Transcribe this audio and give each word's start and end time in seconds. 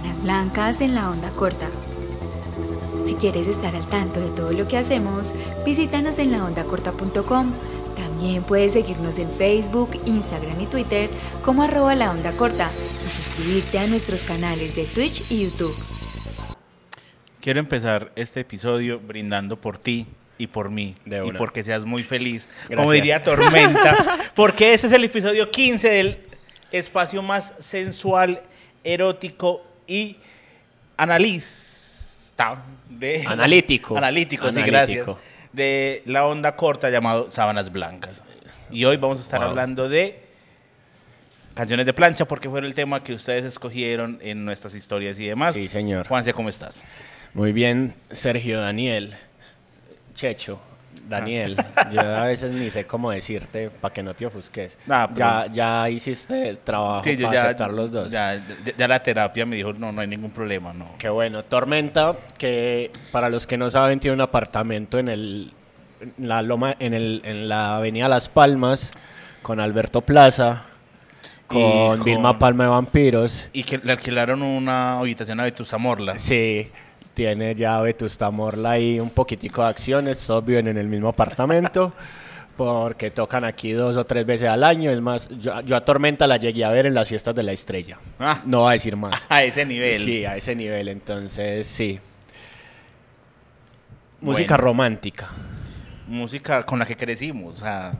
Sábanas 0.00 0.22
Blancas 0.22 0.80
en 0.80 0.94
la 0.94 1.10
onda 1.10 1.30
corta. 1.30 1.68
Si 3.06 3.14
quieres 3.14 3.46
estar 3.46 3.74
al 3.74 3.86
tanto 3.86 4.20
de 4.20 4.30
todo 4.30 4.52
lo 4.52 4.66
que 4.66 4.78
hacemos, 4.78 5.32
visítanos 5.64 6.18
en 6.18 6.32
laondacorta.com. 6.32 7.52
También 7.96 8.42
puedes 8.42 8.72
seguirnos 8.72 9.18
en 9.18 9.30
Facebook, 9.30 9.90
Instagram 10.06 10.60
y 10.60 10.66
Twitter 10.66 11.10
como 11.44 11.62
arroba 11.62 11.94
la 11.94 12.10
onda 12.10 12.32
corta 12.32 12.70
y 13.06 13.10
suscribirte 13.10 13.78
a 13.78 13.86
nuestros 13.86 14.24
canales 14.24 14.74
de 14.74 14.84
Twitch 14.84 15.24
y 15.30 15.44
YouTube. 15.44 15.74
Quiero 17.40 17.60
empezar 17.60 18.10
este 18.16 18.40
episodio 18.40 19.00
brindando 19.00 19.56
por 19.56 19.76
ti 19.78 20.06
y 20.38 20.46
por 20.46 20.70
mí. 20.70 20.94
De 21.04 21.26
y 21.26 21.32
porque 21.32 21.62
seas 21.62 21.84
muy 21.84 22.04
feliz. 22.04 22.48
Gracias. 22.48 22.78
Como 22.78 22.92
diría 22.92 23.22
Tormenta. 23.22 24.30
porque 24.34 24.72
este 24.72 24.86
es 24.86 24.92
el 24.94 25.04
episodio 25.04 25.50
15 25.50 25.88
del 25.90 26.18
espacio 26.70 27.22
más 27.22 27.54
sensual, 27.58 28.42
erótico 28.84 29.62
y 29.90 30.16
analista. 30.96 32.62
De, 32.88 33.24
Analítico. 33.26 33.96
Analítico, 33.98 34.50
sí, 34.52 34.62
gracias. 34.62 35.06
De 35.52 36.02
la 36.06 36.26
onda 36.26 36.54
corta 36.56 36.88
llamado 36.90 37.30
Sábanas 37.30 37.70
Blancas. 37.72 38.22
Y 38.70 38.84
hoy 38.84 38.96
vamos 38.96 39.18
a 39.18 39.22
estar 39.22 39.40
Wow. 39.40 39.48
hablando 39.50 39.88
de 39.88 40.20
canciones 41.54 41.86
de 41.86 41.92
plancha 41.92 42.24
porque 42.26 42.48
fue 42.48 42.60
el 42.60 42.74
tema 42.74 43.02
que 43.02 43.12
ustedes 43.14 43.44
escogieron 43.44 44.18
en 44.22 44.44
nuestras 44.44 44.74
historias 44.74 45.18
y 45.18 45.26
demás. 45.26 45.54
Sí, 45.54 45.66
señor. 45.68 46.06
Juanse, 46.06 46.32
¿cómo 46.32 46.48
estás? 46.48 46.82
Muy 47.34 47.52
bien, 47.52 47.94
Sergio 48.10 48.60
Daniel. 48.60 49.14
Checho, 50.14 50.60
Daniel. 51.08 51.56
Yo 51.92 52.00
a 52.00 52.24
veces 52.24 52.52
ni 52.52 52.70
sé 52.70 52.86
cómo 52.86 53.10
decirte 53.10 53.68
para 53.70 53.92
que 53.92 54.02
no 54.02 54.14
te 54.14 54.26
ofusques. 54.26 54.78
Nah, 54.86 55.08
ya, 55.14 55.46
ya 55.50 55.90
hiciste 55.90 56.48
el 56.48 56.58
trabajo 56.58 57.02
Sí, 57.04 57.16
para 57.16 57.32
ya, 57.34 57.42
aceptar 57.44 57.72
los 57.72 57.90
dos. 57.90 58.12
Ya, 58.12 58.34
ya- 58.36 58.72
ya 58.76 58.88
la 58.88 59.02
terapia 59.02 59.44
me 59.46 59.56
dijo, 59.56 59.72
no, 59.72 59.90
no 59.92 60.00
hay 60.00 60.06
ningún 60.06 60.30
problema, 60.30 60.72
no. 60.72 60.90
Qué 60.98 61.08
bueno. 61.08 61.42
Tormenta, 61.42 62.14
que 62.38 62.90
para 63.12 63.28
los 63.28 63.46
que 63.46 63.56
no 63.58 63.68
saben, 63.70 63.98
tiene 64.00 64.14
un 64.14 64.20
apartamento 64.20 64.98
en 64.98 65.08
el 65.08 65.52
en 66.00 66.14
la 66.28 66.40
loma, 66.40 66.76
en 66.78 66.94
el, 66.94 67.20
en 67.24 67.46
la 67.48 67.76
avenida 67.76 68.08
Las 68.08 68.30
Palmas, 68.30 68.90
con 69.42 69.60
Alberto 69.60 70.00
Plaza, 70.00 70.62
con, 71.46 71.60
con- 71.98 72.04
Vilma 72.04 72.38
Palma 72.38 72.64
de 72.64 72.70
Vampiros. 72.70 73.50
Y 73.52 73.64
que 73.64 73.78
le 73.82 73.92
alquilaron 73.92 74.42
una 74.42 74.98
habitación 74.98 75.40
a 75.40 75.44
Betusa 75.44 75.76
Morla. 75.76 76.16
Sí, 76.16 76.70
tiene 77.14 77.54
ya 77.54 77.80
Vetusta 77.80 78.30
Morla 78.30 78.78
y 78.78 79.00
un 79.00 79.10
poquitico 79.10 79.62
de 79.62 79.68
acciones, 79.68 80.24
todos 80.26 80.44
viven 80.44 80.68
en 80.68 80.78
el 80.78 80.86
mismo 80.88 81.08
apartamento. 81.08 81.92
Porque 82.56 83.10
tocan 83.10 83.44
aquí 83.44 83.72
dos 83.72 83.96
o 83.96 84.04
tres 84.04 84.26
veces 84.26 84.46
al 84.48 84.62
año. 84.64 84.90
Es 84.90 85.00
más, 85.00 85.30
yo, 85.38 85.58
yo 85.62 85.76
a 85.76 85.80
Tormenta 85.82 86.26
la 86.26 86.36
llegué 86.36 86.62
a 86.62 86.68
ver 86.68 86.84
en 86.84 86.92
las 86.92 87.08
fiestas 87.08 87.34
de 87.34 87.42
la 87.42 87.52
estrella. 87.52 87.96
Ah. 88.18 88.42
No 88.44 88.62
va 88.62 88.70
a 88.70 88.72
decir 88.74 88.96
más. 88.96 89.18
A 89.30 89.42
ese 89.42 89.64
nivel. 89.64 89.94
Sí, 89.94 90.26
a 90.26 90.36
ese 90.36 90.54
nivel, 90.54 90.88
entonces 90.88 91.66
sí. 91.66 91.98
Música 94.20 94.56
Bueno. 94.56 94.64
romántica. 94.64 95.28
Música 96.06 96.62
con 96.64 96.78
la 96.78 96.84
que 96.86 96.96
crecimos. 96.96 97.54
O 97.54 97.58
sea, 97.60 97.92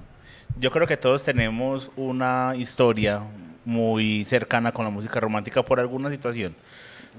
yo 0.59 0.71
creo 0.71 0.87
que 0.87 0.99
todos 0.99 1.23
tenemos 1.23 1.91
una 1.97 2.53
historia 2.57 3.23
muy 3.65 4.25
cercana 4.25 4.73
con 4.73 4.85
la 4.85 4.91
música 4.91 5.21
romántica 5.21 5.63
por 5.63 5.81
alguna 5.81 6.11
situación. 6.11 6.55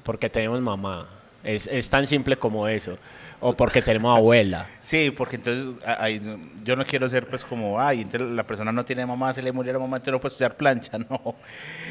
Porque 0.03 0.29
tenemos 0.29 0.61
mamá. 0.61 1.07
Es, 1.43 1.67
es 1.67 1.89
tan 1.89 2.05
simple 2.07 2.37
como 2.37 2.67
eso. 2.67 2.97
O 3.43 3.53
porque 3.53 3.81
tenemos 3.81 4.15
abuela. 4.15 4.67
Sí, 4.81 5.09
porque 5.09 5.37
entonces 5.37 5.65
yo 6.65 6.75
no 6.75 6.83
quiero 6.85 7.07
ser 7.09 7.25
pues 7.27 7.45
como, 7.45 7.79
ay, 7.79 8.01
entonces 8.01 8.29
la 8.31 8.43
persona 8.43 8.71
no 8.73 8.83
tiene 8.83 9.05
mamá, 9.05 9.31
se 9.33 9.41
le 9.41 9.51
murió 9.53 9.71
la 9.71 9.79
mamá, 9.79 9.97
entonces 9.97 10.11
no 10.11 10.19
puede 10.19 10.33
estudiar 10.33 10.57
plancha, 10.57 10.97
no. 11.09 11.35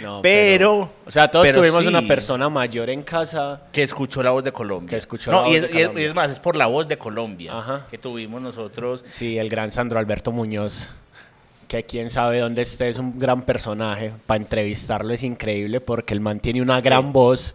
No, 0.03 0.21
pero, 0.23 0.91
O 1.07 1.11
sea, 1.11 1.29
todos 1.29 1.51
tuvimos 1.53 1.81
sí. 1.83 1.87
una 1.89 2.03
persona 2.03 2.49
mayor 2.51 2.91
en 2.91 3.03
casa. 3.03 3.63
que 3.73 3.83
escuchó 3.83 4.23
la 4.23 4.31
voz 4.31 4.45
de 4.45 4.53
Colombia. 4.53 4.91
Que 4.91 4.97
escuchó 4.97 5.31
no, 5.31 5.39
la 5.39 5.43
voz 5.45 5.53
y 5.53 5.55
es, 5.57 5.63
de 5.63 5.67
y 5.69 5.71
es- 5.71 5.87
Colombia. 5.87 6.03
y 6.05 6.09
es 6.09 6.15
más, 6.15 6.31
es 6.31 6.41
por 6.41 6.57
la 6.57 6.67
voz 6.67 6.87
de 6.89 6.99
Colombia 6.99 7.57
Ajá. 7.57 7.87
que 7.91 7.97
tuvimos 7.97 8.43
nosotros. 8.43 9.03
Sí, 9.09 9.39
el 9.39 9.49
gran 9.49 9.71
Sandro 9.71 9.99
Alberto 9.99 10.31
Muñoz. 10.33 10.91
Que 11.69 11.85
quién 11.85 12.11
sabe 12.11 12.41
dónde 12.41 12.63
esté, 12.63 12.89
es 12.89 12.99
un 12.99 13.19
gran 13.19 13.43
personaje. 13.43 14.13
Para 14.27 14.43
entrevistarlo 14.43 15.15
es 15.15 15.23
increíble 15.23 15.81
porque 15.81 16.13
el 16.13 16.21
man 16.21 16.41
tiene 16.41 16.61
una 16.61 16.81
gran 16.83 17.13
voz 17.13 17.55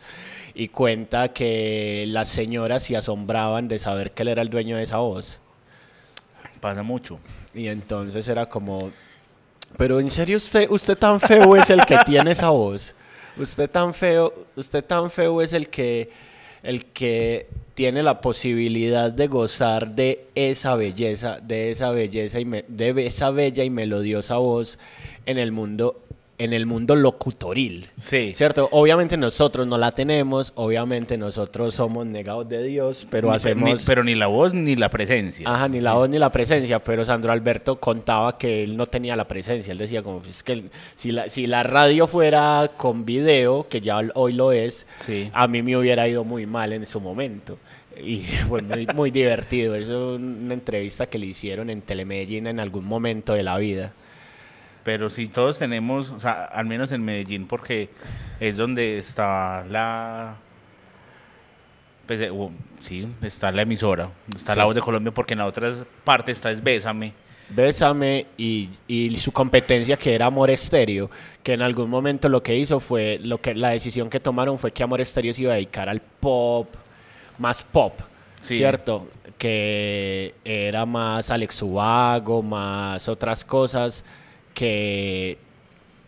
y 0.56 0.70
cuenta 0.70 1.34
que 1.34 2.06
las 2.08 2.30
señoras 2.30 2.84
se 2.84 2.96
asombraban 2.96 3.68
de 3.68 3.78
saber 3.78 4.12
que 4.12 4.24
él 4.24 4.30
era 4.30 4.42
el 4.42 4.50
dueño 4.50 4.78
de 4.78 4.84
esa 4.84 4.98
voz. 4.98 5.40
Pasa 6.62 6.82
mucho. 6.82 7.20
Y 7.54 7.68
entonces 7.68 8.28
era 8.28 8.48
como, 8.48 8.92
pero 9.78 10.00
en 10.00 10.10
serio 10.10 10.38
usted, 10.38 10.70
usted 10.70 10.98
tan 10.98 11.20
feo 11.20 11.56
es 11.56 11.70
el 11.70 11.86
que 11.86 11.98
tiene 12.06 12.32
esa 12.32 12.50
voz. 12.50 12.96
Usted 13.38 13.70
tan 13.70 13.94
feo, 13.94 14.34
usted 14.56 14.84
tan 14.84 15.12
feo 15.12 15.42
es 15.42 15.52
el 15.52 15.68
que, 15.70 16.10
el 16.64 16.86
que 16.86 17.48
tiene 17.74 18.02
la 18.02 18.22
posibilidad 18.22 19.12
de 19.12 19.28
gozar 19.28 19.90
de 19.94 20.28
esa 20.36 20.76
belleza, 20.76 21.40
de 21.42 21.70
esa 21.72 21.92
belleza 21.92 22.40
y 22.40 22.46
me- 22.46 22.64
de 22.70 23.06
esa 23.06 23.32
bella 23.32 23.66
y 23.66 23.70
melodiosa 23.70 24.38
voz 24.38 24.80
en 25.26 25.38
el 25.38 25.52
mundo, 25.52 26.02
en 26.38 26.52
el 26.54 26.66
mundo 26.66 26.96
locutoril. 26.98 27.88
Sí. 27.98 28.34
¿Cierto? 28.36 28.68
Obviamente 28.72 29.16
nosotros 29.18 29.66
no 29.68 29.78
la 29.78 29.92
tenemos, 29.94 30.52
obviamente 30.56 31.18
nosotros 31.18 31.76
somos 31.76 32.06
negados 32.06 32.48
de 32.50 32.62
Dios, 32.64 33.08
pero 33.10 33.30
Ni- 33.30 33.36
hacemos... 33.36 33.70
ni- 33.82 33.86
pero 33.86 34.04
ni 34.04 34.16
la 34.16 34.28
voz 34.28 34.54
ni 34.54 34.76
la 34.76 34.90
presencia. 34.90 35.48
Ajá, 35.50 35.68
ni 35.70 35.80
la 35.80 35.94
voz 35.94 36.10
ni 36.10 36.20
la 36.20 36.30
presencia, 36.32 36.80
pero 36.84 37.06
Sandro 37.06 37.32
Alberto 37.32 37.80
contaba 37.80 38.38
que 38.38 38.64
él 38.64 38.76
no 38.76 38.86
tenía 38.86 39.16
la 39.16 39.26
presencia. 39.28 39.72
Él 39.72 39.78
decía 39.78 40.04
como, 40.04 40.22
es 40.28 40.44
que 40.44 40.66
si 40.96 41.12
la, 41.12 41.30
si 41.30 41.48
la 41.48 41.64
radio 41.64 42.06
fuera 42.06 42.70
con 42.76 43.06
video, 43.06 43.68
que 43.70 43.80
ya 43.82 44.00
hoy 44.16 44.34
lo 44.34 44.52
es, 44.52 44.86
Sí. 45.00 45.30
a 45.34 45.48
mí 45.48 45.62
me 45.62 45.78
hubiera 45.78 46.08
ido 46.08 46.24
muy 46.26 46.46
mal 46.46 46.74
en 46.74 46.86
su 46.86 47.00
momento. 47.00 47.58
Y 48.04 48.20
fue 48.50 48.62
muy, 48.62 48.86
muy 48.88 49.10
divertido. 49.10 49.74
Es 49.76 49.88
una 49.88 50.54
entrevista 50.54 51.06
que 51.06 51.18
le 51.18 51.28
hicieron 51.28 51.70
en 51.70 51.82
Telemedellín 51.82 52.48
en 52.48 52.60
algún 52.60 52.84
momento 52.84 53.32
de 53.34 53.44
la 53.44 53.58
vida. 53.58 53.94
Pero 54.86 55.10
sí, 55.10 55.28
todos 55.28 55.58
tenemos, 55.60 56.12
o 56.12 56.20
sea, 56.22 56.46
al 56.46 56.68
menos 56.68 56.92
en 56.94 57.04
Medellín, 57.04 57.48
porque 57.48 57.90
es 58.40 58.56
donde 58.56 59.00
está 59.00 59.66
la. 59.68 60.36
Pues, 62.06 62.22
eh, 62.22 62.32
sí, 62.80 63.08
está 63.24 63.52
la 63.52 63.64
emisora, 63.64 64.12
está 64.34 64.54
Sí. 64.54 64.60
la 64.60 64.66
voz 64.66 64.76
de 64.76 64.82
Colombia, 64.82 65.12
porque 65.12 65.34
en 65.34 65.40
la 65.40 65.48
otra 65.48 65.72
parte 66.04 66.32
está 66.32 66.52
es 66.52 66.64
Bésame. 66.64 67.14
Bésame 67.50 68.28
y, 68.38 68.70
y 68.88 69.18
su 69.18 69.32
competencia 69.32 69.98
que 69.98 70.14
era 70.14 70.28
Amor 70.28 70.52
Estéreo, 70.52 71.10
que 71.42 71.54
en 71.54 71.64
algún 71.64 71.90
momento 71.90 72.30
lo 72.30 72.44
que 72.44 72.56
hizo 72.56 72.80
fue, 72.80 73.20
lo 73.24 73.42
que 73.42 73.56
la 73.56 73.70
decisión 73.70 74.08
que 74.10 74.20
tomaron 74.20 74.60
fue 74.60 74.72
que 74.72 74.84
Amor 74.84 75.02
Estéreo 75.02 75.34
se 75.34 75.42
iba 75.44 75.52
a 75.54 75.56
dedicar 75.56 75.90
al 75.90 76.00
pop, 76.00 76.68
más 77.40 77.64
pop, 77.64 78.00
Sí. 78.40 78.58
¿cierto? 78.58 79.08
Que 79.40 80.36
era 80.46 80.86
más 80.86 81.32
Alex 81.32 81.60
Ubago, 81.64 82.44
más 82.44 83.08
otras 83.10 83.44
cosas 83.44 84.04
que 84.56 85.38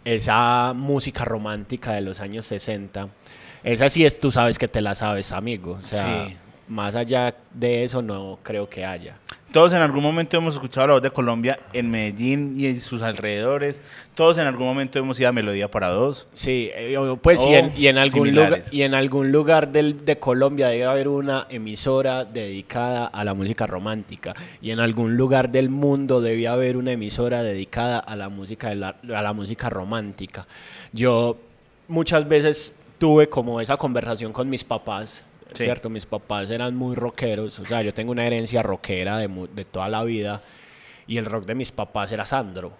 esa 0.03 0.73
música 0.73 1.23
romántica 1.25 1.91
de 1.93 2.01
los 2.01 2.19
años 2.21 2.47
60. 2.47 3.09
Esa 3.63 3.89
sí 3.89 4.05
es, 4.05 4.19
tú 4.19 4.31
sabes 4.31 4.57
que 4.57 4.67
te 4.67 4.81
la 4.81 4.95
sabes, 4.95 5.31
amigo. 5.33 5.73
O 5.73 5.81
sea, 5.83 6.25
Sí. 6.27 6.37
más 6.69 6.95
allá 6.95 7.35
de 7.53 7.83
eso 7.83 8.01
no 8.01 8.39
creo 8.41 8.67
que 8.69 8.85
haya. 8.85 9.15
Todos 9.51 9.71
en 9.71 9.79
algún 9.81 10.03
momento 10.03 10.35
hemos 10.37 10.55
escuchado 10.55 10.87
la 10.87 10.93
voz 10.95 11.01
de 11.01 11.09
Colombia 11.09 11.57
en 11.71 11.89
Medellín 11.89 12.59
y 12.59 12.65
en 12.67 12.81
sus 12.81 13.01
alrededores. 13.01 13.81
Todos 14.13 14.37
en 14.39 14.45
algún 14.45 14.67
momento 14.67 14.99
hemos 14.99 15.17
ido 15.19 15.29
a 15.29 15.31
Melodía 15.31 15.71
para 15.71 15.87
dos. 15.87 16.27
Sí, 16.33 16.69
eh, 16.75 16.97
pues 17.21 17.41
y, 17.45 17.53
en, 17.55 17.73
y 17.77 17.87
en 17.87 17.97
algún 17.97 18.33
lugar, 18.35 18.61
y 18.71 18.81
en 18.81 18.93
algún 18.93 19.31
lugar 19.31 19.71
del- 19.71 20.03
de 20.05 20.19
Colombia 20.19 20.67
debe 20.67 20.83
haber 20.85 21.07
una 21.07 21.47
emisora 21.49 22.25
dedicada 22.25 23.05
a 23.07 23.23
la 23.23 23.33
música 23.33 23.65
romántica 23.65 24.35
y 24.61 24.71
en 24.71 24.79
algún 24.81 25.15
lugar 25.15 25.49
del 25.49 25.69
mundo 25.69 26.19
debe 26.19 26.47
haber 26.49 26.75
una 26.75 26.91
emisora 26.91 27.41
dedicada 27.41 27.99
a 27.99 28.15
la 28.17 28.27
música 28.27 28.67
de 28.69 28.75
la, 28.75 28.95
a 29.15 29.21
la 29.21 29.31
música 29.33 29.69
romántica. 29.69 30.45
Yo 30.91 31.37
muchas 31.87 32.27
veces 32.27 32.73
tuve 32.97 33.29
como 33.29 33.61
esa 33.61 33.77
conversación 33.77 34.33
con 34.33 34.49
mis 34.49 34.63
papás, 34.65 35.23
Sí. 35.57 35.63
cierto, 35.65 35.89
mis 35.89 36.05
papás 36.05 36.49
eran 36.49 36.75
muy 36.75 36.95
rockeros, 36.95 37.59
o 37.59 37.65
sea, 37.65 37.81
yo 37.81 37.93
tengo 37.93 38.11
una 38.11 38.25
herencia 38.25 38.61
rockera 38.63 39.17
de, 39.17 39.27
de 39.53 39.65
toda 39.65 39.89
la 39.89 40.03
vida 40.03 40.41
y 41.07 41.17
el 41.17 41.25
rock 41.25 41.45
de 41.45 41.55
mis 41.55 41.71
papás 41.71 42.11
era 42.11 42.25
Sandro. 42.25 42.71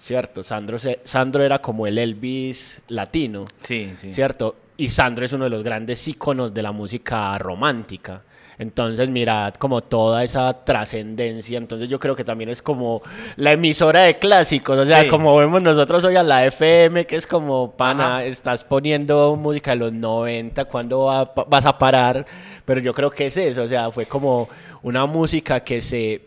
¿cierto? 0.00 0.44
Sandro, 0.44 0.78
se- 0.78 1.00
Sandro 1.02 1.42
era 1.42 1.60
como 1.60 1.84
el 1.86 1.98
Elvis 1.98 2.80
latino, 2.86 3.46
Sí, 3.60 3.92
sí. 3.96 4.12
¿cierto? 4.12 4.54
Y 4.76 4.90
Sandro 4.90 5.24
es 5.24 5.32
uno 5.32 5.42
de 5.44 5.50
los 5.50 5.64
grandes 5.64 6.06
íconos 6.06 6.54
de 6.54 6.62
la 6.62 6.70
música 6.70 7.36
romántica. 7.38 8.22
Entonces, 8.60 9.08
mirad 9.08 9.54
como 9.54 9.82
toda 9.82 10.24
esa 10.24 10.64
trascendencia. 10.64 11.58
Entonces, 11.58 11.88
yo 11.88 12.00
creo 12.00 12.16
que 12.16 12.24
también 12.24 12.50
es 12.50 12.60
como 12.60 13.02
la 13.36 13.52
emisora 13.52 14.02
de 14.02 14.18
clásicos. 14.18 14.76
O 14.76 14.84
sea, 14.84 15.02
Sí. 15.04 15.08
como 15.08 15.36
vemos 15.36 15.62
nosotros 15.62 16.02
hoy 16.04 16.16
a 16.16 16.24
la 16.24 16.44
FM, 16.44 17.06
que 17.06 17.14
es 17.16 17.26
como, 17.26 17.70
pana, 17.72 18.16
Ajá. 18.16 18.24
estás 18.24 18.64
poniendo 18.64 19.36
música 19.36 19.70
de 19.70 19.76
los 19.76 19.92
90, 19.92 20.64
¿cuándo 20.64 21.04
va- 21.04 21.32
vas 21.48 21.66
a 21.66 21.78
parar? 21.78 22.26
Pero 22.64 22.80
yo 22.80 22.92
creo 22.92 23.10
que 23.10 23.26
es 23.26 23.36
eso. 23.36 23.62
O 23.62 23.68
sea, 23.68 23.90
fue 23.92 24.06
como 24.06 24.48
una 24.82 25.06
música 25.06 25.60
que 25.60 25.80
se 25.80 26.22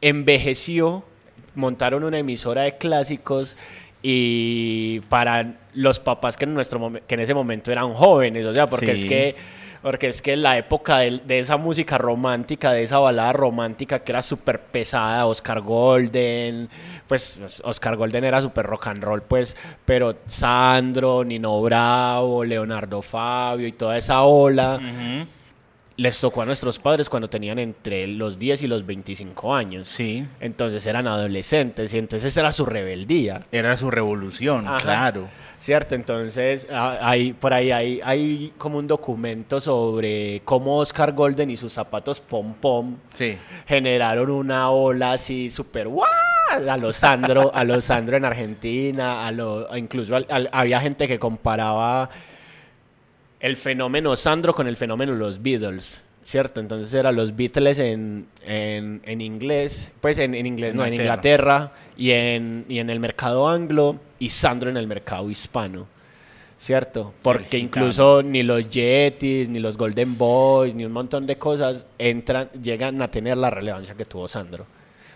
envejeció, 0.00 1.04
montaron 1.54 2.04
una 2.04 2.18
emisora 2.18 2.62
de 2.62 2.76
clásicos 2.76 3.56
y 4.02 5.00
para 5.08 5.54
los 5.74 6.00
papás 6.00 6.36
que 6.36 6.44
en, 6.46 6.54
nuestro 6.54 6.92
que 7.06 7.14
en 7.14 7.20
ese 7.20 7.34
momento 7.34 7.70
eran 7.70 7.92
jóvenes, 7.92 8.46
o 8.46 8.54
sea, 8.54 8.66
porque 8.66 8.92
es 8.92 9.04
que 9.04 9.36
porque 9.82 10.08
es 10.08 10.20
que 10.20 10.36
la 10.36 10.58
época 10.58 10.98
de, 10.98 11.38
esa 11.38 11.56
música 11.56 11.96
romántica, 11.98 12.72
de 12.72 12.82
esa 12.82 12.98
balada 12.98 13.32
romántica 13.32 14.00
que 14.00 14.12
era 14.12 14.22
súper 14.22 14.60
pesada, 14.60 15.26
Oscar 15.26 15.60
Golden, 15.60 16.68
pues 17.06 17.40
Oscar 17.64 17.96
Golden 17.96 18.24
era 18.24 18.42
súper 18.42 18.66
rock 18.66 18.88
and 18.88 19.02
roll, 19.02 19.22
pues, 19.22 19.56
pero 19.84 20.16
Sandro, 20.26 21.24
Nino 21.24 21.60
Bravo, 21.62 22.44
Leonardo 22.44 23.00
Fabio 23.02 23.66
y 23.66 23.72
toda 23.72 23.96
esa 23.96 24.22
ola. 24.22 24.80
Les 26.00 26.18
tocó 26.18 26.40
a 26.42 26.46
nuestros 26.46 26.78
padres 26.78 27.08
cuando 27.10 27.28
tenían 27.28 27.58
entre 27.58 28.06
los 28.06 28.38
10 28.38 28.62
y 28.62 28.66
los 28.66 28.86
25 28.86 29.54
años. 29.54 29.88
Sí, 29.88 30.26
Entonces 30.40 30.86
eran 30.86 31.06
adolescentes 31.06 31.92
y 31.92 31.98
entonces 31.98 32.34
era 32.36 32.52
su 32.52 32.64
rebeldía. 32.64 33.42
era 33.52 33.76
su 33.76 33.90
revolución, 33.90 34.66
Ajá. 34.66 34.78
claro. 34.78 35.28
¿Cierto? 35.58 35.94
Entonces, 35.94 36.66
hay, 36.70 37.34
por 37.34 37.52
ahí 37.52 37.70
hay, 37.70 38.00
hay 38.02 38.50
como 38.56 38.78
un 38.78 38.86
documento 38.86 39.60
sobre 39.60 40.40
cómo 40.46 40.78
Oscar 40.78 41.12
Golden 41.12 41.50
y 41.50 41.58
sus 41.58 41.74
zapatos 41.74 42.18
pom 42.22 42.54
pom 42.54 42.96
Sí. 43.12 43.36
generaron 43.66 44.30
una 44.30 44.70
ola 44.70 45.12
así 45.12 45.50
súper 45.50 45.86
¡guau! 45.88 46.08
a 46.66 46.76
los 46.78 46.96
Sandro, 46.96 47.50
a 47.54 47.62
los 47.62 47.84
Sandro 47.84 48.16
en 48.16 48.24
Argentina, 48.24 49.26
a 49.26 49.30
lo, 49.32 49.76
incluso 49.76 50.16
al- 50.16 50.26
al- 50.30 50.48
había 50.50 50.80
gente 50.80 51.06
que 51.06 51.18
comparaba 51.18 52.08
el 53.40 53.56
fenómeno 53.56 54.14
Sandro 54.16 54.54
con 54.54 54.66
el 54.68 54.76
fenómeno 54.76 55.14
los 55.14 55.42
Beatles. 55.42 56.00
¿Cierto? 56.22 56.60
Entonces 56.60 56.92
eran 56.92 57.16
los 57.16 57.34
Beatles 57.34 57.78
en, 57.78 58.26
en, 58.44 59.00
en 59.04 59.20
inglés, 59.22 59.90
pues 60.02 60.18
en, 60.18 60.34
en 60.34 60.44
inglés, 60.44 60.74
no, 60.74 60.84
en 60.84 60.92
Inglaterra. 60.92 61.72
Y 61.96 62.10
en, 62.10 62.66
y 62.68 62.78
en 62.78 62.90
el 62.90 63.00
mercado 63.00 63.48
anglo 63.48 63.98
y 64.18 64.28
Sandro 64.28 64.68
en 64.68 64.76
el 64.76 64.86
mercado 64.86 65.28
hispano. 65.30 65.86
¿Cierto? 66.58 67.14
Porque 67.22 67.56
incluso 67.56 68.22
ni 68.22 68.42
los 68.42 68.68
Yetis, 68.68 69.48
ni 69.48 69.60
los 69.60 69.78
Golden 69.78 70.18
Boys, 70.18 70.74
ni 70.74 70.84
un 70.84 70.92
montón 70.92 71.26
de 71.26 71.38
cosas 71.38 71.86
entran, 71.96 72.50
llegan 72.62 73.00
a 73.00 73.10
tener 73.10 73.38
la 73.38 73.48
relevancia 73.48 73.94
que 73.94 74.04
tuvo 74.04 74.28
Sandro. 74.28 74.66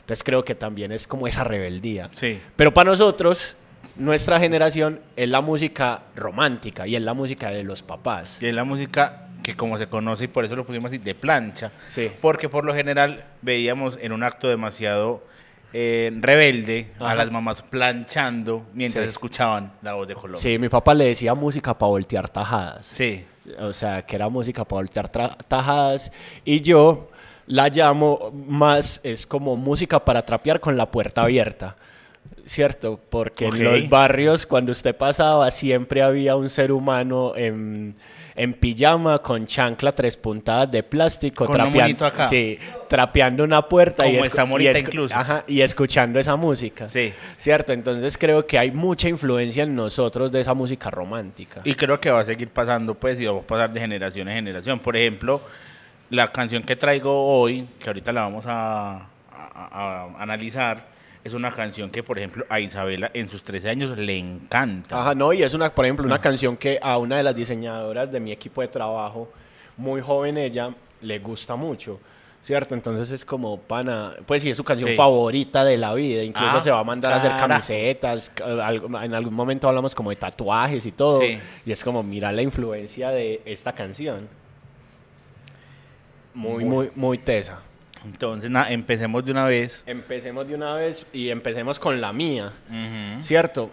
Entonces 0.01 0.25
creo 0.25 0.43
que 0.43 0.55
también 0.55 0.91
es 0.91 1.07
como 1.07 1.27
esa 1.27 1.45
rebeldía. 1.45 2.09
Sí. 2.13 2.41
Pero 2.57 2.73
para 2.73 2.89
nosotros, 2.91 3.57
nuestra 3.97 4.39
generación 4.41 5.01
es 5.17 5.29
la 5.29 5.41
música 5.41 6.03
romántica 6.17 6.87
y 6.87 6.97
es 6.97 7.03
la 7.03 7.15
música 7.15 7.51
de 7.51 7.63
los 7.65 7.83
papás. 7.83 8.39
Y 8.41 8.47
es 8.47 8.55
la 8.55 8.65
música 8.65 9.29
que 9.43 9.55
como 9.57 9.77
se 9.79 9.87
conoce 9.89 10.25
y 10.25 10.29
por 10.29 10.45
eso 10.45 10.57
lo 10.57 10.65
pusimos 10.65 10.89
así, 10.91 10.99
de 10.99 11.15
plancha. 11.15 11.71
Sí. 11.89 12.11
Porque 12.21 12.49
por 12.49 12.65
lo 12.65 12.75
general 12.75 13.25
veíamos 13.43 13.99
en 14.01 14.13
un 14.13 14.23
acto 14.23 14.49
demasiado 14.49 15.23
eh, 15.77 16.13
rebelde 16.21 16.93
a 17.01 17.15
las 17.15 17.31
mamás 17.31 17.61
planchando 17.63 18.65
mientras 18.75 19.05
Sí. 19.07 19.11
escuchaban 19.11 19.73
la 19.83 19.95
voz 19.95 20.07
de 20.09 20.15
Colombia. 20.15 20.41
Sí, 20.41 20.57
mi 20.59 20.69
papá 20.69 20.95
le 20.95 21.07
decía 21.07 21.35
música 21.35 21.77
para 21.77 21.91
voltear 21.91 22.29
tajadas. 22.29 22.87
Sí. 22.87 23.25
O 23.59 23.73
sea, 23.73 24.03
que 24.03 24.17
era 24.17 24.29
música 24.29 24.65
para 24.65 24.79
voltear 24.81 25.09
tajadas. 25.09 26.11
Y 26.45 26.61
yo 26.61 27.11
la 27.47 27.69
llamo 27.69 28.33
más, 28.47 29.01
es 29.05 29.27
como 29.27 29.57
música 29.57 30.03
para 30.03 30.25
trapear 30.25 30.61
con 30.61 30.77
la 30.77 30.91
puerta 30.91 31.23
abierta. 31.23 31.77
¿Cierto? 32.47 33.01
Porque 33.11 33.47
en 33.47 33.65
los 33.65 33.89
barrios, 33.89 34.47
cuando 34.47 34.73
usted 34.73 34.95
pasaba, 34.95 35.51
siempre 35.51 36.03
había 36.03 36.37
un 36.37 36.51
ser 36.51 36.73
humano 36.73 37.33
en, 37.37 37.95
en 38.37 38.53
pijama 38.53 39.21
con 39.21 39.47
chancla 39.47 39.93
tres 39.93 40.17
puntadas 40.19 40.71
de 40.71 40.83
plástico. 40.83 41.47
Con 41.47 41.59
un 41.59 41.69
trapean- 41.69 41.81
monito 41.83 42.05
acá. 42.05 42.29
Sí, 42.29 42.59
trapeando 42.89 43.45
una 43.45 43.67
puerta. 43.67 44.05
Como 44.05 44.59
y 44.61 44.65
escu- 44.65 44.81
incluso. 44.81 45.15
Ajá, 45.15 45.45
y 45.47 45.63
escuchando 45.63 46.19
esa 46.21 46.37
música. 46.37 46.87
Sí. 46.89 47.15
¿Cierto? 47.39 47.73
Entonces 47.73 48.19
creo 48.19 48.47
que 48.47 48.59
hay 48.59 48.71
mucha 48.71 49.09
influencia 49.09 49.63
en 49.63 49.75
nosotros 49.75 50.31
de 50.31 50.41
esa 50.43 50.53
música 50.53 50.91
romántica. 50.91 51.63
Y 51.65 51.75
creo 51.75 51.99
que 51.99 52.11
va 52.11 52.21
a 52.21 52.25
seguir 52.25 52.51
pasando, 52.51 52.95
pues, 52.95 53.19
y 53.19 53.25
va 53.25 53.39
a 53.39 53.43
pasar 53.43 53.73
de 53.73 53.81
generación 53.81 54.29
en 54.29 54.35
generación. 54.35 54.81
Por 54.81 54.97
ejemplo, 54.97 55.41
la 56.11 56.29
canción 56.29 56.63
que 56.63 56.77
traigo 56.77 57.39
hoy, 57.39 57.67
que 57.79 57.89
ahorita 57.89 58.13
la 58.13 58.21
vamos 58.21 58.45
a, 58.47 58.97
a- 58.97 59.09
a- 59.33 60.03
a 60.19 60.23
analizar, 60.23 60.93
es 61.25 61.33
una 61.35 61.51
canción 61.53 61.91
que, 61.91 62.03
por 62.03 62.19
ejemplo, 62.19 62.45
a 62.51 62.61
Isabela 62.61 63.11
en 63.15 63.29
sus 63.31 63.43
13 63.43 63.71
años 63.71 63.97
le 63.97 64.19
encanta. 64.19 65.01
Ajá, 65.01 65.15
no, 65.15 65.33
y 65.33 65.43
es 65.43 65.55
una, 65.55 65.75
por 65.75 65.87
ejemplo, 65.87 66.05
una 66.05 66.21
canción 66.21 66.57
que 66.57 66.79
a 66.83 66.99
una 66.99 67.17
de 67.17 67.23
las 67.23 67.35
diseñadoras 67.35 68.13
de 68.13 68.21
mi 68.21 68.31
equipo 68.31 68.61
de 68.61 68.69
trabajo, 68.69 69.31
muy 69.77 70.01
joven 70.03 70.37
ella, 70.37 70.71
le 71.01 71.19
gusta 71.19 71.57
mucho, 71.57 71.99
¿cierto? 72.43 72.75
Entonces 72.75 73.11
es 73.11 73.25
como 73.25 73.59
pana, 73.59 74.13
pues 74.27 74.43
sí, 74.43 74.51
es 74.51 74.57
su 74.59 74.65
canción 74.65 74.91
Sí. 74.91 74.97
favorita 74.97 75.65
de 75.65 75.79
la 75.79 75.95
vida, 75.95 76.23
incluso 76.23 76.57
Ah, 76.59 76.61
se 76.61 76.71
va 76.71 76.81
a 76.81 76.85
mandar 76.85 77.13
a 77.15 77.17
hacer 77.17 77.33
camisetas, 77.39 78.31
en 78.47 79.15
algún 79.15 79.35
momento 79.35 79.67
hablamos 79.67 79.95
como 79.95 80.11
de 80.11 80.17
tatuajes 80.17 80.85
y 80.85 80.93
todo, 80.93 81.21
Sí. 81.21 81.39
y 81.65 81.73
es 81.73 81.83
como 81.83 82.03
mirar 82.03 82.35
la 82.35 82.43
influencia 82.43 83.09
de 83.11 83.41
esta 83.47 83.73
canción. 83.73 84.29
Muy, 86.35 86.65
muy, 86.65 86.91
muy 86.95 87.17
tesa. 87.19 87.61
Entonces, 88.05 88.51
empecemos 88.69 89.25
de 89.25 89.33
una 89.33 89.47
vez. 89.47 89.85
Empecemos 89.87 90.47
de 90.47 90.55
una 90.55 90.75
vez 90.75 91.07
y 91.13 91.31
empecemos 91.31 91.79
con 91.79 92.01
la 92.01 92.13
mía. 92.13 92.53
Cierto, 93.19 93.71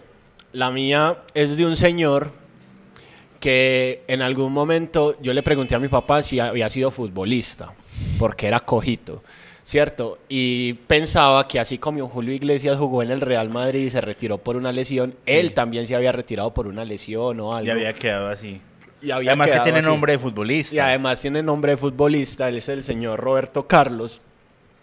la 0.52 0.70
mía 0.70 1.18
es 1.34 1.56
de 1.56 1.66
un 1.66 1.76
señor 1.76 2.30
que 3.40 4.04
en 4.06 4.22
algún 4.22 4.52
momento 4.52 5.16
yo 5.20 5.32
le 5.32 5.42
pregunté 5.42 5.74
a 5.74 5.80
mi 5.80 5.88
papá 5.88 6.22
si 6.22 6.38
había 6.38 6.68
sido 6.68 6.92
futbolista, 6.92 7.72
porque 8.18 8.46
era 8.46 8.60
cojito, 8.60 9.24
¿cierto? 9.64 10.18
Y 10.28 10.74
pensaba 10.74 11.48
que 11.48 11.58
así 11.58 11.76
como 11.76 12.08
Julio 12.08 12.32
Iglesias 12.32 12.78
jugó 12.78 13.02
en 13.02 13.10
el 13.10 13.20
Real 13.20 13.50
Madrid 13.50 13.86
y 13.86 13.90
se 13.90 14.00
retiró 14.00 14.38
por 14.38 14.56
una 14.56 14.70
lesión, 14.70 15.16
él 15.26 15.54
también 15.54 15.88
se 15.88 15.96
había 15.96 16.12
retirado 16.12 16.54
por 16.54 16.68
una 16.68 16.84
lesión 16.84 17.40
o 17.40 17.52
algo. 17.52 17.66
Ya 17.66 17.72
había 17.72 17.92
quedado 17.94 18.28
así. 18.28 18.60
Y 19.02 19.10
había 19.10 19.30
además 19.32 19.50
que 19.50 19.60
tiene 19.60 19.78
así. 19.80 19.88
nombre 19.88 20.12
de 20.12 20.18
futbolista. 20.18 20.74
Y 20.76 20.78
además 20.78 21.20
tiene 21.20 21.42
nombre 21.42 21.72
de 21.72 21.76
futbolista, 21.76 22.48
él 22.48 22.56
es 22.56 22.68
el 22.68 22.82
señor 22.82 23.18
Roberto 23.20 23.66
Carlos, 23.66 24.20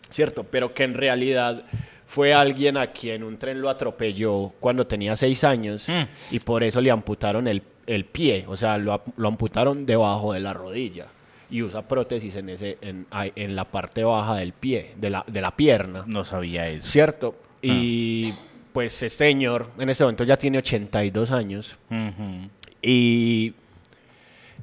¿cierto? 0.09 0.43
Pero 0.43 0.73
que 0.73 0.83
en 0.83 0.93
realidad 0.93 1.63
fue 2.05 2.33
alguien 2.33 2.75
a 2.77 2.87
quien 2.87 3.23
un 3.23 3.37
tren 3.37 3.61
lo 3.61 3.69
atropelló 3.69 4.51
cuando 4.59 4.85
tenía 4.85 5.15
seis 5.15 5.43
años 5.43 5.87
Mm. 5.87 6.03
y 6.35 6.39
por 6.39 6.63
eso 6.63 6.81
le 6.81 6.89
amputaron 6.91 7.47
el, 7.47 7.61
el 7.87 8.05
pie, 8.05 8.45
o 8.47 8.57
sea, 8.57 8.77
lo, 8.77 9.01
lo 9.17 9.27
amputaron 9.27 9.85
debajo 9.85 10.33
de 10.33 10.39
la 10.39 10.53
rodilla 10.53 11.05
y 11.51 11.61
usa 11.63 11.81
prótesis 11.83 12.35
en, 12.35 12.49
ese, 12.49 12.77
en, 12.81 13.05
en 13.11 13.55
la 13.55 13.63
parte 13.65 14.03
baja 14.03 14.35
del 14.35 14.53
pie, 14.53 14.93
de 14.97 15.09
la, 15.11 15.23
de 15.27 15.41
la 15.41 15.51
pierna. 15.51 16.03
No 16.07 16.23
sabía 16.25 16.67
eso. 16.67 16.87
¿Cierto? 16.87 17.35
Y 17.61 18.33
pues 18.73 18.93
este 19.03 19.09
señor 19.25 19.67
en 19.79 19.89
este 19.89 20.03
momento 20.03 20.23
ya 20.23 20.35
tiene 20.37 20.59
82 20.59 21.31
años 21.31 21.75
Ujú. 21.89 22.49
y 22.83 23.53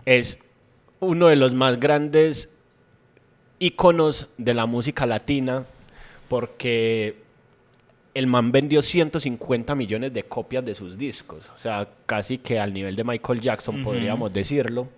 es 0.04 0.38
uno 1.00 1.29
de 1.29 1.36
los 1.36 1.55
más 1.55 1.79
grandes 1.79 2.48
íconos 3.58 4.29
de 4.36 4.55
la 4.55 4.67
música 4.67 5.06
latina 5.06 5.65
porque 6.29 7.17
el 8.15 8.26
man 8.26 8.50
vendió 8.50 8.82
150 8.82 9.74
millones 9.74 10.12
de 10.15 10.22
copias 10.22 10.65
de 10.65 10.74
sus 10.74 10.96
discos, 10.96 11.50
o 11.55 11.58
sea, 11.58 11.86
casi 12.06 12.38
que 12.38 12.58
al 12.58 12.72
nivel 12.72 12.96
de 12.96 13.05
Michael 13.05 13.41
Jackson 13.41 13.84
podríamos 13.84 14.32
decirlo. 14.32 14.88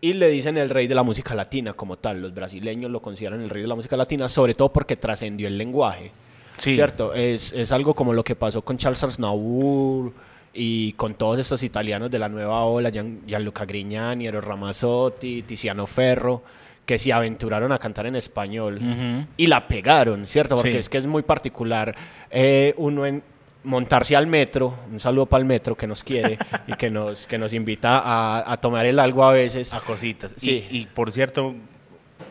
Y 0.00 0.12
le 0.12 0.28
dicen 0.28 0.56
el 0.56 0.70
rey 0.70 0.86
de 0.86 0.94
la 0.94 1.02
música 1.02 1.34
latina 1.34 1.72
como 1.72 1.96
tal, 1.96 2.20
los 2.20 2.32
brasileños 2.32 2.90
lo 2.90 3.00
consideran 3.00 3.40
el 3.40 3.50
rey 3.50 3.62
de 3.62 3.68
la 3.68 3.74
música 3.74 3.96
latina, 3.96 4.28
sobre 4.28 4.54
todo 4.54 4.72
porque 4.72 4.96
trascendió 4.96 5.48
el 5.48 5.58
lenguaje. 5.58 6.12
Sí. 6.56 6.74
¿Cierto? 6.74 7.12
Es, 7.14 7.52
es 7.52 7.72
algo 7.72 7.94
como 7.94 8.12
lo 8.14 8.22
que 8.22 8.36
pasó 8.36 8.62
con 8.62 8.76
Charles 8.76 9.02
Aznavour 9.02 10.12
y 10.56 10.92
con 10.94 11.14
todos 11.14 11.38
estos 11.38 11.62
italianos 11.62 12.10
de 12.10 12.18
la 12.18 12.28
nueva 12.28 12.64
ola, 12.64 12.90
Gian- 12.90 13.20
Gianluca 13.26 13.64
Grignani, 13.66 14.26
Eros 14.26 14.44
Ramazzotti, 14.44 15.42
Tiziano 15.42 15.86
Ferro, 15.86 16.42
que 16.86 16.98
se 16.98 17.12
aventuraron 17.12 17.72
a 17.72 17.78
cantar 17.78 18.06
en 18.06 18.16
español 18.16 18.76
Ujú. 18.80 19.26
y 19.36 19.46
la 19.48 19.66
pegaron, 19.68 20.26
¿cierto? 20.26 20.54
Porque 20.56 20.72
Sí. 20.72 20.78
es 20.78 20.88
que 20.88 20.98
es 20.98 21.06
muy 21.06 21.22
particular 21.22 21.94
eh, 22.30 22.74
uno 22.76 23.04
en 23.06 23.22
montarse 23.64 24.14
al 24.14 24.28
metro, 24.28 24.74
un 24.92 25.00
saludo 25.00 25.26
para 25.26 25.40
el 25.40 25.44
metro 25.46 25.74
que 25.76 25.86
nos 25.88 26.04
quiere 26.04 26.38
y 26.68 26.74
que 26.74 26.88
nos, 26.88 27.26
que 27.26 27.36
nos 27.36 27.52
invita 27.52 27.98
a, 27.98 28.52
a 28.52 28.56
tomar 28.58 28.86
el 28.86 28.98
algo 29.00 29.24
a 29.24 29.32
veces. 29.32 29.74
A 29.74 29.80
cositas. 29.80 30.32
Sí. 30.36 30.64
Y, 30.70 30.78
y, 30.82 30.86
por 30.86 31.10
cierto, 31.10 31.52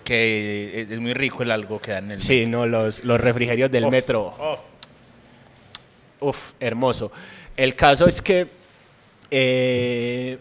que 0.05 0.88
es, 0.89 1.00
muy 1.00 1.13
rico 1.13 1.44
el 1.44 1.51
algo 1.51 1.79
que 1.82 1.91
dan 1.91 2.05
en 2.05 2.12
el 2.13 2.22
Sí, 2.22 2.46
no, 2.46 2.65
los, 2.65 3.03
los 3.03 3.20
refrigerios 3.20 3.70
del 3.70 3.84
Uf, 3.86 3.91
metro. 3.91 4.34
oh. 4.39 4.58
Uf, 6.22 6.53
hermoso. 6.62 7.12
El 7.58 7.76
caso 7.76 8.08
es 8.08 8.22
que 8.22 8.48
eh, 9.32 10.38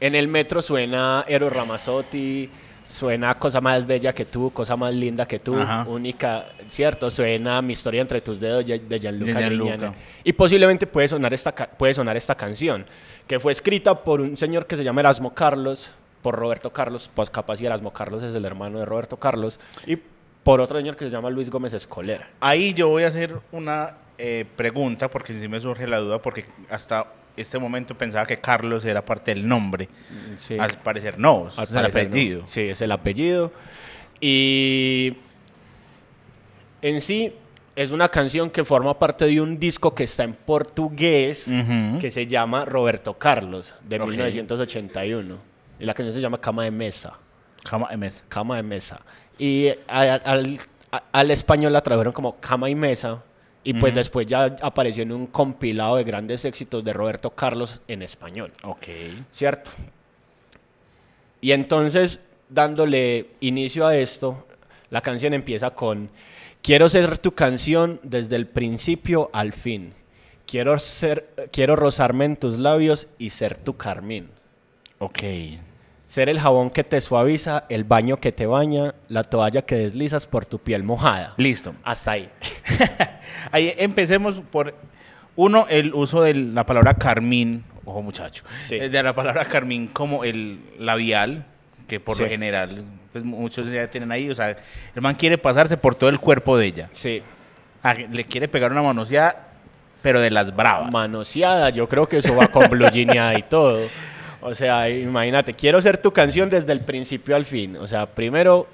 en 0.00 0.14
el 0.14 0.28
metro 0.28 0.62
suena 0.62 1.24
Eros 1.26 1.52
Ramazzotti, 1.52 2.48
suena 2.84 3.38
Cosa 3.38 3.60
más 3.60 3.86
bella 3.86 4.12
que 4.12 4.24
tú, 4.24 4.50
Cosa 4.50 4.76
más 4.76 4.94
linda 4.94 5.26
que 5.26 5.38
tú, 5.38 5.58
Ajá. 5.58 5.84
única, 5.88 6.46
¿cierto? 6.68 7.10
Suena 7.10 7.60
Mi 7.60 7.72
historia 7.72 8.00
entre 8.00 8.20
tus 8.20 8.38
dedos 8.40 8.64
de 8.64 8.98
Gianluca, 8.98 9.32
De 9.32 9.40
Gianluca. 9.40 9.94
Y 10.24 10.32
posiblemente 10.32 10.86
puede 10.86 11.08
sonar, 11.08 11.34
esta, 11.34 11.52
puede 11.52 11.94
sonar 11.94 12.16
esta 12.16 12.34
canción, 12.34 12.86
que 13.26 13.40
fue 13.40 13.52
escrita 13.52 14.02
por 14.02 14.20
un 14.20 14.36
señor 14.36 14.66
que 14.66 14.76
se 14.76 14.84
llama 14.84 15.00
Erasmo 15.00 15.34
Carlos, 15.34 15.90
por 16.22 16.34
Roberto 16.36 16.72
Carlos, 16.72 17.10
pues 17.14 17.30
capaz 17.30 17.60
y 17.60 17.66
Erasmo 17.66 17.92
Carlos 17.92 18.22
es 18.22 18.34
el 18.34 18.44
hermano 18.44 18.78
de 18.78 18.84
Roberto 18.84 19.16
Carlos, 19.16 19.58
y 19.86 19.98
por 20.42 20.60
otro 20.60 20.78
señor 20.78 20.96
que 20.96 21.04
se 21.04 21.10
llama 21.10 21.30
Luis 21.30 21.50
Gómez 21.50 21.72
Escoler. 21.72 22.24
Ahí 22.40 22.72
yo 22.74 22.88
voy 22.88 23.02
a 23.02 23.08
hacer 23.08 23.34
una 23.52 23.94
eh, 24.18 24.44
pregunta 24.56 25.08
porque 25.08 25.32
sí 25.38 25.48
me 25.48 25.60
surge 25.60 25.86
la 25.86 25.98
duda 25.98 26.20
porque 26.20 26.44
hasta 26.70 27.06
este 27.36 27.58
momento 27.58 27.96
pensaba 27.96 28.26
que 28.26 28.38
Carlos 28.38 28.84
era 28.84 29.04
parte 29.04 29.32
del 29.34 29.46
nombre. 29.48 29.88
Sí. 30.36 30.58
Al 30.58 30.78
parecer 30.78 31.18
no, 31.18 31.46
es 31.48 31.70
el 31.70 31.78
apellido. 31.78 32.42
Sí, 32.46 32.62
es 32.62 32.82
el 32.82 32.90
apellido. 32.92 33.52
Y 34.20 35.16
en 36.82 37.00
sí 37.00 37.32
es 37.76 37.90
una 37.92 38.08
canción 38.08 38.50
que 38.50 38.64
forma 38.64 38.98
parte 38.98 39.24
de 39.26 39.40
un 39.40 39.58
disco 39.58 39.94
que 39.94 40.02
está 40.04 40.24
en 40.24 40.34
portugués 40.34 41.48
que 42.00 42.10
se 42.10 42.26
llama 42.26 42.64
Roberto 42.64 43.14
Carlos 43.14 43.74
de 43.84 44.00
Ok. 44.00 44.08
1981. 44.10 45.36
Y 45.78 45.84
la 45.84 45.94
canción 45.94 46.12
se 46.12 46.20
llama 46.20 46.40
Cama 46.40 46.64
de 46.64 46.72
Mesa. 46.72 47.12
Cama 47.62 47.88
MS. 47.96 48.24
Cama 48.28 48.56
de 48.56 48.62
Mesa. 48.64 49.00
Y 49.38 49.68
a- 49.68 49.74
a- 49.88 50.14
al, 50.32 50.58
a- 50.90 51.02
al 51.12 51.30
español 51.30 51.72
la 51.72 51.80
tradujeron 51.82 52.12
como 52.12 52.40
Cama 52.40 52.68
y 52.68 52.74
Mesa. 52.74 53.22
Y 53.68 53.74
pues 53.74 53.94
después 53.94 54.26
ya 54.26 54.56
apareció 54.62 55.02
en 55.02 55.12
un 55.12 55.26
compilado 55.26 55.96
de 55.96 56.04
grandes 56.04 56.46
éxitos 56.46 56.82
de 56.82 56.94
Roberto 56.94 57.28
Carlos 57.28 57.82
en 57.86 58.00
español. 58.00 58.50
Ok. 58.62 58.86
¿cierto? 59.30 59.70
Y 61.42 61.52
entonces, 61.52 62.18
dándole 62.48 63.26
inicio 63.40 63.86
a 63.86 63.94
esto, 63.94 64.46
la 64.88 65.02
canción 65.02 65.34
empieza 65.34 65.72
con, 65.72 66.08
quiero 66.62 66.88
ser 66.88 67.18
tu 67.18 67.32
canción 67.32 68.00
desde 68.02 68.36
el 68.36 68.46
principio 68.46 69.28
al 69.34 69.52
fin. 69.52 69.92
Quiero, 70.46 70.78
ser, 70.78 71.28
quiero 71.52 71.76
rozarme 71.76 72.24
en 72.24 72.36
tus 72.36 72.58
labios 72.58 73.06
y 73.18 73.28
ser 73.28 73.58
tu 73.58 73.76
carmín. 73.76 74.30
Ok. 74.98 75.22
Ser 76.08 76.28
el 76.30 76.40
jabón 76.40 76.70
que 76.70 76.82
te 76.84 77.00
suaviza, 77.02 77.64
el 77.68 77.84
baño 77.84 78.16
que 78.16 78.32
te 78.32 78.46
baña, 78.46 78.94
la 79.08 79.22
toalla 79.22 79.62
que 79.62 79.76
deslizas 79.76 80.26
por 80.26 80.46
tu 80.46 80.58
piel 80.58 80.82
mojada. 80.82 81.34
Listo. 81.36 81.74
Hasta 81.84 82.12
ahí. 82.12 82.30
Ahí 83.52 83.72
empecemos 83.76 84.40
por 84.50 84.74
uno, 85.36 85.66
el 85.68 85.94
uso 85.94 86.22
de 86.22 86.34
la 86.34 86.64
palabra 86.66 86.94
carmín, 86.94 87.62
ojo 87.84 88.02
muchacho, 88.02 88.42
Sí. 88.64 88.76
eh, 88.76 88.88
de 88.88 89.02
la 89.02 89.14
palabra 89.14 89.44
carmín 89.44 89.86
como 89.86 90.24
el 90.24 90.60
labial, 90.78 91.44
que 91.86 92.00
por 92.00 92.18
lo 92.18 92.26
general 92.26 92.84
pues, 93.12 93.22
muchos 93.24 93.70
ya 93.70 93.86
tienen 93.88 94.10
ahí, 94.10 94.28
o 94.30 94.34
sea, 94.34 94.50
el 94.94 95.02
man 95.02 95.14
quiere 95.14 95.38
pasarse 95.38 95.76
por 95.76 95.94
todo 95.94 96.10
el 96.10 96.18
cuerpo 96.18 96.56
de 96.56 96.66
ella. 96.66 96.88
Sí. 96.92 97.22
Ah, 97.82 97.94
Le 97.94 98.24
quiere 98.24 98.48
pegar 98.48 98.72
una 98.72 98.82
manoseada, 98.82 99.48
pero 100.02 100.20
de 100.20 100.30
las 100.30 100.54
bravas. 100.56 100.90
manoseada. 100.90 101.70
Yo 101.70 101.88
creo 101.88 102.08
que 102.08 102.18
eso 102.18 102.34
va 102.34 102.48
con 102.48 102.68
blue 102.68 102.86
y 102.92 103.42
todo. 103.48 103.86
O 104.40 104.54
sea, 104.54 104.88
imagínate, 104.88 105.54
quiero 105.54 105.80
ser 105.82 105.98
tu 105.98 106.12
canción 106.12 106.48
desde 106.48 106.72
el 106.72 106.80
principio 106.80 107.34
al 107.36 107.44
fin. 107.44 107.76
O 107.76 107.86
sea, 107.86 108.06
primero 108.06 108.66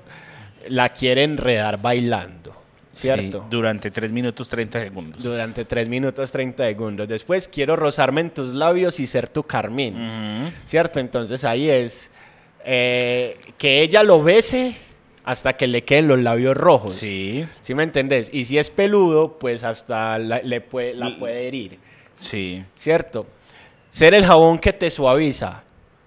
la 0.68 0.88
quiere 0.90 1.22
enredar 1.22 1.80
bailando, 1.80 2.54
Sí, 2.92 3.08
¿cierto? 3.08 3.44
durante 3.50 3.90
3 3.90 4.12
minutos 4.12 4.48
30 4.48 4.80
segundos. 4.80 5.22
Durante 5.22 5.64
3 5.64 5.88
minutos 5.88 6.30
30 6.30 6.64
segundos. 6.64 7.08
Después 7.08 7.48
quiero 7.48 7.76
rozarme 7.76 8.20
en 8.20 8.30
tus 8.30 8.52
labios 8.54 9.00
y 9.00 9.06
ser 9.06 9.28
tu 9.28 9.42
carmín. 9.42 9.96
¿cierto? 10.66 11.00
Entonces 11.00 11.44
ahí 11.44 11.68
es 11.70 12.10
eh, 12.64 13.36
que 13.58 13.82
ella 13.82 14.02
lo 14.02 14.22
bese 14.22 14.76
hasta 15.24 15.54
que 15.54 15.66
le 15.66 15.82
queden 15.84 16.06
los 16.08 16.18
labios 16.18 16.56
rojos. 16.56 16.94
Sí, 16.94 17.44
¿Sí 17.62 17.74
me 17.74 17.82
entendés? 17.82 18.28
Y 18.32 18.44
si 18.44 18.58
es 18.58 18.70
peludo, 18.70 19.38
pues 19.38 19.64
hasta 19.64 20.18
la, 20.18 20.40
le 20.42 20.60
puede, 20.60 20.94
la 20.94 21.16
puede 21.18 21.48
herir. 21.48 21.78
sí. 22.14 22.62
¿cierto? 22.74 23.26
Ser 23.94 24.12
el 24.12 24.26
jabón 24.26 24.58
que 24.58 24.72
te 24.72 24.90
suaviza, 24.90 25.62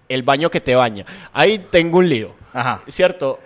el 0.09 0.21
baño 0.21 0.49
que 0.49 0.59
te 0.59 0.75
baña. 0.75 1.05
Ahí 1.31 1.57
tengo 1.57 1.99
un 1.99 2.09
lío, 2.09 2.35
Ajá. 2.51 2.81
¿cierto? 2.87 3.39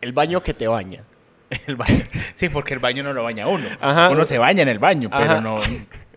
El 0.00 0.12
baño 0.12 0.42
que 0.42 0.52
te 0.52 0.66
baña. 0.66 1.04
El 1.68 1.76
baño. 1.76 2.02
Sí, 2.34 2.48
porque 2.48 2.74
el 2.74 2.80
baño 2.80 3.04
no 3.04 3.12
lo 3.12 3.22
baña 3.22 3.46
uno. 3.46 3.68
Ajá. 3.80 4.10
Uno 4.10 4.24
se 4.24 4.36
baña 4.38 4.62
en 4.62 4.68
el 4.68 4.80
baño, 4.80 5.08
pero 5.10 5.22
Ajá. 5.30 5.40
no, 5.40 5.58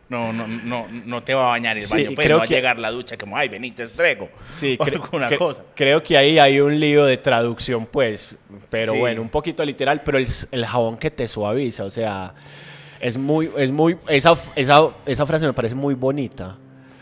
no, 0.10 0.34
no, 0.34 0.48
no, 0.48 0.88
no 1.06 1.22
te 1.22 1.36
va 1.36 1.46
a 1.46 1.50
bañar 1.52 1.78
el 1.78 1.84
Sí, 1.84 1.94
baño. 1.94 2.16
Pues 2.16 2.26
creo 2.26 2.38
no 2.38 2.40
va 2.40 2.46
a 2.46 2.48
que- 2.48 2.56
llegar 2.56 2.80
la 2.80 2.90
ducha 2.90 3.16
como, 3.16 3.38
ay, 3.38 3.48
vení, 3.48 3.70
te 3.70 3.84
estrego. 3.84 4.28
Sí, 4.50 4.76
cre- 4.82 5.00
cre- 5.00 5.38
cosa. 5.38 5.62
creo 5.76 6.02
que 6.02 6.18
ahí 6.18 6.40
hay 6.40 6.60
un 6.60 6.80
lío 6.80 7.06
de 7.06 7.18
traducción, 7.18 7.86
pues, 7.86 8.36
pero 8.72 8.94
Sí. 8.94 9.00
bueno, 9.00 9.22
un 9.22 9.30
poquito 9.30 9.64
literal, 9.64 10.02
pero 10.04 10.18
el, 10.18 10.28
el 10.50 10.66
jabón 10.66 10.98
que 10.98 11.12
te 11.12 11.28
suaviza, 11.28 11.84
o 11.84 11.92
sea, 11.92 12.34
es 13.00 13.18
muy, 13.18 13.52
es 13.56 13.70
muy, 13.70 13.98
esa, 14.08 14.36
esa, 14.56 14.90
esa 15.06 15.26
frase 15.28 15.46
me 15.46 15.54
parece 15.54 15.76
muy 15.76 15.94
bonita, 15.94 16.56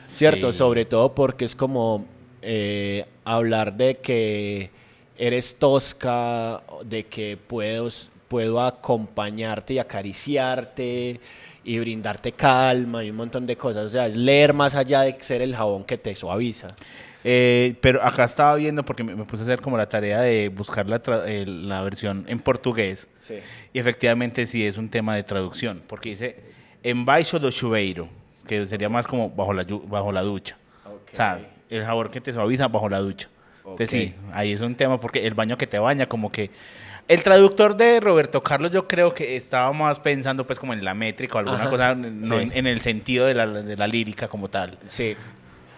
¿cierto? 0.07 0.51
Sí. 0.51 0.57
Sobre 0.57 0.85
todo 0.85 1.13
porque 1.13 1.45
es 1.45 1.55
como 1.55 2.05
eh, 2.41 3.05
hablar 3.23 3.73
de 3.75 3.95
que 3.95 4.69
eres 5.17 5.55
tosca, 5.57 6.61
de 6.83 7.05
que 7.05 7.37
puedo, 7.37 7.87
puedo 8.27 8.61
acompañarte 8.61 9.75
y 9.75 9.79
acariciarte 9.79 11.19
y 11.63 11.79
brindarte 11.79 12.31
calma 12.31 13.03
y 13.03 13.09
un 13.09 13.15
montón 13.15 13.47
de 13.47 13.55
cosas, 13.55 13.85
o 13.85 13.89
sea, 13.89 14.05
es 14.05 14.15
leer 14.15 14.53
más 14.53 14.75
allá 14.75 15.01
de 15.01 15.17
ser 15.21 15.41
el 15.41 15.55
jabón 15.55 15.83
que 15.83 15.97
te 15.97 16.13
suaviza. 16.13 16.75
Eh, 17.23 17.73
pero 17.81 18.03
acá 18.03 18.25
estaba 18.25 18.53
viendo, 18.53 18.85
porque 18.85 19.03
me, 19.03 19.15
me 19.15 19.23
puse 19.25 19.41
a 19.41 19.45
hacer 19.45 19.59
como 19.59 19.75
la 19.75 19.89
tarea 19.89 20.21
de 20.21 20.49
buscar 20.49 20.87
la, 20.87 21.01
tra- 21.01 21.23
eh, 21.25 21.43
la 21.47 21.81
versión 21.81 22.23
en 22.27 22.37
portugués. 22.37 23.09
Sí. 23.17 23.39
Y 23.73 23.79
efectivamente 23.79 24.45
sí 24.45 24.63
es 24.63 24.77
un 24.77 24.89
tema 24.89 25.15
de 25.15 25.23
traducción, 25.23 25.81
porque 25.87 26.09
dice 26.11 26.35
embaixo 26.83 27.39
do 27.39 27.49
chuveiro, 27.49 28.07
que 28.47 28.65
sería 28.67 28.89
más 28.89 29.07
como 29.07 29.29
bajo 29.29 29.53
la, 29.53 29.65
bajo 29.87 30.11
la 30.11 30.21
ducha. 30.21 30.57
Ok. 30.85 31.09
O 31.13 31.15
sea, 31.15 31.39
el 31.69 31.83
jabón 31.83 32.09
que 32.09 32.21
te 32.21 32.33
suaviza 32.33 32.67
bajo 32.67 32.89
la 32.89 32.99
ducha. 32.99 33.29
Entonces 33.65 33.89
Ok. 33.89 33.93
sí, 33.93 34.15
ahí 34.33 34.51
es 34.53 34.61
un 34.61 34.75
tema 34.75 34.99
porque 34.99 35.25
el 35.25 35.33
baño 35.33 35.57
que 35.57 35.67
te 35.67 35.79
baña, 35.79 36.05
como 36.07 36.31
que... 36.31 36.51
El 37.07 37.21
traductor 37.21 37.75
de 37.77 37.99
Roberto 37.99 38.41
Carlos 38.41 38.71
yo 38.71 38.87
creo 38.87 39.13
que 39.13 39.35
estaba 39.35 39.71
más 39.71 39.99
pensando 39.99 40.47
pues 40.47 40.59
como 40.59 40.73
en 40.73 40.83
la 40.83 40.95
métrica 40.95 41.35
o 41.35 41.37
alguna 41.39 41.61
Ajá, 41.61 41.69
cosa, 41.69 41.93
no 41.95 42.39
sí. 42.39 42.49
en 42.51 42.65
el 42.65 42.81
sentido 42.81 43.27
de 43.27 43.35
la, 43.35 43.45
de 43.45 43.77
la 43.77 43.85
lírica 43.87 44.27
como 44.27 44.49
tal. 44.49 44.79
Sí. 44.85 45.15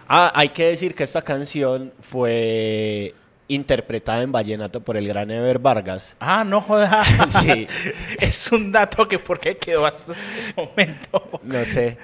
Ah, 0.08 0.32
hay 0.34 0.48
que 0.50 0.64
decir 0.68 0.94
que 0.94 1.04
esta 1.04 1.20
canción 1.20 1.92
fue 2.00 3.14
interpretada 3.46 4.22
en 4.22 4.32
vallenato 4.32 4.80
por 4.80 4.96
el 4.96 5.06
gran 5.06 5.30
Ever 5.30 5.58
Vargas. 5.58 6.16
Ah, 6.18 6.44
no 6.44 6.62
jodas. 6.62 7.06
Sí. 7.28 7.66
es 8.20 8.50
un 8.50 8.72
dato 8.72 9.06
que 9.06 9.18
por 9.18 9.38
qué 9.38 9.58
quedó 9.58 9.84
hasta 9.84 10.12
este 10.12 10.54
momento. 10.56 11.40
No 11.42 11.62
sé. 11.66 11.98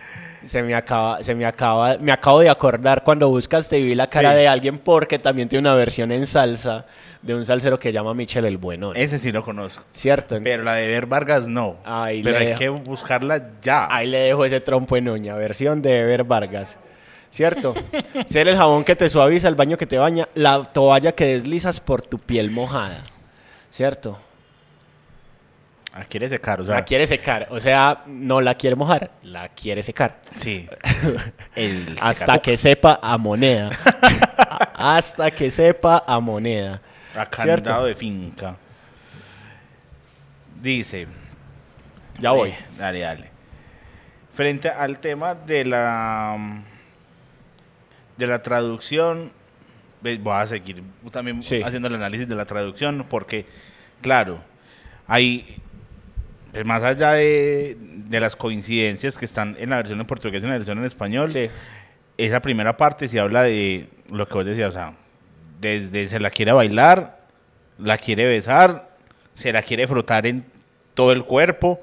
Se 0.46 0.62
me 0.62 0.74
acaba, 0.74 1.22
se 1.22 1.34
me 1.34 1.46
acaba, 1.46 1.96
me 1.98 2.12
acabo 2.12 2.40
de 2.40 2.48
acordar 2.50 3.02
cuando 3.04 3.28
buscaste 3.28 3.78
y 3.78 3.82
vi 3.82 3.94
la 3.94 4.06
cara 4.08 4.32
Sí. 4.32 4.36
de 4.38 4.48
alguien 4.48 4.78
porque 4.78 5.18
también 5.18 5.48
tiene 5.48 5.60
una 5.68 5.74
versión 5.74 6.12
en 6.12 6.26
salsa 6.26 6.84
de 7.22 7.34
un 7.34 7.44
salsero 7.46 7.78
que 7.78 7.92
llama 7.92 8.12
Michel 8.14 8.44
el 8.44 8.58
Buenón. 8.58 8.96
Ese 8.96 9.18
sí 9.18 9.32
lo 9.32 9.42
conozco. 9.42 9.82
¿Cierto? 9.92 10.38
Pero 10.42 10.62
la 10.62 10.74
de 10.74 10.86
Ver 10.88 11.06
Vargas 11.06 11.48
no. 11.48 11.76
Ahí 11.84 12.22
Pero 12.22 12.36
hay 12.38 12.46
dejo. 12.48 12.58
que 12.58 12.68
buscarla 12.68 13.42
ya. 13.62 13.86
Ahí 13.90 14.06
le 14.06 14.18
dejo 14.18 14.44
ese 14.44 14.60
trompo 14.60 14.96
en 14.96 15.08
uña, 15.08 15.34
versión 15.34 15.80
de 15.80 16.00
Ever 16.00 16.24
Vargas. 16.24 16.76
¿Cierto? 17.30 17.74
Ser 18.26 18.46
el 18.48 18.56
jabón 18.56 18.84
que 18.84 18.94
te 18.94 19.08
suaviza, 19.08 19.48
el 19.48 19.54
baño 19.56 19.76
que 19.78 19.86
te 19.86 19.98
baña, 19.98 20.28
la 20.34 20.62
toalla 20.64 21.12
que 21.12 21.24
deslizas 21.26 21.80
por 21.80 22.02
tu 22.02 22.18
piel 22.18 22.50
mojada. 22.50 23.02
¿Cierto? 23.70 24.18
Ah, 25.96 26.02
quiere 26.08 26.28
secar, 26.28 26.60
o 26.60 26.64
sea. 26.66 26.74
La 26.74 26.84
quiere 26.84 27.06
secar. 27.06 27.46
O 27.50 27.60
sea, 27.60 28.02
no 28.06 28.40
la 28.40 28.56
quiere 28.56 28.74
mojar, 28.74 29.12
la 29.22 29.48
quiere 29.50 29.80
secar. 29.80 30.20
Sí. 30.34 30.68
El 31.54 31.96
Hasta 32.00 32.40
que 32.40 32.56
sepa 32.56 32.98
a 33.00 33.16
moneda. 33.16 33.70
Hasta 34.74 35.30
que 35.30 35.52
sepa 35.52 36.02
a 36.04 36.18
moneda. 36.18 36.82
A 37.16 37.26
¿Cierto? 37.26 37.64
candado 37.66 37.86
de 37.86 37.94
finca. 37.94 38.56
Dice. 40.60 41.06
Ya 42.18 42.32
voy. 42.32 42.50
Eh, 42.50 42.58
Dale, 42.76 42.98
dale. 43.00 43.30
Frente 44.32 44.68
al 44.68 44.98
tema 44.98 45.36
de 45.36 45.64
la. 45.64 46.62
De 48.16 48.26
la 48.26 48.42
traducción. 48.42 49.30
Voy 50.02 50.20
a 50.32 50.46
seguir 50.48 50.82
también 51.12 51.40
Sí. 51.42 51.62
haciendo 51.62 51.86
el 51.88 51.94
análisis 51.94 52.28
de 52.28 52.34
la 52.34 52.44
traducción 52.46 53.06
porque, 53.08 53.46
claro, 54.02 54.40
hay. 55.06 55.56
Pues, 56.54 56.64
más 56.64 56.82
allá 56.82 57.12
de, 57.12 57.76
de 57.78 58.20
las 58.20 58.34
coincidencias 58.37 59.18
que 59.18 59.26
están 59.26 59.56
en 59.58 59.68
la 59.70 59.76
versión 59.76 60.00
en 60.00 60.06
portugués 60.06 60.42
y 60.42 60.46
en 60.46 60.50
la 60.52 60.56
versión 60.56 60.78
en 60.78 60.84
español, 60.84 61.28
Sí. 61.28 61.50
esa 62.16 62.40
primera 62.40 62.76
parte 62.76 63.08
se 63.08 63.20
habla 63.20 63.42
de 63.42 63.88
lo 64.11 64.26
que 64.26 64.34
vos 64.34 64.46
decías, 64.46 64.70
o 64.70 64.73
sea, 64.73 64.94
desde 65.61 66.08
se 66.08 66.20
la 66.20 66.30
quiere 66.30 66.52
bailar, 66.52 67.18
la 67.78 67.99
quiere 67.99 68.25
besar, 68.26 68.88
se 69.34 69.52
la 69.52 69.62
quiere 69.62 69.87
frotar 69.87 70.26
en 70.26 70.44
todo 70.94 71.12
el 71.12 71.25
cuerpo 71.25 71.80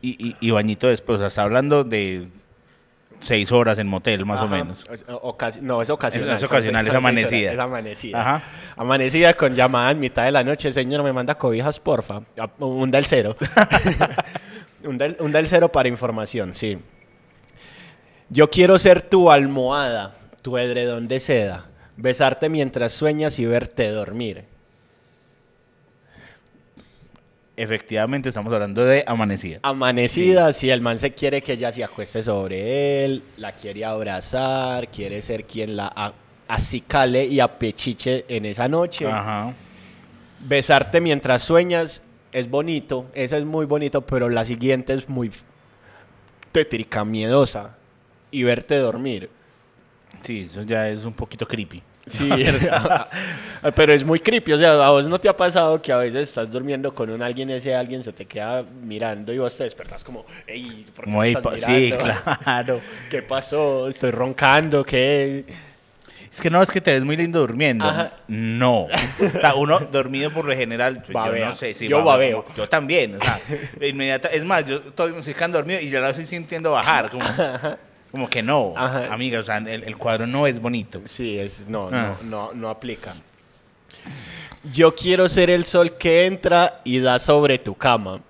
y, 0.00 0.10
y- 0.28 0.36
y 0.40 0.50
bañito 0.52 0.86
después. 0.88 1.16
O 1.16 1.18
sea, 1.18 1.26
está 1.28 1.42
hablando 1.42 1.84
de 1.84 2.28
seis 3.22 3.50
horas 3.52 3.78
en 3.78 3.86
motel, 3.86 4.26
más 4.26 4.42
o 4.42 4.48
menos. 4.48 4.86
Es- 4.90 5.06
ocasi- 5.06 5.60
no, 5.60 5.80
es 5.80 5.88
ocasional. 5.90 6.36
Es 6.36 6.42
ocasional, 6.44 6.86
son 6.86 6.96
es 6.96 7.02
seis 7.02 7.04
horas, 7.04 7.24
amanecida. 7.24 7.52
Es 7.52 7.58
amanecida. 7.58 8.20
Ajá. 8.20 8.42
Amanecida 8.76 9.34
con 9.34 9.54
llamada 9.54 9.90
en 9.92 10.00
mitad 10.00 10.24
de 10.24 10.32
la 10.32 10.44
noche. 10.44 10.72
Señor, 10.72 11.02
me 11.02 11.12
manda 11.12 11.34
cobijas, 11.36 11.80
porfa. 11.80 12.20
Ah, 12.38 12.50
Un 12.58 12.90
del 12.90 13.06
cero. 13.06 13.36
un, 14.84 14.98
del, 14.98 15.16
un 15.20 15.32
del 15.32 15.46
cero 15.46 15.70
para 15.70 15.88
información, 15.88 16.54
sí. 16.54 16.78
Yo 18.28 18.50
quiero 18.50 18.78
ser 18.78 19.02
tu 19.02 19.30
almohada, 19.30 20.14
tu 20.42 20.56
edredón 20.58 21.08
de 21.08 21.20
seda. 21.20 21.66
Besarte 21.96 22.48
mientras 22.48 22.92
sueñas 22.92 23.38
y 23.38 23.44
verte 23.46 23.90
dormir. 23.90 24.44
Efectivamente 27.62 28.28
estamos 28.28 28.52
hablando 28.52 28.84
de 28.84 29.04
amanecida. 29.06 29.60
Amanecida, 29.62 30.52
si 30.52 30.70
el 30.70 30.80
man 30.80 30.98
se 30.98 31.12
quiere 31.12 31.42
que 31.42 31.52
ella 31.52 31.70
se 31.70 31.84
acueste 31.84 32.22
sobre 32.22 33.04
él, 33.04 33.22
la 33.36 33.52
quiere 33.52 33.84
abrazar, 33.84 34.88
quiere 34.88 35.22
ser 35.22 35.44
quien 35.44 35.76
la 35.76 36.12
acicale 36.48 37.24
y 37.24 37.40
apechiche 37.40 38.24
en 38.28 38.46
esa 38.46 38.68
noche. 38.68 39.06
Ajá. 39.06 39.54
Besarte 40.40 41.00
mientras 41.00 41.42
sueñas 41.42 42.02
es 42.32 42.50
bonito, 42.50 43.06
esa 43.14 43.38
es 43.38 43.44
muy 43.44 43.66
bonito, 43.66 44.00
pero 44.00 44.28
la 44.28 44.44
siguiente 44.44 44.92
es 44.94 45.08
muy 45.08 45.30
tétrica, 46.50 47.04
miedosa. 47.04 47.76
Y 48.30 48.42
verte 48.42 48.76
dormir. 48.78 49.28
Sí, 50.22 50.40
eso 50.40 50.62
ya 50.62 50.88
es 50.88 51.04
un 51.04 51.12
poquito 51.12 51.46
creepy. 51.46 51.82
Sí, 52.06 52.28
pero 53.74 53.92
es 53.92 54.04
muy 54.04 54.20
creepy. 54.20 54.52
O 54.52 54.58
sea, 54.58 54.72
a 54.84 54.90
vos 54.90 55.08
no 55.08 55.20
te 55.20 55.28
ha 55.28 55.36
pasado 55.36 55.80
que 55.80 55.92
a 55.92 55.98
veces 55.98 56.28
estás 56.28 56.50
durmiendo 56.50 56.92
con 56.94 57.10
un 57.10 57.22
alguien 57.22 57.50
y 57.50 57.54
ese 57.54 57.74
alguien 57.74 58.02
se 58.02 58.12
te 58.12 58.26
queda 58.26 58.62
mirando 58.82 59.32
y 59.32 59.38
vos 59.38 59.56
te 59.56 59.64
despertás 59.64 60.02
como, 60.02 60.24
ey, 60.46 60.86
¿por 60.94 61.04
qué 61.04 61.10
Como 61.10 61.20
me 61.20 61.28
estás 61.28 61.42
pa- 61.42 61.56
sí, 61.58 61.92
mirando? 61.92 62.14
claro. 62.44 62.80
¿Qué 63.10 63.22
pasó? 63.22 63.88
Estoy 63.88 64.10
roncando, 64.10 64.84
¿qué? 64.84 65.44
Es 66.32 66.40
que 66.40 66.48
no, 66.48 66.62
es 66.62 66.70
que 66.70 66.80
te 66.80 66.92
ves 66.94 67.04
muy 67.04 67.16
lindo 67.16 67.40
durmiendo. 67.40 67.84
Ajá. 67.84 68.12
No. 68.26 68.84
O 68.84 69.40
sea, 69.40 69.54
uno 69.54 69.78
dormido 69.80 70.30
por 70.30 70.46
lo 70.46 70.54
general, 70.54 70.96
pues, 70.96 71.08
yo 71.08 71.14
Babea. 71.14 71.48
no 71.50 71.54
sé 71.54 71.74
si 71.74 71.88
Yo 71.88 72.02
babea, 72.02 72.36
babeo. 72.36 72.46
Yo 72.56 72.66
también, 72.68 73.16
o 73.16 73.22
sea, 73.22 73.38
inmediata, 73.86 74.28
es 74.28 74.42
más, 74.42 74.64
yo 74.64 74.76
estoy 74.76 75.12
musicando 75.12 75.58
dormido 75.58 75.78
y 75.80 75.90
ya 75.90 76.00
lo 76.00 76.08
estoy 76.08 76.24
sintiendo 76.24 76.70
bajar, 76.72 77.10
como, 77.10 77.22
como 78.12 78.28
que 78.30 78.42
no, 78.42 78.74
Ajá. 78.76 79.12
amiga, 79.12 79.40
o 79.40 79.42
sea, 79.42 79.56
el, 79.56 79.82
el 79.82 79.96
cuadro 79.96 80.26
no 80.28 80.46
es 80.46 80.60
bonito. 80.60 81.00
Sí, 81.06 81.38
es, 81.38 81.66
no, 81.66 81.88
Ah. 81.90 82.16
no, 82.22 82.28
no, 82.48 82.52
no 82.54 82.68
aplica. 82.68 83.14
Yo 84.72 84.94
quiero 84.94 85.28
ser 85.28 85.50
el 85.50 85.64
sol 85.64 85.96
que 85.96 86.26
entra 86.26 86.80
y 86.84 87.00
da 87.00 87.18
sobre 87.18 87.58
tu 87.58 87.74
cama. 87.74 88.20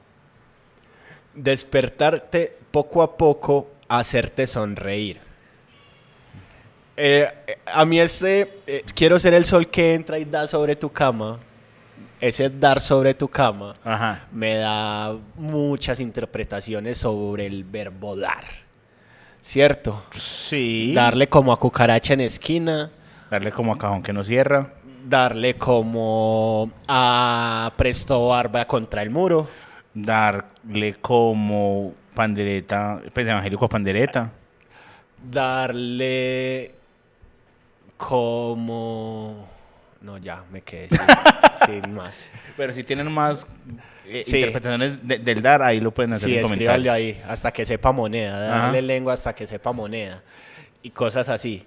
Despertarte 1.34 2.56
poco 2.70 3.02
a 3.02 3.16
poco, 3.16 3.70
hacerte 3.88 4.46
sonreír. 4.46 5.18
Eh, 6.96 7.26
eh, 7.46 7.58
a 7.66 7.84
mí 7.84 7.98
este, 7.98 8.60
eh, 8.66 8.84
quiero 8.94 9.18
ser 9.18 9.34
el 9.34 9.44
sol 9.44 9.66
que 9.68 9.94
entra 9.94 10.18
y 10.18 10.24
da 10.24 10.46
sobre 10.46 10.76
tu 10.76 10.90
cama. 10.90 11.38
Ese 12.20 12.48
dar 12.50 12.80
sobre 12.80 13.14
tu 13.14 13.26
cama 13.26 13.74
Ajá. 13.82 14.26
me 14.30 14.54
da 14.54 15.16
muchas 15.34 15.98
interpretaciones 15.98 16.98
sobre 16.98 17.46
el 17.46 17.64
verbo 17.64 18.14
dar. 18.14 18.44
¿Cierto? 19.42 20.02
Sí. 20.12 20.92
Darle 20.94 21.28
como 21.28 21.52
a 21.52 21.58
cucaracha 21.58 22.14
en 22.14 22.20
esquina, 22.22 22.90
Darle 23.30 23.50
como 23.50 23.72
a 23.72 23.78
cajón 23.78 24.02
que 24.02 24.12
no 24.12 24.22
cierra. 24.24 24.72
darle 25.04 25.54
como 25.56 26.70
a 26.86 27.72
presto 27.76 28.28
barba 28.28 28.64
contra 28.66 29.02
el 29.02 29.10
muro, 29.10 29.48
Darle 29.94 30.94
como 31.00 31.92
pandereta, 32.14 33.00
pues 33.12 33.26
evangélico 33.26 33.64
a 33.64 33.68
pandereta. 33.68 34.30
darle 35.30 36.74
como... 37.96 39.48
No, 40.00 40.18
ya, 40.18 40.42
me 40.50 40.62
quedé 40.62 40.88
sin, 40.88 41.00
sin 41.82 41.94
más. 41.94 42.24
Pero 42.56 42.72
si 42.72 42.84
tienen 42.84 43.10
más 43.10 43.46
eh, 44.06 44.22
Sí. 44.24 44.38
interpretaciones 44.38 44.98
de- 45.06 45.18
del 45.18 45.40
dar, 45.42 45.62
ahí 45.62 45.80
lo 45.80 45.90
pueden 45.92 46.12
hacer 46.12 46.28
Sí, 46.28 46.36
en 46.36 46.42
comentarios. 46.42 46.92
ahí, 46.94 47.20
hasta 47.26 47.50
que 47.52 47.64
sepa 47.64 47.92
moneda, 47.92 48.54
Ajá. 48.56 48.64
darle 48.66 48.82
lengua 48.82 49.14
hasta 49.14 49.34
que 49.34 49.46
sepa 49.46 49.72
moneda 49.72 50.20
y 50.82 50.90
cosas 50.90 51.28
así. 51.28 51.64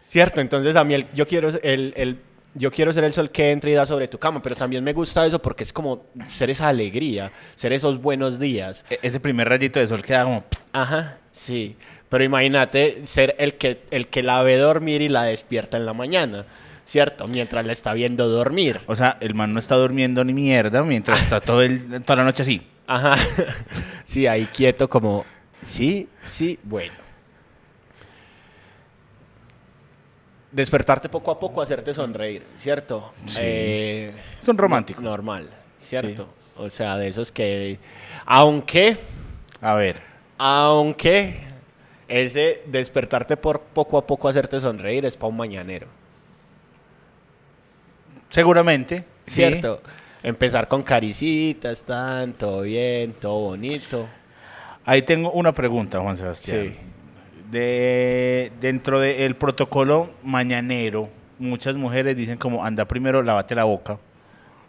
Cierto, 0.00 0.40
entonces 0.40 0.76
a 0.76 0.84
mí 0.84 0.94
el- 0.94 1.06
yo, 1.14 1.26
quiero, 1.26 1.48
el, 1.62 1.94
el- 1.96 2.18
yo 2.54 2.70
quiero 2.72 2.92
ser 2.92 3.04
el 3.04 3.12
sol 3.12 3.30
que 3.30 3.50
entra 3.50 3.70
y 3.70 3.74
da 3.74 3.86
sobre 3.86 4.08
tu 4.08 4.18
cama, 4.18 4.42
pero 4.42 4.56
también 4.56 4.82
me 4.84 4.92
gusta 4.92 5.24
eso 5.26 5.40
porque 5.40 5.62
es 5.62 5.72
como 5.72 6.04
ser 6.28 6.50
esa 6.50 6.68
alegría, 6.68 7.30
ser 7.54 7.72
esos 7.72 8.00
buenos 8.02 8.38
días. 8.38 8.84
E- 8.90 8.98
Ese 9.02 9.20
primer 9.20 9.48
rayito 9.48 9.78
de 9.78 9.86
sol 9.86 10.02
queda 10.02 10.24
como... 10.24 10.42
pss, 10.42 10.64
Ajá, 10.72 11.18
sí. 11.30 11.76
Pero 12.08 12.24
imagínate 12.24 13.06
ser 13.06 13.34
el 13.38 13.54
que, 13.54 13.82
el 13.90 14.08
que 14.08 14.22
la 14.22 14.42
ve 14.42 14.56
dormir 14.58 15.02
y 15.02 15.08
la 15.08 15.22
despierta 15.24 15.76
en 15.76 15.86
la 15.86 15.92
mañana, 15.92 16.44
¿cierto? 16.86 17.28
Mientras 17.28 17.66
la 17.66 17.72
está 17.72 17.92
viendo 17.92 18.26
dormir. 18.28 18.80
O 18.86 18.96
sea, 18.96 19.18
el 19.20 19.34
man 19.34 19.52
no 19.52 19.58
está 19.58 19.74
durmiendo 19.74 20.24
ni 20.24 20.32
mierda 20.32 20.82
mientras 20.82 21.20
está 21.20 21.40
todo 21.42 21.60
el, 21.62 22.02
toda 22.02 22.16
la 22.16 22.24
noche 22.24 22.42
así. 22.42 22.66
Ajá. 22.86 23.14
Sí, 24.04 24.24
ahí 24.28 24.44
quieto 24.46 24.88
como, 24.88 25.24
sí, 25.60 26.08
sí, 26.28 26.60
bueno. 26.62 26.92
Despertarte 30.52 31.08
poco 31.08 31.30
a 31.32 31.38
poco, 31.40 31.60
hacerte 31.60 31.92
sonreír, 31.92 32.44
¿cierto? 32.56 33.12
Sí. 33.26 33.40
Eh, 33.42 34.12
Es 34.40 34.46
un 34.48 34.56
romántico. 34.56 35.02
Normal, 35.02 35.50
¿cierto? 35.76 36.28
O 36.56 36.70
sea, 36.70 36.96
de 36.96 37.08
esos 37.08 37.32
que... 37.32 37.78
Aunque, 38.24 38.96
A 39.60 39.74
ver. 39.74 39.96
aunque 40.38 41.40
ese 42.08 42.62
despertarte 42.66 43.36
por 43.36 43.60
poco 43.60 43.98
a 43.98 44.06
poco, 44.06 44.28
hacerte 44.28 44.60
sonreír 44.60 45.04
es 45.04 45.16
para 45.16 45.28
un 45.28 45.36
mañanero, 45.36 45.88
Seguramente. 48.28 49.04
sí. 49.26 49.34
¿cierto? 49.36 49.82
Empezar 50.22 50.66
con 50.66 50.82
caricitas, 50.82 51.84
tan, 51.84 52.32
todo 52.32 52.62
bien, 52.62 53.12
todo 53.12 53.38
bonito. 53.38 54.08
Ahí 54.84 55.02
tengo 55.02 55.30
una 55.30 55.52
pregunta, 55.52 56.00
Juan 56.00 56.16
Sebastián. 56.16 56.72
Sí. 56.74 56.76
De, 57.50 58.50
dentro 58.60 58.98
del 58.98 59.36
protocolo 59.36 60.10
mañanero, 60.24 61.08
muchas 61.38 61.76
mujeres 61.76 62.16
dicen 62.16 62.38
como 62.38 62.64
anda 62.64 62.86
primero, 62.86 63.22
lávate 63.22 63.54
la 63.54 63.64
boca 63.64 63.98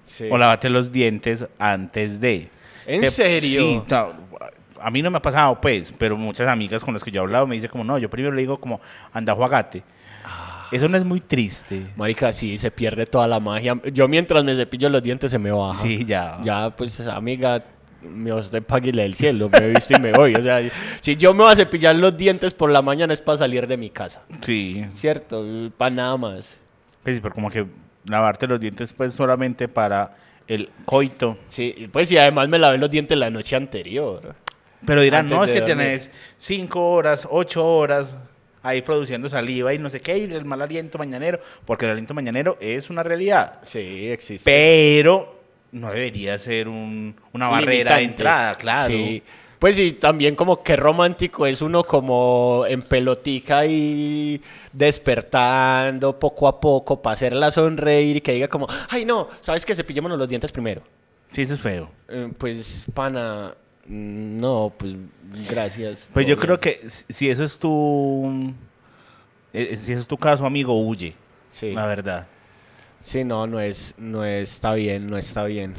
Sí. 0.04 0.30
o 0.32 0.38
lávate 0.38 0.70
los 0.70 0.92
dientes 0.92 1.46
antes 1.58 2.22
de. 2.22 2.50
¿En 2.86 3.10
serio? 3.10 3.62
Sí, 3.62 3.96
a 4.80 4.92
mí 4.92 5.02
no 5.02 5.10
me 5.10 5.18
ha 5.18 5.22
pasado, 5.22 5.60
pues, 5.60 5.92
pero 5.98 6.16
muchas 6.18 6.48
amigas 6.48 6.84
con 6.84 6.94
las 6.94 7.04
que 7.04 7.10
yo 7.10 7.22
he 7.22 7.24
hablado 7.24 7.48
me 7.48 7.56
dicen 7.56 7.70
como, 7.70 7.84
no, 7.84 7.98
yo 7.98 8.10
primero 8.10 8.34
le 8.34 8.42
digo 8.42 8.60
como, 8.60 8.80
anda, 9.12 9.34
juagate. 9.34 9.82
Eso 10.72 10.88
no 10.90 10.98
es 10.98 11.04
muy 11.04 11.22
triste. 11.22 11.88
Marica, 11.96 12.32
sí, 12.34 12.58
se 12.58 12.72
pierde 12.72 13.06
toda 13.06 13.28
la 13.28 13.40
magia. 13.40 13.80
Yo 13.94 14.08
mientras 14.08 14.44
me 14.44 14.56
cepillo 14.56 14.90
los 14.90 15.02
dientes 15.04 15.32
se 15.32 15.40
me 15.40 15.52
baja. 15.52 15.82
Sí, 15.82 16.06
ya. 16.06 16.40
Ya, 16.44 16.70
pues, 16.76 17.00
amiga, 17.02 17.64
me 18.02 18.34
usted 18.34 18.62
páguile 18.64 19.04
del 19.04 19.16
cielo, 19.16 19.50
me 19.50 19.58
he 19.58 19.68
visto 19.70 19.96
y 19.96 20.00
me 20.00 20.12
voy. 20.12 20.36
O 20.36 20.42
sea, 20.42 20.60
si 21.00 21.16
yo 21.16 21.34
me 21.34 21.44
voy 21.44 21.54
a 21.54 21.56
cepillar 21.56 21.96
los 21.96 22.16
dientes 22.18 22.54
por 22.54 22.70
la 22.70 22.82
mañana 22.82 23.14
es 23.14 23.22
para 23.22 23.38
salir 23.40 23.68
de 23.68 23.78
mi 23.78 23.90
casa. 23.90 24.22
Sí. 24.42 24.86
¿Cierto? 24.92 25.46
Para 25.78 25.96
nada 25.96 26.18
más. 26.18 26.58
Pues 27.04 27.16
sí, 27.16 27.22
pero 27.22 27.34
como 27.34 27.50
que 27.50 27.66
lavarte 28.06 28.48
los 28.48 28.60
dientes 28.60 28.94
pues 28.94 29.14
solamente 29.14 29.68
para 29.68 30.16
el 30.48 30.70
coito. 30.86 31.38
Sí, 31.48 31.90
pues 31.92 32.12
y 32.12 32.18
además 32.18 32.48
me 32.50 32.60
lavé 32.60 32.78
los 32.78 32.90
dientes 32.90 33.18
la 33.18 33.30
noche 33.30 33.56
anterior. 33.56 34.36
Pero 34.86 35.02
dirán, 35.02 35.22
Antes 35.26 35.38
no, 35.38 35.44
es 35.44 35.52
que 35.52 35.62
dormir. 35.62 35.78
tenés 35.78 36.12
cinco 36.38 36.92
horas, 36.92 37.28
ocho 37.30 37.66
horas 37.66 38.16
ahí 38.64 38.82
produciendo 38.82 39.30
saliva 39.30 39.74
y 39.74 39.80
no 39.80 39.90
sé 39.90 40.00
qué, 40.02 40.18
y 40.18 40.24
el 40.24 40.46
mal 40.46 40.62
aliento 40.62 40.98
mañanero, 40.98 41.40
porque 41.66 41.86
el 41.86 41.92
aliento 41.92 42.14
mañanero 42.14 42.58
es 42.60 42.90
una 42.90 43.04
realidad. 43.04 43.60
Sí, 43.64 44.10
existe. 44.10 44.50
Pero 44.50 45.36
no 45.72 45.92
debería 45.92 46.38
ser 46.38 46.68
un- 46.68 47.16
una 47.34 47.50
barrera 47.50 47.98
de 47.98 48.04
entrada, 48.04 48.56
claro. 48.56 48.88
Sí. 48.94 49.22
Pues 49.60 49.76
sí, 49.76 49.94
también 49.94 50.36
como 50.36 50.62
que 50.62 50.76
romántico 50.76 51.48
es 51.48 51.64
uno 51.64 51.84
como 51.84 52.64
en 52.68 52.84
pelotica 52.84 53.66
y 53.66 54.40
despertando 54.72 56.20
poco 56.20 56.48
a 56.48 56.60
poco 56.60 57.02
para 57.02 57.14
hacerla 57.14 57.52
sonreír 57.52 58.18
y 58.18 58.22
que 58.22 58.34
diga 58.34 58.48
como, 58.48 58.68
ay 58.90 59.04
no, 59.06 59.28
¿sabes 59.42 59.66
que 59.66 59.74
Cepillémonos 59.76 60.18
los 60.20 60.30
dientes 60.30 60.52
primero. 60.52 60.82
Sí, 61.32 61.42
eso 61.42 61.56
es 61.56 61.60
feo. 61.60 61.90
Eh, 62.08 62.30
pues, 62.38 62.86
pana, 62.94 63.54
no, 63.88 64.74
pues 64.78 64.94
gracias. 65.50 66.10
Pues 66.14 66.28
yo 66.28 66.38
creo 66.38 66.60
que 66.60 66.82
si 66.90 67.30
eso 67.30 67.44
es 67.44 67.58
tu... 67.58 68.54
eh, 69.54 69.76
Si 69.76 69.92
eso 69.94 70.02
es 70.02 70.08
tu 70.08 70.18
caso, 70.18 70.46
amigo, 70.46 70.80
huye. 70.86 71.14
Sí. 71.50 71.72
La 71.74 71.86
verdad. 71.86 72.28
Sí, 73.00 73.24
no, 73.24 73.48
no 73.48 73.60
es, 73.60 73.94
no 73.98 74.24
está 74.26 74.74
bien, 74.74 75.10
no 75.10 75.18
está 75.18 75.44
bien. 75.46 75.74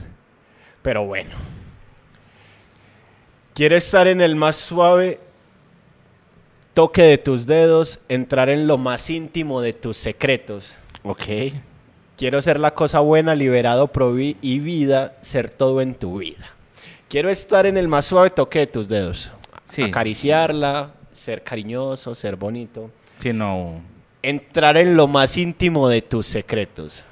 Pero 0.83 1.05
bueno. 1.05 1.31
Quiere 3.55 3.77
estar 3.77 4.07
en 4.07 4.21
el 4.21 4.37
más 4.37 4.57
suave 4.57 5.21
toque 6.75 7.03
de 7.03 7.19
tus 7.19 7.47
dedos, 7.47 7.99
entrar 8.09 8.49
en 8.49 8.69
lo 8.69 8.79
más 8.79 9.11
íntimo 9.11 9.61
de 9.61 9.73
tus 9.73 9.97
secretos. 9.97 10.77
Ok. 11.03 11.25
Quiero 12.17 12.41
ser 12.41 12.61
la 12.61 12.73
cosa 12.75 13.01
buena, 13.01 13.35
liberado 13.35 13.89
pro 13.89 14.13
vi- 14.13 14.37
y 14.41 14.61
vida, 14.61 15.17
ser 15.21 15.51
todo 15.51 15.81
en 15.81 15.95
tu 15.97 16.19
vida. 16.19 16.55
Quiero 17.09 17.31
estar 17.31 17.65
en 17.65 17.79
el 17.79 17.89
más 17.89 18.05
suave 18.05 18.29
toque 18.29 18.59
de 18.59 18.67
tus 18.67 18.87
dedos. 18.87 19.33
Sí. 19.67 19.83
Acariciarla, 19.83 20.91
ser 21.11 21.43
cariñoso, 21.43 22.15
ser 22.15 22.37
bonito. 22.37 22.91
Si 23.19 23.33
no... 23.33 23.81
Entrar 24.21 24.77
en 24.77 24.95
lo 24.95 25.07
más 25.07 25.39
íntimo 25.39 25.89
de 25.89 26.03
tus 26.03 26.27
secretos. 26.27 27.05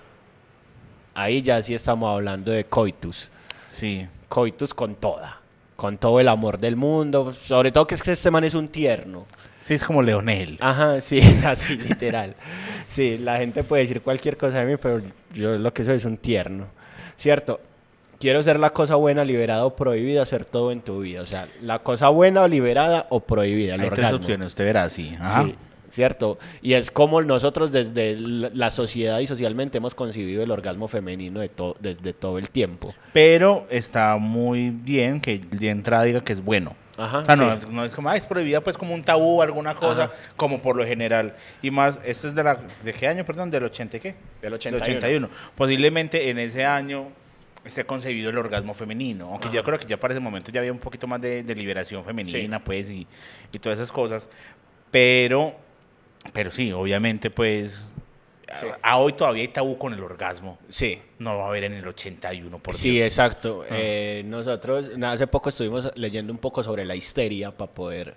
Ahí 1.15 1.41
ya 1.41 1.63
sí 1.63 1.73
estamos 1.73 2.15
hablando 2.15 2.53
de 2.53 2.65
coitus. 2.65 3.31
Sí. 3.69 4.07
Coitus 4.29 4.75
con 4.75 4.97
toda. 4.97 5.41
Con 5.77 5.97
todo 5.97 6.21
el 6.21 6.29
amor 6.29 6.59
del 6.59 6.77
mundo. 6.77 7.33
Sobre 7.33 7.73
todo 7.73 7.87
que 7.87 7.95
es 7.95 8.03
que 8.03 8.13
este 8.13 8.31
man 8.31 8.45
es 8.45 8.55
un 8.55 8.69
tierno. 8.69 9.25
Sí, 9.63 9.75
es 9.75 9.85
como 9.85 10.03
Leonel. 10.03 10.59
Ajá, 10.61 11.01
sí, 11.01 11.21
así 11.47 11.77
literal. 11.77 12.35
Sí, 12.87 13.17
la 13.17 13.39
gente 13.39 13.65
puede 13.65 13.83
decir 13.83 14.03
cualquier 14.03 14.37
cosa 14.37 14.61
de 14.61 14.67
mí, 14.67 14.77
pero 14.77 15.01
yo 15.33 15.57
lo 15.57 15.73
que 15.73 15.85
soy 15.85 15.97
es 15.97 16.05
un 16.05 16.19
tierno. 16.19 16.67
¿Cierto? 17.17 17.61
Quiero 18.21 18.43
ser 18.43 18.59
la 18.59 18.71
cosa 18.71 18.95
buena, 18.97 19.25
liberada 19.25 19.65
o 19.67 19.75
prohibida, 19.77 20.23
hacer 20.23 20.45
todo 20.45 20.73
en 20.73 20.81
tu 20.81 21.01
vida. 21.01 21.23
O 21.23 21.27
sea, 21.27 21.49
la 21.63 21.81
cosa 21.81 22.09
buena, 22.09 22.47
liberada 22.49 23.07
o 23.11 23.21
prohibida. 23.21 23.75
El 23.75 23.81
Hay 23.83 23.87
tres 23.89 23.99
orgasmo. 23.99 24.17
opciones, 24.19 24.47
usted 24.49 24.65
verá, 24.65 24.89
sí. 24.89 25.17
Ajá. 25.21 25.45
Sí, 25.45 25.55
cierto. 25.89 26.39
Y 26.63 26.73
es 26.75 26.91
como 26.91 27.21
nosotros 27.23 27.71
desde 27.73 28.17
la 28.19 28.71
sociedad 28.71 29.19
y 29.21 29.27
socialmente 29.27 29.79
hemos 29.79 29.95
concebido 29.95 30.43
el 30.43 30.51
orgasmo 30.51 30.89
femenino 30.89 31.41
de 31.41 31.49
to- 31.49 31.77
desde 31.81 32.13
todo 32.13 32.39
el 32.39 32.51
tiempo. 32.51 32.95
Pero 33.13 33.67
está 33.71 34.17
muy 34.17 34.71
bien 34.71 35.21
que 35.21 35.39
de 35.39 35.69
entrada 35.71 36.05
diga 36.05 36.23
que 36.25 36.33
es 36.33 36.43
bueno. 36.45 36.75
Ajá, 36.99 37.37
no, 37.37 37.57
sí. 37.59 37.67
no 37.71 37.85
es 37.85 37.93
como, 37.95 38.09
ah, 38.09 38.17
es 38.17 38.27
prohibida 38.27 38.63
pues 38.63 38.79
como 38.79 38.95
un 38.95 39.03
tabú 39.05 39.39
o 39.39 39.43
alguna 39.43 39.75
cosa, 39.75 40.05
Ajá. 40.05 40.13
como 40.35 40.63
por 40.63 40.77
lo 40.77 40.85
general. 40.87 41.35
Y 41.61 41.71
más, 41.71 41.99
esto 42.07 42.27
es 42.27 42.35
de 42.35 42.43
la, 42.43 42.59
¿de 42.83 42.95
qué 42.95 43.07
año, 43.07 43.23
perdón? 43.23 43.51
¿Del 43.51 43.65
80 43.65 43.99
y 43.99 44.01
qué? 44.01 44.09
Del 44.41 44.53
Del 44.53 44.55
81. 44.55 44.87
81. 44.95 45.29
Posiblemente 45.55 46.31
en 46.31 46.39
ese 46.39 46.65
año 46.65 47.09
esté 47.67 47.85
concebido 47.85 48.31
el 48.31 48.39
orgasmo 48.39 48.73
femenino, 48.75 49.29
aunque 49.31 49.51
yo 49.53 49.63
creo 49.65 49.79
que 49.79 49.87
ya 49.87 49.99
para 49.99 50.15
ese 50.15 50.21
momento 50.21 50.51
ya 50.51 50.61
había 50.61 50.73
un 50.73 50.79
poquito 50.79 51.07
más 51.07 51.21
de, 51.21 51.43
de 51.43 51.55
liberación 51.55 52.05
femenina, 52.05 52.63
pues, 52.63 52.91
y, 52.91 53.07
y 53.53 53.59
todas 53.59 53.79
esas 53.79 53.93
cosas. 53.93 54.29
Pero, 54.91 55.55
pero 56.33 56.51
sí, 56.51 56.73
obviamente, 56.73 57.31
pues, 57.31 57.91
Sí. 58.61 58.67
a, 58.81 58.93
a 58.93 58.97
hoy 58.99 59.13
todavía 59.13 59.43
hay 59.43 59.49
tabú 59.49 59.77
con 59.77 59.93
el 59.93 60.01
orgasmo. 60.01 60.57
Sí. 60.69 61.01
No 61.19 61.37
va 61.37 61.47
a 61.47 61.49
haber 61.49 61.65
en 61.65 61.73
el 61.73 61.87
81, 61.89 62.61
por 62.61 62.75
sí, 62.77 62.91
Dios. 62.91 63.07
exacto. 63.07 63.65
Eh, 63.69 64.23
nosotros 64.25 64.89
hace 65.03 65.27
poco 65.27 65.49
estuvimos 65.49 65.91
leyendo 65.97 66.33
un 66.33 66.39
poco 66.39 66.63
sobre 66.63 66.85
la 66.85 66.95
histeria 66.95 67.51
para 67.51 67.73
poder 67.73 68.15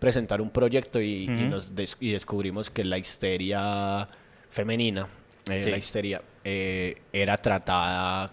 presentar 0.00 0.40
un 0.40 0.50
proyecto 0.50 1.00
y, 1.00 1.28
nos 1.28 1.76
des- 1.76 1.96
y 2.00 2.10
descubrimos 2.10 2.70
que 2.70 2.82
la 2.84 2.98
histeria 2.98 4.08
femenina, 4.50 5.06
eh, 5.48 5.62
Sí. 5.62 5.70
la 5.70 5.76
histeria, 5.78 6.22
eh, 6.42 7.00
era 7.12 7.36
tratada 7.40 8.32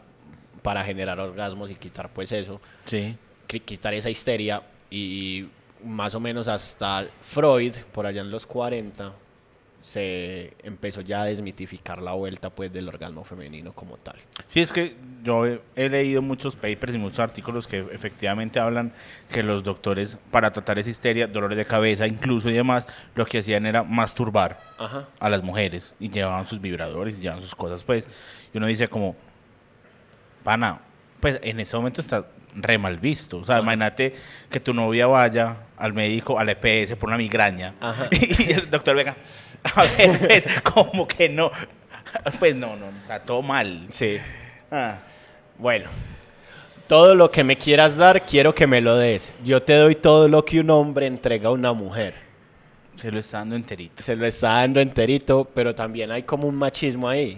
para 0.65 0.83
generar 0.83 1.19
orgasmos 1.19 1.69
y 1.69 1.75
quitar 1.75 2.09
pues 2.09 2.31
eso, 2.31 2.59
Sí. 2.85 3.15
qui- 3.47 3.61
quitar 3.61 3.93
esa 3.93 4.09
histeria 4.09 4.63
y 4.89 5.45
más 5.83 6.15
o 6.15 6.19
menos 6.19 6.47
hasta 6.47 7.05
Freud, 7.21 7.73
por 7.93 8.07
allá 8.07 8.21
en 8.21 8.31
los 8.31 8.47
40, 8.47 9.13
se 9.81 10.53
empezó 10.63 11.01
ya 11.01 11.21
a 11.21 11.25
desmitificar 11.25 12.01
la 12.01 12.13
vuelta 12.13 12.49
pues 12.49 12.73
del 12.73 12.87
orgasmo 12.89 13.23
femenino 13.23 13.71
como 13.73 13.97
tal. 13.97 14.15
Sí, 14.47 14.59
es 14.59 14.73
que 14.73 14.95
yo 15.23 15.45
he, 15.45 15.61
he 15.75 15.87
leído 15.89 16.23
muchos 16.23 16.55
papers 16.55 16.95
y 16.95 16.97
muchos 16.97 17.19
artículos 17.19 17.67
que 17.67 17.85
efectivamente 17.91 18.59
hablan 18.59 18.91
que 19.31 19.43
los 19.43 19.63
doctores, 19.63 20.17
para 20.31 20.51
tratar 20.51 20.79
esa 20.79 20.89
histeria, 20.89 21.27
dolores 21.27 21.55
de 21.59 21.65
cabeza 21.65 22.07
incluso 22.07 22.49
y 22.49 22.53
demás, 22.53 22.87
lo 23.13 23.27
que 23.27 23.37
hacían 23.37 23.67
era 23.67 23.83
masturbar 23.83 24.59
Ajá. 24.79 25.07
a 25.19 25.29
las 25.29 25.43
mujeres 25.43 25.93
y 25.99 26.09
llevaban 26.09 26.47
sus 26.47 26.59
vibradores 26.59 27.19
y 27.19 27.21
llevaban 27.21 27.43
sus 27.43 27.53
cosas, 27.53 27.83
pues. 27.83 28.09
Y 28.55 28.57
uno 28.57 28.65
dice 28.65 28.87
como, 28.87 29.15
pana, 30.45 30.79
pues 31.19 31.39
en 31.41 31.59
ese 31.59 31.75
momento 31.75 31.99
está 31.99 32.27
re 32.55 32.77
mal 32.77 32.97
visto. 32.97 33.39
O 33.39 33.43
sea, 33.43 33.59
imagínate 33.59 34.15
que 34.49 34.59
tu 34.61 34.73
novia 34.73 35.07
vaya 35.07 35.57
al 35.75 35.91
médico, 35.91 36.39
al 36.39 36.47
EPS 36.49 36.95
por 36.95 37.09
una 37.09 37.17
migraña 37.17 37.73
Ajá. 37.81 38.07
y 38.11 38.53
el 38.53 38.69
doctor 38.69 38.95
venga, 38.95 39.17
a 39.63 39.83
ver, 39.97 40.19
pues, 40.19 40.61
como 40.61 41.07
que 41.07 41.27
no. 41.27 41.51
Pues 42.39 42.55
no, 42.55 42.77
no, 42.77 42.85
o 42.85 43.07
sea, 43.07 43.19
todo 43.19 43.41
mal. 43.41 43.87
Sí. 43.89 44.17
Ah. 44.71 44.99
Bueno, 45.57 45.89
todo 46.87 47.15
lo 47.15 47.29
que 47.31 47.43
me 47.43 47.57
quieras 47.57 47.97
dar, 47.97 48.25
quiero 48.25 48.53
que 48.55 48.67
me 48.67 48.79
lo 48.79 48.95
des. 48.95 49.33
Yo 49.43 49.63
te 49.63 49.73
doy 49.73 49.95
todo 49.95 50.29
lo 50.29 50.45
que 50.45 50.59
un 50.59 50.69
hombre 50.69 51.07
entrega 51.07 51.49
a 51.49 51.51
una 51.51 51.73
mujer. 51.73 52.24
Se 52.95 53.11
lo 53.11 53.19
está 53.19 53.39
dando 53.39 53.55
enterito. 53.55 54.01
Se 54.01 54.15
lo 54.15 54.25
está 54.25 54.53
dando 54.53 54.79
enterito, 54.79 55.45
pero 55.53 55.75
también 55.75 56.11
hay 56.11 56.23
como 56.23 56.47
un 56.47 56.55
machismo 56.55 57.09
ahí. 57.09 57.37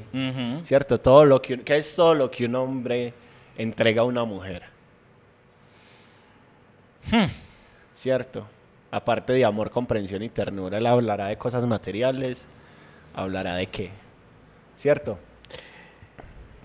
¿cierto? 0.63 0.99
Todo 0.99 1.25
lo 1.25 1.41
que 1.41 1.59
¿Qué 1.61 1.77
es 1.77 1.95
todo 1.95 2.13
lo 2.13 2.29
que 2.29 2.45
un 2.45 2.55
hombre 2.55 3.13
entrega 3.57 4.01
a 4.01 4.05
una 4.05 4.23
mujer? 4.23 4.63
¿Cierto? 7.95 8.47
Aparte 8.91 9.33
de 9.33 9.43
amor, 9.43 9.69
comprensión 9.71 10.23
y 10.23 10.29
ternura, 10.29 10.77
él 10.77 10.85
hablará 10.85 11.27
de 11.27 11.37
cosas 11.37 11.65
materiales, 11.65 12.47
hablará 13.13 13.55
de 13.55 13.67
qué, 13.67 13.89
¿cierto? 14.77 15.19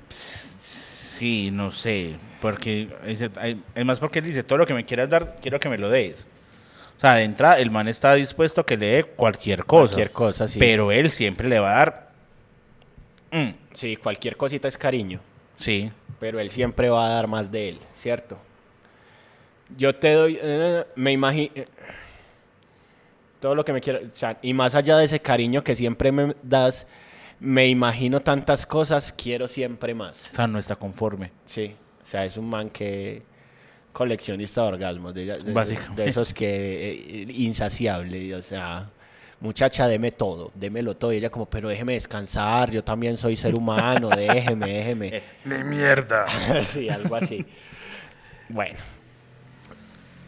Sí, 0.09 1.50
no 1.50 1.70
sé. 1.70 2.16
Porque 2.40 2.88
es 3.74 3.85
más 3.85 3.98
porque 3.98 4.18
él 4.20 4.24
dice, 4.24 4.42
todo 4.42 4.59
lo 4.59 4.66
que 4.66 4.74
me 4.74 4.85
quieras 4.85 5.09
dar, 5.09 5.37
quiero 5.40 5.59
que 5.59 5.68
me 5.68 5.78
lo 5.78 5.88
des. 5.88 6.28
O 6.96 7.00
sea, 7.00 7.14
de 7.16 7.24
entrada, 7.24 7.59
el 7.59 7.70
man 7.70 7.88
está 7.88 8.14
dispuesto 8.14 8.61
a 8.61 8.66
que 8.66 8.76
le 8.76 8.87
dé 8.87 9.05
cualquier 9.05 9.64
cosa. 9.64 9.94
Cualquier 9.94 10.12
cosa, 10.12 10.46
sí. 10.48 10.59
Pero 10.59 10.92
él 10.92 11.11
siempre 11.11 11.48
le 11.48 11.59
va 11.59 11.72
a 11.72 11.78
dar... 11.78 12.11
mm, 13.33 13.48
Sí, 13.74 13.96
cualquier 13.96 14.37
cosita 14.37 14.68
es 14.68 14.76
cariño. 14.78 15.20
sí. 15.57 15.90
pero 16.20 16.38
él 16.38 16.50
siempre 16.50 16.88
va 16.88 17.07
a 17.07 17.14
dar 17.14 17.26
más 17.26 17.50
de 17.50 17.70
él, 17.70 17.78
¿cierto? 17.94 18.38
Yo 19.76 19.92
te 19.96 20.12
doy, 20.12 20.38
eh, 20.40 20.85
me 20.94 21.11
imagino, 21.11 21.52
todo 23.40 23.55
lo 23.57 23.64
que 23.64 23.72
me 23.72 23.81
quiero, 23.81 23.98
o 24.00 24.16
sea, 24.16 24.38
y 24.42 24.55
más 24.55 24.74
allá 24.76 24.96
de 24.98 25.07
ese 25.07 25.18
cariño 25.20 25.64
que 25.64 25.74
siempre 25.74 26.12
me 26.12 26.37
das, 26.42 26.87
me 27.40 27.66
imagino 27.66 28.20
tantas 28.20 28.66
cosas, 28.66 29.12
quiero 29.12 29.48
siempre 29.48 29.94
más, 29.94 30.31
O 30.33 30.37
sea, 30.37 30.46
no 30.46 30.59
está 30.61 30.76
conforme. 30.76 31.33
sí, 31.44 31.74
o 32.02 32.07
sea, 32.07 32.24
es 32.24 32.37
un 32.37 32.48
man 32.48 32.70
que 32.70 33.22
coleccionista 33.92 34.62
de 34.62 34.68
orgasmos, 34.68 35.14
de, 35.14 35.26
de- 35.26 35.78
de 35.96 36.07
esos 36.07 36.33
que 36.33 36.92
eh, 36.92 37.26
insaciable, 37.33 38.35
o 38.35 38.42
sea, 38.42 38.88
muchacha, 39.40 39.87
deme 39.88 40.11
todo, 40.12 40.50
démelo 40.55 40.96
todo, 40.96 41.12
y 41.12 41.16
ella 41.16 41.31
como, 41.31 41.46
pero 41.46 41.68
déjeme 41.68 41.94
descansar, 41.94 42.70
yo 42.70 42.83
también 42.83 43.16
soy 43.16 43.37
ser 43.37 43.55
humano, 43.55 44.09
déjeme, 44.11 44.72
déjeme. 44.72 45.22
¡De 45.44 45.64
mierda! 45.64 46.26
sí, 46.62 46.88
algo 46.88 47.16
así. 47.16 47.44
Bueno. 48.48 48.78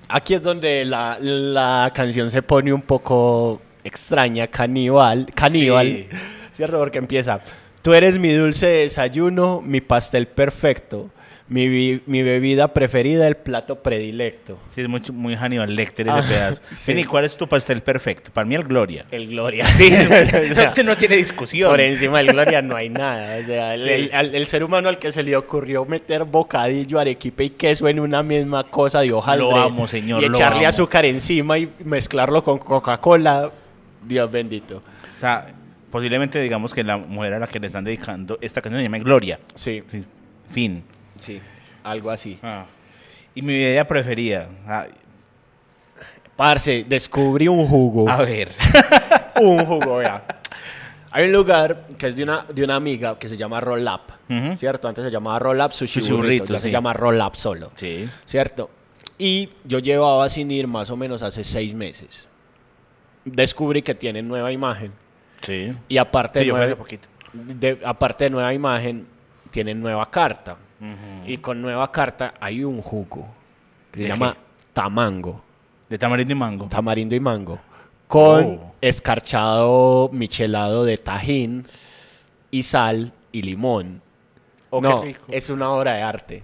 Aquí 0.09 0.35
es 0.35 0.43
donde 0.43 0.85
la, 0.85 1.17
la 1.21 1.91
canción 1.95 2.31
se 2.31 2.43
pone 2.43 2.73
un 2.73 2.83
poco 2.83 3.63
extraña, 3.83 4.47
caníbal, 4.47 5.27
caníbal, 5.35 5.87
Sí. 6.11 6.17
¿cierto? 6.53 6.79
Porque 6.79 6.99
empieza, 6.99 7.41
tú 7.83 7.95
eres 7.95 8.19
mi 8.19 8.33
dulce 8.33 8.67
desayuno, 8.67 9.61
mi 9.63 9.81
pastel 9.81 10.27
perfecto, 10.29 11.11
mi, 11.47 12.01
mi 12.07 12.23
bebida 12.23 12.73
preferida, 12.73 13.29
el 13.29 13.37
plato 13.37 13.77
predilecto. 13.83 14.59
Sí, 14.75 14.81
es 14.81 14.89
mucho, 14.89 15.13
muy 15.13 15.35
Hannibal 15.37 15.77
Lecter 15.77 16.09
ese 16.09 16.17
Ah, 16.19 16.25
pedazo. 16.27 16.63
sí. 16.73 16.93
Ven, 16.93 17.01
¿y 17.01 17.05
cuál 17.05 17.27
es 17.27 17.37
tu 17.37 17.47
pastel 17.47 17.83
perfecto? 17.83 18.31
Para 18.33 18.47
mí 18.47 18.55
el 18.55 18.65
Gloria. 18.65 19.05
El 19.11 19.27
Gloria. 19.29 19.65
Sí, 19.77 19.93
O 20.51 20.55
sea, 20.55 20.73
no 20.85 20.97
tiene 20.97 21.17
discusión. 21.17 21.71
Por 21.71 21.81
encima 21.83 22.19
del 22.19 22.29
Gloria 22.33 22.63
no 22.63 22.75
hay 22.77 22.89
nada. 22.89 23.39
O 23.41 23.45
sea, 23.45 23.75
el, 23.75 23.83
Sí. 23.83 23.89
el- 23.91 24.11
al- 24.15 24.35
el 24.35 24.47
ser 24.47 24.65
humano 24.65 24.89
al 24.89 24.99
que 24.99 25.13
se 25.13 25.23
le 25.23 25.37
ocurrió 25.37 25.85
meter 25.85 26.25
bocadillo, 26.25 26.99
arequipe 26.99 27.45
y 27.45 27.51
queso 27.51 27.89
en 27.89 28.01
una 28.01 28.23
misma 28.23 28.65
cosa 28.65 29.01
de 29.03 29.13
hojaldre. 29.13 29.47
Lo 29.47 29.57
amo, 29.57 29.87
señor, 29.87 30.23
Y 30.23 30.29
lo 30.29 30.35
echarle 30.37 30.61
amo. 30.61 30.69
azúcar 30.69 31.05
encima 31.05 31.59
y 31.59 31.71
mezclarlo 31.85 32.43
con 32.43 32.59
Coca-Cola. 32.59 33.51
Dios 34.03 34.31
bendito. 34.31 34.83
O 35.17 35.21
sea, 35.21 35.47
posiblemente 35.91 36.41
digamos 36.41 36.73
que 36.73 36.83
la 36.83 36.97
mujer 36.97 37.35
a 37.35 37.39
la 37.39 37.47
que 37.47 37.61
le 37.61 37.67
están 37.67 37.85
dedicando 37.85 38.39
esta 38.41 38.63
canción 38.63 38.81
se 38.81 38.85
llama 38.85 38.99
Gloria. 38.99 39.39
Sí, 39.55 39.83
Sí. 39.89 40.05
Fin. 40.51 40.83
Sí. 41.19 41.41
Algo 41.83 42.11
así. 42.11 42.39
Ah. 42.43 42.65
Y 43.35 43.43
mi 43.43 43.53
bebida 43.59 43.85
preferida. 43.87 44.49
ah, 44.67 44.87
Parce, 46.37 46.85
descubrí 46.89 47.47
un 47.49 47.65
jugo. 47.67 48.09
a 48.09 48.23
ver. 48.23 48.51
un 49.41 49.65
jugo, 49.65 49.99
vea. 49.99 50.25
Hay 51.13 51.27
un 51.27 51.33
lugar 51.33 51.87
que 51.97 52.09
es 52.09 52.17
de 52.17 52.25
una, 52.25 52.45
de 52.53 52.65
una 52.65 52.75
amiga 52.75 53.17
que 53.19 53.29
se 53.29 53.37
llama 53.37 53.61
Roll 53.61 53.87
Up. 53.87 54.57
¿Cierto? 54.57 54.89
Antes 54.89 55.05
se 55.05 55.11
llamaba 55.13 55.39
Roll 55.39 55.61
Up 55.61 55.73
Sushi, 55.73 56.01
Sushi 56.01 56.13
Burrito, 56.13 56.43
Burrito, 56.45 56.53
ya 56.55 56.59
se 56.59 56.71
llama 56.73 56.93
Roll 56.93 57.21
Up 57.21 57.37
solo. 57.37 57.71
Sí. 57.77 58.09
¿Cierto? 58.25 58.69
Y 59.17 59.49
yo 59.65 59.79
llevaba 59.79 60.29
sin 60.29 60.51
ir 60.51 60.67
más 60.67 60.91
o 60.91 60.97
menos 60.97 61.23
hace 61.23 61.45
seis 61.45 61.73
meses. 61.73 62.27
Descubrí 63.25 63.83
que 63.83 63.95
tienen 63.95 64.27
nueva 64.27 64.51
imagen. 64.51 64.91
Sí. 65.41 65.73
Y 65.89 65.99
aparte, 65.99 66.41
Sí, 66.41 66.47
de, 66.47 66.53
nueva, 66.53 66.77
de- 67.33 67.79
aparte 67.85 68.25
de 68.25 68.31
nueva 68.31 68.53
imagen, 68.53 69.07
tienen 69.53 69.81
nueva 69.81 70.11
carta. 70.11 70.57
Ujú. 70.93 71.31
Y 71.31 71.39
con 71.39 71.63
nueva 71.63 71.91
carta 71.91 72.35
hay 72.41 72.63
un 72.65 72.83
jugo 72.83 73.27
que 73.91 73.99
se 73.99 74.03
¿De 74.05 74.09
llama 74.11 74.35
qué? 74.35 74.39
tamango. 74.73 75.41
De 75.89 75.99
tamarindo 75.99 76.33
y 76.33 76.37
mango. 76.37 76.67
Tamarindo 76.67 77.15
y 77.15 77.21
mango. 77.21 77.59
Con 78.07 78.45
Oh. 78.45 78.75
escarchado 78.81 80.11
michelado 80.13 80.85
de 80.85 80.99
tajín 80.99 81.65
y 82.51 82.63
sal 82.63 83.13
y 83.33 83.43
limón. 83.43 84.03
Oh, 84.71 84.81
qué 84.81 84.89
no, 84.89 85.03
rico. 85.03 85.25
es 85.31 85.51
una 85.51 85.71
obra 85.71 85.95
de 85.95 86.03
arte. 86.03 86.43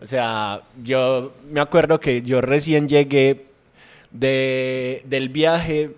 O 0.00 0.06
sea, 0.06 0.62
yo 0.82 1.32
me 1.50 1.60
acuerdo 1.60 1.98
que 2.00 2.22
yo 2.22 2.40
recién 2.40 2.88
llegué 2.88 3.46
de, 4.10 5.02
del 5.06 5.28
viaje 5.30 5.90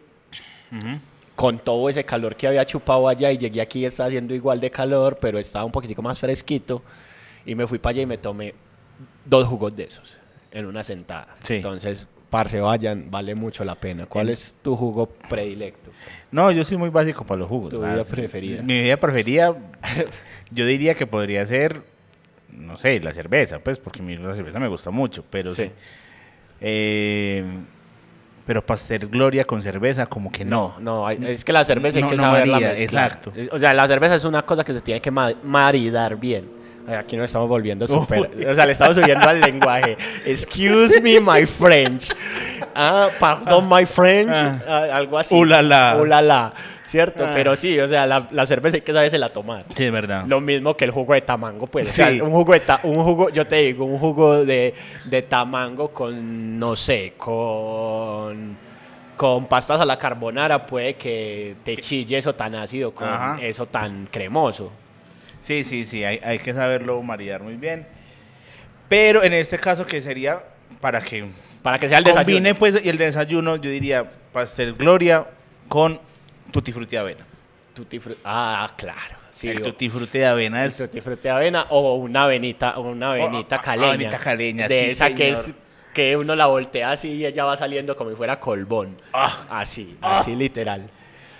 con 1.35 1.59
todo 1.59 1.89
ese 1.89 2.05
calor 2.05 2.35
que 2.37 2.47
había 2.49 2.65
chupado 2.67 3.09
allá 3.09 3.31
y 3.33 3.39
llegué 3.39 3.61
aquí 3.61 3.81
y 3.81 3.85
estaba 3.87 4.09
haciendo 4.09 4.35
igual 4.35 4.61
de 4.61 4.71
calor, 4.71 5.19
pero 5.21 5.39
estaba 5.39 5.65
un 5.65 5.73
poquitico 5.73 6.03
más 6.03 6.19
fresquito 6.19 6.83
y 7.51 7.55
me 7.55 7.67
fui 7.67 7.79
para 7.79 7.91
allá 7.93 8.03
y 8.03 8.07
me 8.07 8.19
tomé 8.19 8.55
dos 9.25 9.47
jugos 9.47 9.75
de 9.75 9.85
esos 9.85 10.19
en 10.53 10.67
una 10.67 10.83
sentada. 10.85 11.37
Sí. 11.43 11.55
Entonces, 11.57 12.07
parce, 12.31 12.61
vayan, 12.61 13.11
vale 13.11 13.35
mucho 13.35 13.65
la 13.65 13.75
pena. 13.75 14.07
¿Cuál 14.07 14.29
es 14.31 14.55
tu 14.63 14.77
jugo 14.77 15.07
predilecto? 15.29 15.91
No, 16.31 16.51
yo 16.53 16.63
soy 16.65 16.77
muy 16.77 16.91
básico 16.91 17.25
para 17.25 17.41
los 17.41 17.49
jugos. 17.49 17.71
Tu 17.71 17.81
sí. 17.83 18.11
preferida. 18.11 18.63
Mi 18.63 18.75
bebida 18.75 18.97
preferida, 18.99 19.57
yo 20.51 20.67
diría 20.67 20.95
que 20.95 21.07
podría 21.07 21.45
ser 21.47 21.83
no 22.51 22.77
sé, 22.77 22.99
la 23.01 23.13
cerveza, 23.13 23.61
pues, 23.61 23.79
porque 23.79 24.01
a 24.01 24.03
mí 24.03 24.17
la 24.17 24.35
cerveza 24.35 24.59
me 24.59 24.69
gusta 24.69 24.91
mucho, 24.91 25.25
pero 25.31 25.55
sí. 25.55 25.63
Sí. 25.65 25.71
Eh, 26.61 27.45
pero 28.47 28.65
para 28.65 28.77
hacer 28.77 29.07
gloria 29.07 29.45
con 29.45 29.63
cerveza, 29.63 30.07
como 30.07 30.33
que 30.33 30.45
no. 30.45 30.75
No, 30.81 31.07
hay- 31.07 31.19
es 31.23 31.45
que 31.45 31.53
la 31.53 31.63
cerveza 31.65 32.01
No, 32.01 32.07
hay 32.07 32.11
que 32.13 32.17
no 32.17 32.23
saberla 32.23 32.53
marida, 32.55 32.73
exacto. 32.79 33.33
O 33.53 33.59
sea, 33.59 33.75
la 33.75 33.87
cerveza 33.87 34.15
es 34.17 34.25
una 34.25 34.43
cosa 34.43 34.65
que 34.65 34.73
se 34.73 34.81
tiene 34.81 35.01
que 35.01 35.11
ma- 35.11 35.35
maridar 35.45 36.17
bien. 36.17 36.58
Aquí 36.97 37.17
nos 37.17 37.27
estamos 37.27 37.49
volviendo 37.49 37.87
súper... 37.87 38.31
O 38.49 38.55
sea, 38.55 38.65
le 38.67 38.73
estamos 38.73 38.97
subiendo 38.97 39.29
al 39.29 39.41
lenguaje. 39.41 39.97
Excuse 40.25 41.01
me, 41.01 41.21
my 41.21 41.45
French. 41.47 42.09
Ah, 42.75 43.09
pardon, 43.19 43.69
my 43.69 43.85
French. 43.85 44.35
Ah. 44.35 44.59
Ah, 44.67 44.97
algo 44.97 45.19
así. 45.19 45.35
Ulala. 45.35 45.97
Ulala. 46.01 46.53
¿Cierto? 46.85 47.27
Ah. 47.27 47.33
Pero 47.35 47.55
sí, 47.57 47.79
o 47.79 47.87
sea, 47.87 48.07
la, 48.07 48.27
la 48.31 48.47
cerveza 48.47 48.77
hay 48.77 48.81
que 48.81 48.93
sabérsela 48.93 49.29
tomar. 49.29 49.65
Sí, 49.75 49.85
es 49.85 49.93
verdad. 49.93 50.25
Lo 50.27 50.41
mismo 50.41 50.75
que 50.77 50.87
el 50.87 50.91
jugo 50.91 51.13
de 51.13 51.21
tamango, 51.21 51.67
pues. 51.67 51.91
O 51.91 51.93
sea, 51.93 52.11
Sí. 52.11 52.21
un 52.21 52.31
jugo 52.31 52.53
de 52.55 52.61
ta- 52.61 52.81
un 52.85 53.03
jugo, 53.05 53.29
yo 53.29 53.47
te 53.47 53.57
digo, 53.57 53.85
un 53.85 53.99
jugo 53.99 54.45
de, 54.45 54.73
de 55.05 55.23
tamango 55.23 55.89
con, 55.93 56.59
no 56.59 56.75
sé, 56.77 57.13
con, 57.19 58.57
con 59.17 59.47
pastas 59.47 59.81
a 59.81 59.85
la 59.85 59.99
carbonara 59.99 60.65
puede 60.67 60.95
que 60.95 61.57
te 61.65 61.77
chille 61.77 62.17
eso 62.19 62.35
tan 62.35 62.55
ácido 62.55 62.93
con 62.93 63.07
Ajá. 63.09 63.39
eso 63.43 63.67
tan 63.67 64.07
cremoso. 64.11 64.71
Sí, 65.41 65.65
sí, 65.65 65.85
sí, 65.85 66.05
hay, 66.05 66.21
hay 66.23 66.39
que 66.41 66.53
saberlo 66.55 67.01
maridar 67.03 67.43
muy 67.43 67.55
bien. 67.57 67.87
Pero 68.89 69.23
en 69.23 69.33
este 69.33 69.59
caso, 69.59 69.85
que 69.87 70.01
sería 70.01 70.43
para 70.81 71.01
que 71.03 71.29
Para 71.63 71.79
que 71.79 71.89
sea 71.89 71.99
el 71.99 72.05
combine, 72.05 72.41
desayuno. 72.55 72.59
pues, 72.59 72.81
y 72.85 72.89
el 72.89 72.99
desayuno, 72.99 73.57
yo 73.57 73.71
diría 73.71 74.11
pastel 74.33 74.75
gloria 74.75 75.27
con 75.69 76.01
tutti 76.51 76.73
frutti 76.73 76.93
de 76.97 76.99
avena. 76.99 77.27
Tutti 77.75 78.01
ah, 78.25 78.73
claro. 78.77 79.17
Sí, 79.31 79.49
el 79.49 79.59
o- 79.59 79.63
tutti 79.63 79.89
frutti 79.89 80.19
de 80.19 80.27
avena 80.27 80.65
es... 80.65 80.77
tutti 80.79 81.01
frutti 81.01 81.23
de 81.25 81.31
avena 81.31 81.67
o 81.71 81.95
una 81.97 82.25
avenita, 82.25 82.79
o 82.79 82.83
una 82.83 83.11
avenita 83.13 83.57
ah, 83.57 83.61
caleña. 83.61 83.89
avenita 83.89 84.19
caleña, 84.19 84.69
De 84.69 84.85
sí, 84.87 84.91
esa 84.91 85.15
que 85.15 85.31
es 85.31 85.55
que 85.95 86.17
uno 86.17 86.35
la 86.37 86.47
voltea 86.47 86.93
así 86.93 87.09
y 87.13 87.27
ella 87.27 87.45
va 87.45 87.57
saliendo 87.57 87.97
como 87.97 88.11
si 88.11 88.17
fuera 88.17 88.41
colbón. 88.41 88.97
Ah. 89.13 89.45
así, 89.51 89.97
Ah. 90.03 90.21
así 90.21 90.35
literal. 90.35 90.91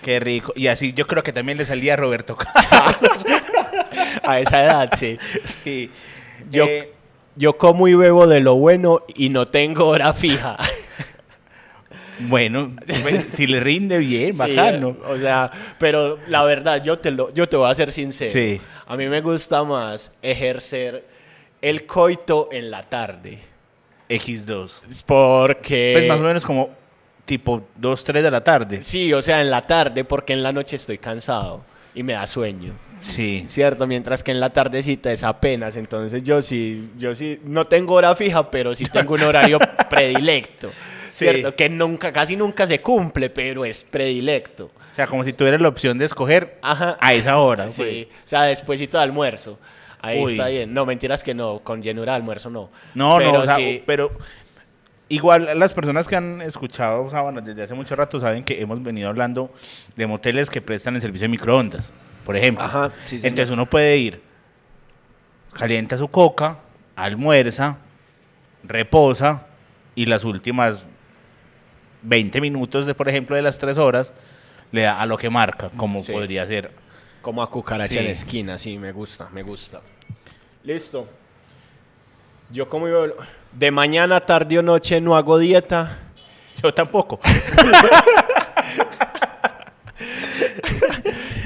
Qué 0.01 0.19
rico. 0.21 0.53
Y 0.55 0.67
así 0.67 0.93
yo 0.93 1.05
creo 1.07 1.23
que 1.23 1.33
también 1.33 1.57
le 1.57 1.65
salía 1.65 1.93
a 1.93 1.97
Roberto 1.97 2.37
Carlos. 2.71 3.25
A 4.23 4.39
esa 4.39 4.63
edad, 4.63 4.89
sí. 4.97 5.17
sí. 5.63 5.89
Yo, 6.49 6.65
Eh, 6.65 6.93
yo 7.35 7.57
como 7.57 7.87
y 7.87 7.93
bebo 7.95 8.27
de 8.27 8.39
lo 8.41 8.55
bueno 8.55 9.03
y 9.15 9.29
no 9.29 9.45
tengo 9.45 9.87
hora 9.87 10.13
fija. 10.13 10.57
bueno, 12.21 12.73
pues, 13.01 13.27
si 13.33 13.47
le 13.47 13.59
rinde 13.59 13.97
bien, 13.97 14.33
Sí, 14.33 14.37
bacano. 14.37 14.97
o 15.07 15.17
sea, 15.17 15.49
pero 15.77 16.19
la 16.27 16.43
verdad, 16.43 16.83
yo 16.83 16.99
te, 16.99 17.11
lo, 17.11 17.33
yo 17.33 17.47
te 17.47 17.55
voy 17.57 17.69
a 17.71 17.75
ser 17.75 17.91
sincero. 17.91 18.31
Sí. 18.31 18.59
A 18.87 18.97
mí 18.97 19.07
me 19.07 19.21
gusta 19.21 19.63
más 19.63 20.11
ejercer 20.21 21.05
el 21.61 21.85
coito 21.85 22.49
en 22.51 22.71
la 22.71 22.81
tarde. 22.83 23.39
X2. 24.09 24.81
Es 24.89 25.03
Porque... 25.03 25.91
Pues 25.93 26.07
más 26.07 26.19
o 26.19 26.23
menos 26.23 26.43
como 26.45 26.71
tipo 27.25 27.61
2, 27.75 28.03
3 28.03 28.23
de 28.23 28.31
la 28.31 28.43
tarde. 28.43 28.81
Sí, 28.81 29.13
o 29.13 29.21
sea, 29.21 29.39
en 29.41 29.51
la 29.51 29.65
tarde, 29.67 30.03
porque 30.03 30.33
en 30.33 30.41
la 30.41 30.51
noche 30.51 30.75
estoy 30.77 30.97
cansado 30.97 31.61
y 31.99 32.03
me 32.03 32.13
da 32.13 32.25
sueño. 32.25 32.73
Sí. 33.01 33.43
Cierto, 33.47 33.85
mientras 33.87 34.23
que 34.23 34.31
en 34.31 34.39
la 34.39 34.51
tardecita 34.51 35.11
es 35.11 35.23
apenas, 35.23 35.75
entonces 35.75 36.23
yo 36.23 36.41
sí, 36.41 36.89
yo 36.97 37.13
sí, 37.13 37.39
no 37.43 37.65
tengo 37.65 37.93
hora 37.95 38.15
fija, 38.15 38.49
pero 38.49 38.73
sí 38.73 38.85
tengo 38.85 39.15
un 39.15 39.23
horario 39.23 39.59
predilecto, 39.89 40.69
Sí. 41.11 41.25
cierto, 41.25 41.53
que 41.55 41.67
nunca, 41.69 42.13
casi 42.13 42.37
nunca 42.37 42.65
se 42.65 42.79
cumple, 42.79 43.29
pero 43.29 43.65
es 43.65 43.83
predilecto. 43.83 44.71
O 44.91 44.95
sea, 44.95 45.07
como 45.07 45.23
si 45.25 45.33
tuvieras 45.33 45.59
la 45.59 45.67
opción 45.67 45.97
de 45.97 46.05
escoger 46.05 46.57
Ajá. 46.61 46.97
a 47.01 47.13
esa 47.13 47.37
hora. 47.37 47.67
Sí, 47.67 48.07
pues. 48.09 48.23
o 48.25 48.27
sea, 48.27 48.43
despuésito 48.43 48.97
de 48.97 49.03
almuerzo. 49.03 49.59
Ahí 50.01 50.21
Uy. 50.23 50.31
está 50.33 50.47
bien. 50.47 50.73
No, 50.73 50.85
mentiras 50.85 51.21
que 51.23 51.33
no, 51.33 51.59
con 51.59 51.81
llenura 51.81 52.13
de 52.13 52.17
almuerzo 52.17 52.49
no. 52.49 52.69
No, 52.95 53.17
pero 53.17 53.33
no, 53.33 53.39
o 53.39 53.45
sea, 53.45 53.55
sí, 53.57 53.83
pero 53.85 54.11
igual 55.09 55.57
las 55.59 55.73
personas 55.73 56.07
que 56.07 56.15
han 56.15 56.41
escuchado 56.41 57.09
Sábanas 57.09 57.43
desde 57.45 57.63
hace 57.63 57.73
mucho 57.73 57.95
rato 57.95 58.19
saben 58.19 58.43
que 58.43 58.61
hemos 58.61 58.81
venido 58.81 59.09
hablando 59.09 59.51
de 59.95 60.07
moteles 60.07 60.49
que 60.49 60.61
prestan 60.61 60.95
el 60.95 61.01
servicio 61.01 61.25
de 61.25 61.29
microondas, 61.29 61.91
por 62.25 62.35
ejemplo. 62.37 62.63
Ajá, 62.63 62.91
sí, 63.03 63.17
señor. 63.19 63.25
Entonces 63.27 63.51
uno 63.51 63.65
puede 63.65 63.97
ir, 63.97 64.21
calienta 65.53 65.97
su 65.97 66.07
coca, 66.07 66.59
almuerza, 66.95 67.77
reposa 68.63 69.47
y 69.95 70.05
las 70.05 70.23
últimas 70.23 70.85
20 72.03 72.39
minutos, 72.41 72.85
de, 72.85 72.93
por 72.95 73.09
ejemplo, 73.09 73.35
de 73.35 73.41
las 73.41 73.59
3 73.59 73.77
horas, 73.77 74.13
le 74.71 74.83
da 74.83 75.01
a 75.01 75.05
lo 75.05 75.17
que 75.17 75.29
marca, 75.29 75.69
como 75.75 75.99
Sí. 75.99 76.11
podría 76.11 76.45
ser. 76.45 76.71
como 77.21 77.43
a 77.43 77.49
cucaracha 77.51 77.91
Sí. 77.93 77.97
en 77.99 78.05
la 78.05 78.11
esquina, 78.11 78.57
sí, 78.59 78.77
me 78.77 78.93
gusta, 78.93 79.27
me 79.33 79.43
gusta. 79.43 79.81
Listo. 80.63 81.05
Yo 82.49 82.69
como 82.69 82.87
iba- 82.87 83.07
de 83.51 83.71
mañana, 83.71 84.19
tarde 84.19 84.59
o 84.59 84.61
noche 84.61 85.01
no 85.01 85.15
hago 85.15 85.37
dieta. 85.37 85.97
Yo 86.61 86.73
tampoco. 86.73 87.19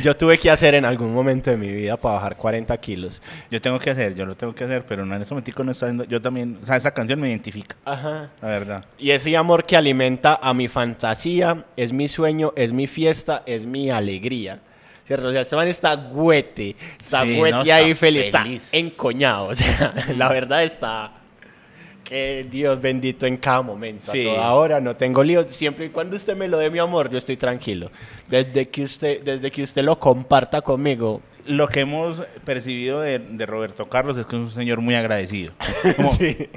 Yo 0.01 0.17
tuve 0.17 0.37
que 0.37 0.51
hacer 0.51 0.75
en 0.75 0.83
algún 0.83 1.13
momento 1.13 1.49
de 1.49 1.55
mi 1.55 1.69
vida 1.71 1.95
para 1.95 2.15
bajar 2.15 2.35
40 2.35 2.75
kilos. 2.77 3.21
Yo 3.49 3.61
tengo 3.61 3.79
que 3.79 3.89
hacer, 3.89 4.13
yo 4.15 4.25
lo 4.25 4.35
tengo 4.35 4.53
que 4.53 4.65
hacer, 4.65 4.85
pero 4.85 5.05
no 5.05 5.15
en 5.15 5.21
ese 5.21 5.33
momento 5.33 5.63
no 5.63 5.71
estoy 5.71 5.87
haciendo. 5.87 6.03
Yo 6.03 6.21
también, 6.21 6.59
o 6.61 6.65
sea, 6.65 6.75
esa 6.75 6.91
canción 6.91 7.21
me 7.21 7.29
identifica, 7.29 7.77
Ajá. 7.85 8.29
la 8.41 8.47
verdad. 8.49 8.85
Y 8.97 9.11
ese 9.11 9.37
amor 9.37 9.63
que 9.63 9.77
alimenta 9.77 10.37
a 10.41 10.53
mi 10.53 10.67
fantasía, 10.67 11.63
es 11.77 11.93
mi 11.93 12.09
sueño, 12.09 12.51
es 12.57 12.73
mi 12.73 12.85
fiesta, 12.85 13.43
es 13.45 13.65
mi 13.65 13.89
alegría. 13.91 14.59
¿Cierto? 15.05 15.29
O 15.29 15.31
sea, 15.31 15.39
este 15.39 15.55
man 15.55 15.69
está 15.69 15.95
güete, 15.95 16.75
está 16.99 17.23
Sí, 17.23 17.37
güete 17.37 17.55
no, 17.55 17.61
está 17.61 17.75
ahí 17.75 17.93
feliz, 17.93 18.29
feliz. 18.29 18.63
está 18.65 18.77
encoñado. 18.77 19.45
O 19.47 19.55
sea, 19.55 19.93
la 20.17 20.27
verdad 20.27 20.63
está 20.65 21.13
Dios 22.49 22.79
bendito 22.81 23.25
en 23.25 23.37
cada 23.37 23.61
momento. 23.61 24.11
Sí. 24.11 24.21
A 24.21 24.33
toda 24.35 24.53
hora 24.53 24.79
no 24.79 24.95
tengo 24.95 25.23
lío. 25.23 25.45
Siempre 25.51 25.85
y 25.85 25.89
cuando 25.89 26.15
usted 26.15 26.35
me 26.35 26.47
lo 26.47 26.57
dé 26.57 26.69
mi 26.69 26.79
amor, 26.79 27.09
yo 27.09 27.17
estoy 27.17 27.37
tranquilo. 27.37 27.89
Desde 28.27 28.69
que 28.69 28.83
usted, 28.83 29.21
desde 29.23 29.51
que 29.51 29.63
usted 29.63 29.83
lo 29.83 29.99
comparta 29.99 30.61
conmigo. 30.61 31.21
Lo 31.45 31.67
que 31.67 31.81
hemos 31.81 32.21
percibido 32.45 33.01
de, 33.01 33.19
de 33.19 33.45
Roberto 33.45 33.89
Carlos 33.89 34.17
es 34.17 34.25
que 34.25 34.35
es 34.35 34.41
un 34.41 34.49
señor 34.51 34.79
muy 34.81 34.95
agradecido. 34.95 35.51
Como, 35.97 36.13
Sí. 36.13 36.49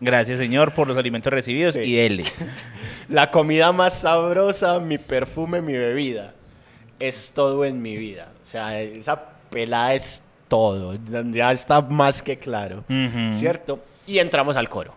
Gracias, 0.00 0.38
señor, 0.38 0.74
por 0.74 0.86
los 0.86 0.96
alimentos 0.96 1.32
recibidos 1.32 1.74
Sí. 1.74 1.80
y 1.80 1.96
dele. 1.96 2.22
La 3.08 3.30
comida 3.32 3.72
más 3.72 4.00
sabrosa, 4.00 4.78
mi 4.78 4.96
perfume, 4.98 5.60
mi 5.60 5.72
bebida. 5.72 6.34
Es 7.00 7.32
todo 7.34 7.64
en 7.64 7.80
mi 7.82 7.96
vida. 7.96 8.28
O 8.44 8.46
sea, 8.46 8.80
esa 8.80 9.20
pelada 9.50 9.94
es 9.94 10.22
todo. 10.48 10.96
Ya 11.32 11.50
está 11.52 11.80
más 11.80 12.22
que 12.22 12.36
claro. 12.38 12.84
¿Cierto? 13.34 13.80
Y 14.06 14.18
entramos 14.20 14.56
al 14.56 14.68
coro. 14.68 14.94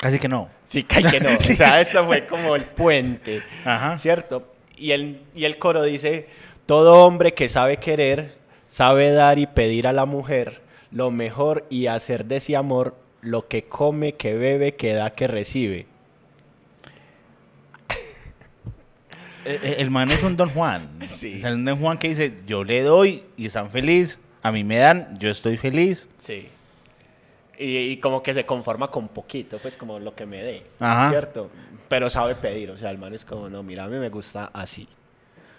Casi 0.00 0.18
que 0.18 0.28
no. 0.28 0.48
Sí, 0.64 0.82
cae 0.82 1.04
que 1.04 1.20
no. 1.20 1.30
O 1.38 1.40
sea, 1.40 1.80
esto 1.80 2.04
fue 2.04 2.26
como 2.26 2.56
el 2.56 2.64
puente. 2.64 3.42
Ajá. 3.64 3.98
¿Cierto? 3.98 4.52
Y 4.76 4.92
el, 4.92 5.20
y 5.34 5.44
el 5.44 5.58
coro 5.58 5.82
dice, 5.82 6.26
todo 6.66 7.04
hombre 7.04 7.34
que 7.34 7.48
sabe 7.48 7.76
querer, 7.76 8.38
sabe 8.66 9.10
dar 9.12 9.38
y 9.38 9.46
pedir 9.46 9.86
a 9.86 9.92
la 9.92 10.06
mujer 10.06 10.62
lo 10.90 11.10
mejor 11.10 11.66
y 11.70 11.86
hacer 11.86 12.24
de 12.24 12.36
ese 12.36 12.56
amor 12.56 12.96
lo 13.20 13.46
que 13.46 13.64
come, 13.64 14.14
que 14.14 14.34
bebe, 14.34 14.74
que 14.74 14.94
da, 14.94 15.10
que 15.10 15.26
recibe. 15.26 15.86
Eh, 19.44 19.58
eh, 19.62 19.76
El 19.78 19.90
man 19.90 20.10
es 20.10 20.22
un 20.22 20.36
Don 20.36 20.50
Juan. 20.50 20.88
Sí. 21.08 21.40
Un 21.44 21.64
Don 21.64 21.78
Juan 21.78 21.98
que 21.98 22.08
dice, 22.08 22.34
yo 22.46 22.64
le 22.64 22.82
doy 22.82 23.22
y 23.36 23.46
están 23.46 23.70
feliz, 23.70 24.18
a 24.42 24.52
mí 24.52 24.64
me 24.64 24.78
dan, 24.78 25.16
yo 25.18 25.30
estoy 25.30 25.56
feliz. 25.56 26.08
Sí. 26.18 26.48
Y, 27.60 27.76
y 27.76 27.96
como 27.98 28.22
que 28.22 28.32
se 28.34 28.44
conforma 28.46 28.90
con 28.90 29.08
poquito, 29.08 29.58
pues 29.58 29.76
como 29.76 29.98
lo 29.98 30.14
que 30.14 30.24
me 30.26 30.42
dé. 30.42 30.62
Ajá. 30.78 31.10
¿Cierto? 31.10 31.50
Pero 31.88 32.08
sabe 32.08 32.34
pedir. 32.34 32.70
O 32.70 32.78
sea, 32.78 32.90
el 32.90 32.98
man 32.98 33.12
es 33.14 33.24
como, 33.24 33.48
no, 33.50 33.62
mira, 33.62 33.84
a 33.84 33.88
mí 33.88 33.98
me 33.98 34.08
gusta 34.08 34.50
así. 34.54 34.88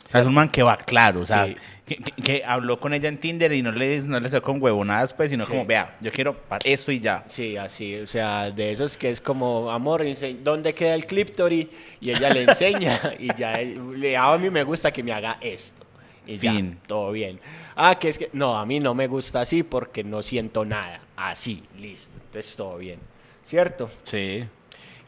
O 0.08 0.10
sea, 0.12 0.22
es 0.22 0.28
un 0.28 0.34
man 0.34 0.50
que 0.50 0.62
va 0.62 0.76
claro, 0.76 1.22
o 1.22 1.26
sea, 1.26 1.46
Sí. 1.46 1.56
que, 1.86 1.96
que- 1.96 2.22
que 2.22 2.44
habló 2.46 2.80
con 2.82 2.94
ella 2.94 3.08
en 3.08 3.18
Tinder 3.18 3.54
y 3.54 3.62
no 3.62 3.72
le, 3.72 4.02
no 4.02 4.20
le 4.20 4.28
sacó 4.30 4.52
con 4.52 4.62
huevonadas, 4.62 5.14
pues, 5.14 5.30
sino 5.30 5.46
Sí. 5.46 5.52
como, 5.52 5.66
vea, 5.66 5.96
yo 6.02 6.12
quiero 6.12 6.36
esto 6.66 6.92
y 6.92 7.00
ya. 7.00 7.24
Sí, 7.28 7.56
así. 7.56 7.96
O 7.98 8.08
sea, 8.08 8.52
de 8.52 8.72
esos 8.72 8.98
que 8.98 9.10
es 9.10 9.22
como, 9.22 9.72
amor, 9.72 10.04
¿dónde 10.44 10.74
queda 10.74 10.96
el 10.96 11.06
clíptori? 11.06 11.70
Y 12.02 12.10
ella 12.10 12.30
le 12.34 12.44
enseña 12.44 13.00
y 13.20 13.34
ya, 13.36 13.58
le, 13.62 14.18
"Ah, 14.18 14.34
a 14.34 14.38
mí 14.38 14.50
me 14.50 14.64
gusta 14.64 14.92
que 14.92 15.02
me 15.02 15.14
haga 15.14 15.38
esto. 15.40 15.81
Y 16.28 16.38
ya, 16.38 16.52
Fin. 16.52 16.80
todo 16.88 17.12
bien. 17.12 17.40
Ah, 17.76 17.98
que 17.98 18.08
es 18.10 18.18
que, 18.18 18.30
no, 18.34 18.58
a 18.58 18.66
mí 18.66 18.80
no 18.80 18.94
me 18.94 19.08
gusta 19.08 19.42
así 19.42 19.64
porque 19.64 20.04
no 20.04 20.22
siento 20.24 20.66
nada. 20.66 21.02
Así, 21.16 21.64
listo. 21.80 22.14
Entonces, 22.26 22.56
todo 22.56 22.78
bien. 22.78 23.00
¿Cierto? 23.46 23.90
Sí. 24.04 24.46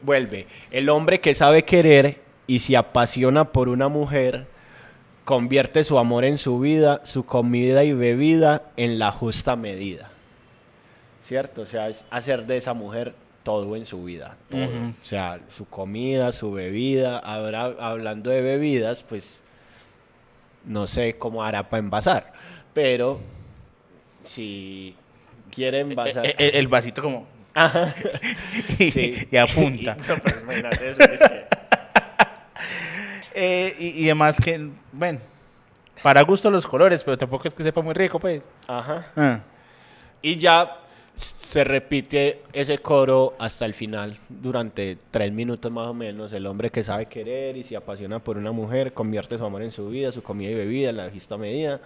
Vuelve. 0.02 0.46
El 0.70 0.88
hombre 0.88 1.20
que 1.20 1.34
sabe 1.34 1.64
querer 1.64 2.20
y 2.46 2.58
se 2.58 2.76
apasiona 2.76 3.52
por 3.52 3.68
una 3.68 3.88
mujer, 3.88 4.46
convierte 5.24 5.84
su 5.84 5.98
amor 5.98 6.24
en 6.24 6.36
su 6.36 6.58
vida, 6.58 7.00
su 7.04 7.24
comida 7.24 7.84
y 7.84 7.92
bebida 7.92 8.70
en 8.76 8.98
la 8.98 9.12
justa 9.12 9.56
medida. 9.56 10.10
¿Cierto? 11.20 11.62
O 11.62 11.66
sea, 11.66 11.88
es 11.88 12.04
hacer 12.10 12.44
de 12.44 12.58
esa 12.58 12.74
mujer 12.74 13.14
todo 13.44 13.76
en 13.76 13.86
su 13.86 14.04
vida. 14.04 14.36
Todo. 14.50 14.64
O 14.64 14.94
sea, 15.04 15.40
su 15.56 15.66
comida, 15.66 16.32
su 16.32 16.52
bebida. 16.52 17.18
Habrá, 17.18 17.64
hablando 17.78 18.30
de 18.30 18.42
bebidas, 18.42 19.04
pues 19.04 19.40
no 20.64 20.86
sé 20.86 21.16
cómo 21.18 21.42
hará 21.42 21.68
para 21.68 21.80
envasar. 21.80 22.32
Pero 22.72 23.20
si 24.24 24.96
quieren 25.50 25.94
basar. 25.94 26.26
Eh, 26.26 26.34
eh, 26.38 26.50
el, 26.54 26.68
vasito 26.68 27.02
como... 27.02 27.26
Ajá. 27.54 27.94
y, 28.78 28.90
Sí. 28.90 29.28
y 29.30 29.36
apunta. 29.36 29.96
No, 30.08 30.16
pero 30.22 30.40
imagínate 30.40 30.90
eso, 30.90 31.02
es 31.02 31.20
que- 31.20 31.46
Eh, 33.36 33.74
y, 33.80 33.86
y 34.02 34.04
además 34.04 34.36
que, 34.42 34.70
bueno, 34.92 35.18
para 36.02 36.22
gusto 36.22 36.50
los 36.52 36.66
colores, 36.66 37.02
pero 37.02 37.18
tampoco 37.18 37.48
es 37.48 37.54
que 37.54 37.64
sepa 37.64 37.80
muy 37.80 37.92
rico, 37.94 38.20
pues. 38.20 38.42
Ajá. 38.68 39.06
Ah. 39.16 39.40
Y 40.22 40.36
ya 40.36 40.78
se 41.14 41.62
repite 41.62 42.42
ese 42.52 42.78
coro 42.78 43.34
hasta 43.38 43.64
el 43.64 43.74
final, 43.74 44.18
durante 44.28 44.98
tres 45.10 45.32
minutos 45.32 45.70
más 45.70 45.86
o 45.86 45.94
menos. 45.94 46.32
El 46.32 46.46
hombre 46.46 46.70
que 46.70 46.82
sabe 46.82 47.06
querer 47.06 47.56
y 47.56 47.62
se 47.62 47.76
apasiona 47.76 48.18
por 48.18 48.36
una 48.36 48.52
mujer, 48.52 48.92
convierte 48.92 49.38
su 49.38 49.44
amor 49.44 49.62
en 49.62 49.70
su 49.70 49.88
vida, 49.88 50.10
su 50.10 50.22
comida 50.22 50.50
y 50.50 50.54
bebida, 50.54 50.92
la 50.92 51.10
justa 51.10 51.36
medida. 51.36 51.80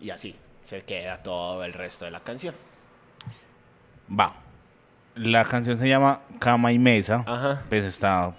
Y 0.00 0.10
así 0.10 0.34
se 0.64 0.82
queda 0.82 1.22
todo 1.22 1.62
el 1.64 1.72
resto 1.72 2.06
de 2.06 2.10
la 2.10 2.20
canción. 2.20 2.54
Va. 4.08 4.34
La 5.14 5.44
canción 5.44 5.78
se 5.78 5.88
llama 5.88 6.20
Cama 6.38 6.72
y 6.72 6.78
Mesa. 6.78 7.22
Ajá. 7.26 7.62
Pues 7.68 7.84
está 7.84 8.34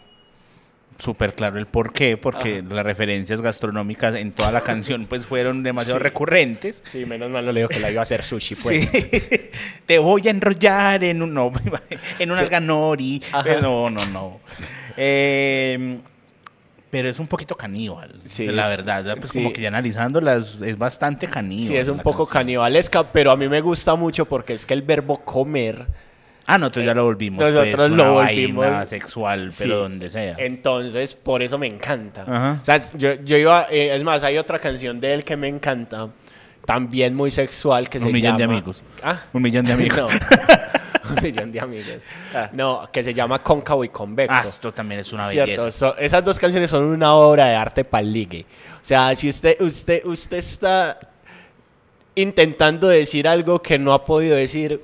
súper 0.98 1.34
claro 1.36 1.58
el 1.60 1.66
por 1.66 1.92
qué, 1.92 2.16
porque 2.18 2.64
las 2.68 2.86
referencias 2.86 3.42
gastronómicas 3.42 4.16
en 4.16 4.32
toda 4.32 4.52
la 4.52 4.62
canción 4.62 5.06
pues 5.08 5.26
fueron 5.28 5.62
demasiado 5.64 6.00
Sí. 6.00 6.04
recurrentes. 6.04 6.82
Sí, 6.86 7.06
menos 7.06 7.30
mal 7.30 7.46
no 7.46 7.52
le 7.52 7.60
digo 7.62 7.70
que 7.70 7.80
la 7.80 7.92
iba 7.92 8.02
a 8.02 8.04
hacer 8.04 8.24
sushi, 8.24 8.56
pues. 8.56 8.90
Sí. 8.90 9.10
Te 9.86 10.00
voy 10.00 10.22
a 10.28 10.32
enrollar 10.32 11.04
en 11.04 11.22
un 11.22 11.34
no, 11.34 11.52
en 12.20 12.32
un 12.32 12.38
Sí. 12.38 12.44
alganori. 12.44 13.22
Pues, 13.44 13.62
no, 13.62 13.90
no, 13.90 14.06
no. 14.06 14.40
Eh, 14.98 16.00
pero 16.90 17.10
es 17.10 17.20
un 17.20 17.28
poquito 17.28 17.56
caníbal. 17.56 18.22
Sí, 18.26 18.48
la 18.48 18.70
verdad. 18.70 19.18
Pues 19.18 19.32
sí. 19.32 19.40
como 19.40 19.52
que 19.52 19.62
ya 19.62 19.68
analizándolas 19.68 20.58
es 20.64 20.78
bastante 20.78 21.28
caníbal. 21.28 21.68
Sí, 21.68 21.76
es 21.76 21.90
un 21.90 22.00
poco 22.00 22.26
canción. 22.26 22.44
canibalesca, 22.46 23.12
pero 23.12 23.32
a 23.32 23.36
mí 23.36 23.50
me 23.50 23.60
gusta 23.60 23.96
mucho 23.96 24.26
porque 24.26 24.54
es 24.54 24.66
que 24.66 24.74
el 24.74 24.82
verbo 24.82 25.18
comer 25.26 25.88
Ah, 26.48 26.58
nosotros 26.60 26.86
ya 26.86 26.94
lo 26.94 27.04
volvimos. 27.06 27.40
Nosotros 27.44 27.76
pues, 27.76 27.90
lo 27.90 27.94
una 27.96 28.10
volvimos- 28.12 28.66
vaina 28.66 28.86
sexual, 28.86 29.52
pero 29.58 29.76
Sí. 29.76 29.82
donde 29.82 30.10
sea. 30.10 30.36
Entonces, 30.38 31.16
por 31.16 31.42
eso 31.42 31.58
me 31.58 31.68
encanta. 31.68 32.22
Ajá. 32.22 32.60
O 32.62 32.66
sea, 32.66 32.80
yo, 32.94 33.14
yo 33.24 33.38
iba, 33.38 33.68
eh, 33.72 33.96
es 33.96 34.04
más, 34.04 34.24
hay 34.24 34.38
otra 34.38 34.60
canción 34.60 35.00
de 35.00 35.14
él 35.16 35.24
que 35.24 35.36
me 35.36 35.48
encanta, 35.48 36.10
también 36.66 37.16
muy 37.16 37.32
sexual, 37.32 37.90
que 37.90 38.00
se 38.00 38.06
Un 38.06 38.12
millón 38.12 38.38
de 38.38 38.44
llama- 38.44 38.54
amigos. 38.54 38.84
¿Ah? 39.04 39.24
Un 39.34 39.42
millón 39.42 39.66
de 39.66 39.74
amigos. 40.02 40.12
No. 40.12 40.20
Un 41.16 41.22
millón 41.22 41.52
de 41.52 41.60
amigos. 41.60 42.04
No, 42.54 42.90
que 42.92 43.04
se 43.04 43.14
llama 43.14 43.38
Cóncavo 43.44 43.84
y 43.84 43.90
Convexo. 43.90 44.36
Ah, 44.36 44.44
esto 44.48 44.74
también 44.74 45.02
es 45.02 45.14
una 45.14 45.30
Cierto, 45.30 45.62
belleza. 45.64 45.72
so- 45.72 45.98
esas 45.98 46.24
dos 46.24 46.40
canciones 46.40 46.70
son 46.72 46.84
una 46.86 47.14
obra 47.14 47.46
de 47.46 47.56
arte 47.56 47.84
para 47.86 48.02
ligue. 48.04 48.44
O 48.82 48.84
sea, 48.86 49.16
si 49.16 49.30
usted, 49.30 49.60
usted, 49.62 50.04
usted 50.06 50.38
está 50.38 50.98
intentando 52.16 52.88
decir 52.88 53.28
algo 53.28 53.62
que 53.62 53.78
no 53.78 53.94
ha 53.94 54.04
podido 54.06 54.36
decir, 54.36 54.82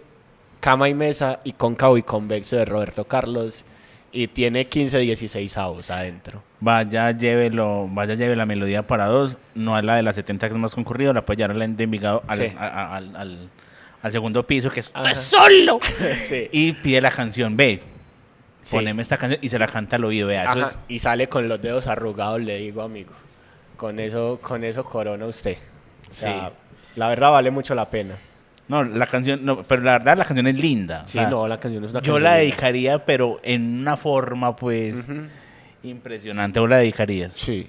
Cama 0.61 0.87
y 0.87 0.93
Mesa 0.93 1.41
y 1.43 1.51
Cóncavo 1.51 1.97
y 1.97 2.03
Convexo 2.03 2.55
de 2.55 2.63
Roberto 2.63 3.03
Carlos, 3.03 3.65
y 4.13 4.27
tiene 4.27 4.65
15, 4.65 4.99
16 4.99 5.57
avos 5.57 5.89
adentro. 5.91 6.43
Vaya, 6.59 7.11
llévelo, 7.11 7.87
vaya, 7.91 8.13
lleve 8.13 8.35
la 8.35 8.45
melodía 8.45 8.85
para 8.85 9.05
dos. 9.07 9.37
No 9.55 9.77
es 9.79 9.83
la 9.85 9.95
de 9.95 10.03
las 10.03 10.15
70 10.15 10.47
que 10.47 10.53
es 10.53 10.59
más 10.59 10.75
concurrido, 10.75 11.11
la 11.13 11.25
puede 11.25 11.37
llevar 11.37 11.51
a 11.51 11.53
la 11.59 11.67
de 11.67 11.83
Envigado 11.83 12.21
al, 12.27 12.37
Sí. 12.47 12.55
a- 12.57 12.67
a- 12.67 12.95
al, 12.97 13.15
al- 13.15 13.49
al 14.03 14.11
segundo 14.11 14.45
piso, 14.45 14.69
que 14.69 14.81
es 14.81 14.91
solo. 15.15 15.79
sí. 16.25 16.49
Y 16.51 16.73
pide 16.73 17.01
la 17.01 17.11
canción, 17.11 17.55
ve, 17.57 17.81
Sí. 18.61 18.75
poneme 18.75 19.01
esta 19.01 19.17
canción 19.17 19.39
y 19.41 19.49
se 19.49 19.57
la 19.57 19.67
canta 19.67 19.95
al 19.95 20.03
oído, 20.05 20.27
vea. 20.27 20.43
Eso 20.53 20.61
es, 20.67 20.77
Y 20.87 20.99
sale 20.99 21.27
con 21.29 21.47
los 21.47 21.59
dedos 21.61 21.87
arrugados, 21.87 22.41
le 22.41 22.57
digo, 22.57 22.81
amigo. 22.83 23.11
Con 23.77 23.99
eso, 23.99 24.39
con 24.41 24.63
eso 24.63 24.83
corona 24.83 25.25
usted. 25.25 25.57
O 26.09 26.13
sea, 26.13 26.49
Sí. 26.49 26.55
la 26.97 27.07
verdad 27.07 27.31
vale 27.31 27.49
mucho 27.49 27.73
la 27.73 27.89
pena. 27.89 28.15
No, 28.71 28.83
la 28.83 29.05
canción, 29.07 29.43
no, 29.45 29.63
pero 29.63 29.81
la 29.83 29.93
verdad 29.99 30.17
la 30.17 30.25
canción 30.25 30.47
es 30.47 30.55
linda. 30.55 31.01
o 31.03 31.05
Sí, 31.05 31.13
sea, 31.19 31.29
no, 31.29 31.47
la 31.47 31.59
canción 31.59 31.83
es 31.83 31.91
una 31.91 31.99
Yo 31.99 32.13
canción 32.13 32.23
la 32.23 32.29
linda. 32.31 32.39
dedicaría, 32.43 33.05
pero 33.05 33.39
en 33.43 33.79
una 33.81 33.97
forma, 33.97 34.55
pues, 34.55 35.05
impresionante. 35.83 36.59
¿O 36.59 36.67
la 36.67 36.77
dedicarías? 36.77 37.33
Sí. 37.33 37.67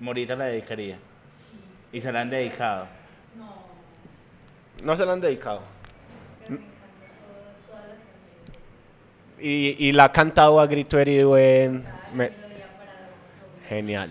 Morita 0.00 0.34
la 0.34 0.46
dedicaría. 0.46 0.96
Y 1.92 2.00
se 2.00 2.10
la 2.10 2.22
han 2.22 2.30
dedicado. 2.30 2.86
No 4.82 4.96
se 4.96 5.06
la 5.06 5.12
han 5.12 5.20
dedicado. 5.20 5.60
Y, 9.40 9.76
y 9.78 9.92
la 9.92 10.04
ha 10.04 10.12
cantado 10.12 10.60
a 10.60 10.66
grito 10.66 10.98
herido 10.98 11.36
en... 11.36 11.84
me- 12.14 12.30
Genial. 13.68 14.10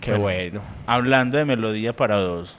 Qué 0.00 0.14
bueno. 0.14 0.60
Hablando 0.86 1.36
de 1.38 1.44
melodía 1.44 1.94
para 1.94 2.16
dos. 2.16 2.56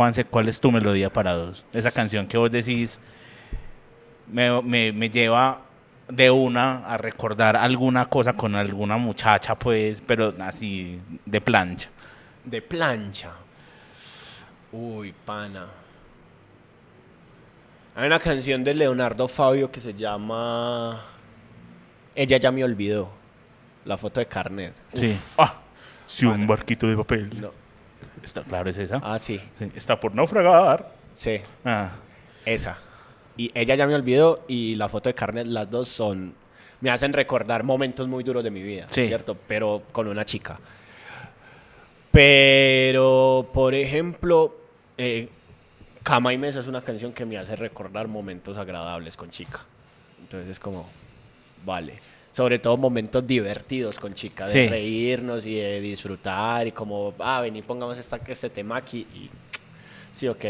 Juanse, 0.00 0.24
¿cuál 0.24 0.48
es 0.48 0.58
tu 0.58 0.72
melodía 0.72 1.12
para 1.12 1.34
dos? 1.34 1.62
Esa 1.74 1.90
canción 1.90 2.26
que 2.26 2.38
vos 2.38 2.50
decís 2.50 2.98
me, 4.32 4.62
me- 4.62 4.92
me 4.92 5.10
lleva 5.10 5.60
de 6.08 6.30
una 6.30 6.86
a 6.86 6.96
recordar 6.96 7.54
alguna 7.54 8.06
cosa 8.06 8.32
con 8.32 8.54
alguna 8.54 8.96
muchacha, 8.96 9.54
pues, 9.54 10.00
pero 10.00 10.32
así 10.40 10.98
de 11.26 11.40
plancha. 11.42 11.90
De 12.46 12.62
plancha. 12.62 13.32
Uy, 14.72 15.12
pana. 15.26 15.66
Hay 17.94 18.06
una 18.06 18.18
canción 18.20 18.64
de 18.64 18.72
Leonardo 18.72 19.28
Fabio 19.28 19.70
que 19.70 19.82
se 19.82 19.92
llama 19.92 21.04
Ella 22.14 22.38
ya 22.38 22.50
me 22.50 22.64
olvidó. 22.64 23.10
La 23.84 23.98
foto 23.98 24.18
de 24.20 24.24
carnet. 24.26 24.72
Sí. 24.94 25.14
Ah, 25.36 25.56
si 26.06 26.24
un 26.24 26.46
barquito 26.46 26.86
de 26.86 26.96
papel. 26.96 27.38
No. 27.38 27.59
Está 28.22 28.42
claro, 28.42 28.68
es 28.70 28.78
esa. 28.78 29.00
Ah, 29.02 29.18
sí. 29.18 29.40
Sí, 29.58 29.70
Está 29.74 29.98
por 29.98 30.14
naufragar. 30.14 30.92
Sí. 31.14 31.40
Ah, 31.64 31.92
Esa. 32.44 32.78
Y 33.36 33.50
ella 33.54 33.74
ya 33.74 33.86
me 33.86 33.94
olvidó 33.94 34.44
y 34.48 34.74
la 34.76 34.88
foto 34.88 35.08
de 35.08 35.14
carnet, 35.14 35.46
las 35.46 35.70
dos 35.70 35.88
son... 35.88 36.34
Me 36.80 36.90
hacen 36.90 37.12
recordar 37.12 37.62
momentos 37.62 38.08
muy 38.08 38.24
duros 38.24 38.42
de 38.44 38.50
mi 38.50 38.62
vida, 38.62 38.86
Sí. 38.90 39.06
¿cierto? 39.06 39.36
Pero 39.46 39.82
con 39.92 40.08
una 40.08 40.24
chica. 40.24 40.58
Pero, 42.10 43.48
por 43.52 43.74
ejemplo, 43.74 44.56
eh, 44.98 45.28
Cama 46.02 46.32
y 46.32 46.38
Mesa 46.38 46.60
es 46.60 46.66
una 46.66 46.82
canción 46.82 47.12
que 47.12 47.24
me 47.24 47.38
hace 47.38 47.54
recordar 47.56 48.08
momentos 48.08 48.56
agradables 48.58 49.16
con 49.16 49.30
chica. 49.30 49.60
Entonces 50.20 50.48
es 50.50 50.58
como, 50.58 50.88
vale. 51.64 52.00
Sobre 52.32 52.58
todo 52.60 52.76
momentos 52.76 53.26
divertidos 53.26 53.98
con 53.98 54.14
chica, 54.14 54.46
de 54.46 54.52
Sí. 54.52 54.68
reírnos 54.68 55.44
y 55.44 55.56
de 55.56 55.80
disfrutar 55.80 56.66
y 56.66 56.72
como, 56.72 57.12
ah, 57.18 57.40
vení, 57.40 57.62
pongamos 57.62 57.98
esta, 57.98 58.20
este 58.26 58.50
tema 58.50 58.76
aquí 58.76 59.00
y 59.14 59.30
sí, 60.12 60.28
ok. 60.28 60.44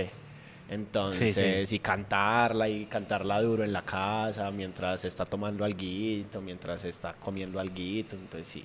Entonces, 0.69 1.73
y 1.73 1.79
cantarla 1.81 2.69
y 2.69 2.85
cantarla 2.87 3.41
duro 3.43 3.65
en 3.65 3.73
la 3.73 3.83
casa 3.83 4.51
mientras 4.53 5.05
está 5.05 5.25
tomando 5.25 5.65
alguito, 5.65 6.41
mientras 6.41 6.85
está 6.85 7.15
comiendo 7.15 7.59
alguito. 7.59 8.15
Entonces, 8.15 8.47
sí, 8.47 8.65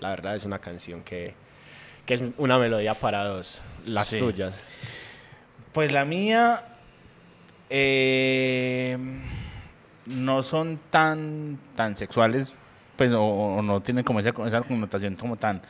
la 0.00 0.10
verdad 0.10 0.34
es 0.34 0.44
una 0.44 0.58
canción 0.58 1.02
que, 1.04 1.34
que 2.04 2.14
es 2.14 2.22
una 2.38 2.58
melodía 2.58 2.94
para 2.94 3.22
dos. 3.24 3.60
Las 3.86 4.10
tuyas. 4.10 4.52
Pues 5.72 5.92
la 5.92 6.04
mía 6.04 6.64
eh, 7.70 8.98
no 10.08 10.42
son 10.42 10.78
tan 10.90 11.58
tan 11.76 11.96
sexuales, 11.96 12.52
pues 12.96 13.12
o, 13.12 13.22
o 13.22 13.62
no 13.62 13.80
tienen 13.80 14.04
como 14.04 14.20
esa, 14.20 14.30
esa 14.46 14.62
connotación 14.62 15.14
como 15.14 15.36
tan, 15.36 15.62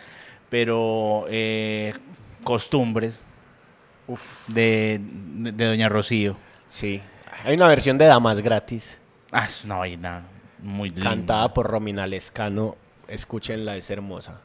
pero 0.48 1.26
eh, 1.28 1.92
costumbres 2.44 3.24
de, 4.48 5.00
de, 5.02 5.52
de 5.52 5.64
Doña 5.66 5.88
Rocío. 5.88 6.36
Sí. 6.66 7.00
Hay 7.44 7.54
una 7.54 7.68
versión 7.68 7.98
de 7.98 8.06
Damas 8.06 8.40
Gratis, 8.40 8.98
Ah, 9.30 9.44
es 9.44 9.64
una 9.64 9.76
vaina 9.76 10.22
muy 10.62 10.88
linda. 10.90 11.10
cantada 11.10 11.52
por 11.52 11.66
Romina 11.66 12.06
Lescano. 12.06 12.76
Escúchenla, 13.06 13.76
es 13.76 13.90
hermosa. 13.90 14.40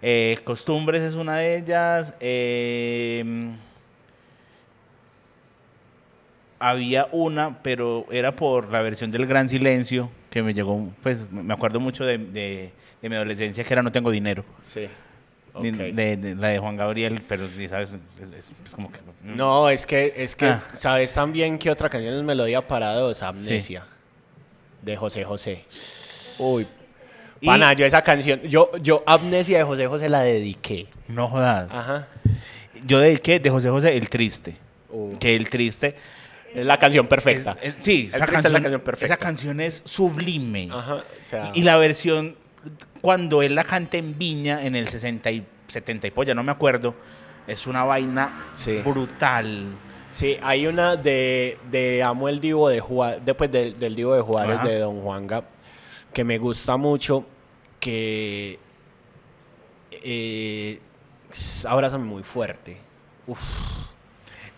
Eh, 0.00 0.38
costumbres 0.44 1.02
es 1.02 1.14
una 1.14 1.36
de 1.38 1.58
ellas. 1.58 2.14
eh, 2.20 3.52
había 6.60 7.08
una, 7.10 7.60
pero 7.62 8.06
era 8.12 8.36
por 8.36 8.70
la 8.70 8.80
versión 8.82 9.10
del 9.10 9.26
Gran 9.26 9.48
Silencio, 9.48 10.10
que 10.30 10.42
me 10.42 10.54
llegó, 10.54 10.88
pues 11.02 11.24
me 11.32 11.52
acuerdo 11.52 11.80
mucho 11.80 12.04
de, 12.04 12.18
de- 12.18 12.70
de 13.02 13.08
mi 13.08 13.16
adolescencia, 13.16 13.64
que 13.64 13.72
era 13.74 13.82
No 13.82 13.90
tengo 13.90 14.10
dinero. 14.10 14.44
Sí. 14.62 14.86
De, 15.60 15.72
de- 15.92 16.16
de- 16.16 16.34
la 16.36 16.48
de 16.48 16.58
Juan 16.60 16.76
Gabriel, 16.76 17.22
pero 17.26 17.44
sí, 17.48 17.66
¿sabes? 17.68 17.88
Es, 18.22 18.28
es- 18.28 18.52
es 18.64 18.70
como 18.72 18.92
que... 18.92 18.98
mm. 19.00 19.36
No, 19.36 19.68
es 19.68 19.84
que, 19.86 20.12
es 20.16 20.36
que, 20.36 20.46
Ah. 20.46 20.62
¿sabes 20.76 21.12
también 21.12 21.58
qué 21.58 21.70
otra 21.70 21.88
canción 21.88 22.14
es 22.14 22.22
melodía 22.22 22.66
para 22.68 22.92
dos? 22.94 23.22
Amnesia. 23.22 23.84
De 24.82 24.96
José 24.96 25.24
José. 25.24 25.64
Uy. 26.38 26.66
Y- 27.40 27.46
Pana, 27.46 27.72
yo 27.72 27.84
esa 27.86 28.02
canción, 28.02 28.42
yo, 28.42 28.70
yo 28.82 29.02
Amnesia 29.06 29.58
de 29.58 29.64
José 29.64 29.86
José 29.86 30.08
la 30.10 30.20
dediqué. 30.20 30.86
No 31.08 31.26
jodas. 31.28 31.74
Ajá. 31.74 32.06
Yo 32.86 32.98
dediqué 33.00 33.40
de 33.40 33.50
José 33.50 33.70
José 33.70 33.96
El 33.96 34.08
Triste. 34.10 34.54
Uh. 34.90 35.16
Que 35.18 35.34
El 35.36 35.48
Triste... 35.48 35.96
Es 36.54 36.66
la 36.66 36.78
canción 36.78 37.06
perfecta. 37.06 37.56
es- 37.62 37.74
es- 37.78 37.84
sí, 37.84 38.06
esa 38.08 38.18
Triste 38.18 38.24
es 38.24 38.30
canción, 38.32 38.52
la 38.52 38.60
canción 38.60 38.80
perfecta. 38.80 39.14
esa 39.14 39.16
canción 39.16 39.60
es 39.60 39.82
sublime. 39.84 40.68
Ajá. 40.72 40.94
O 40.96 41.02
sea, 41.22 41.52
Y 41.54 41.62
la 41.62 41.76
versión, 41.76 42.36
cuando 43.00 43.42
él 43.42 43.54
la 43.54 43.64
canta 43.64 43.96
en 43.98 44.18
Viña 44.18 44.62
en 44.64 44.74
el 44.76 44.88
60 44.88 45.30
y 45.30 45.46
70 45.68 46.06
y 46.06 46.10
polla, 46.10 46.34
no 46.34 46.42
me 46.42 46.52
acuerdo, 46.52 46.94
es 47.46 47.66
una 47.66 47.84
vaina 47.84 48.46
Sí. 48.54 48.78
brutal. 48.84 49.66
Sí, 50.10 50.36
hay 50.42 50.66
una 50.66 50.96
de, 50.96 51.56
de 51.70 52.02
Amo 52.02 52.28
el 52.28 52.40
Divo 52.40 52.68
de 52.68 52.80
Juárez, 52.80 53.20
después 53.24 53.50
del, 53.52 53.78
del 53.78 53.94
Divo 53.94 54.14
de 54.16 54.20
Juárez 54.22 54.56
Ajá. 54.58 54.66
de 54.68 54.78
Don 54.80 55.00
Juanga, 55.00 55.44
que 56.12 56.24
me 56.24 56.36
gusta 56.38 56.76
mucho, 56.76 57.24
que 57.78 58.58
eh, 59.92 60.80
abrázame 61.66 62.04
muy 62.04 62.22
fuerte. 62.22 62.76
Uf, 63.26 63.40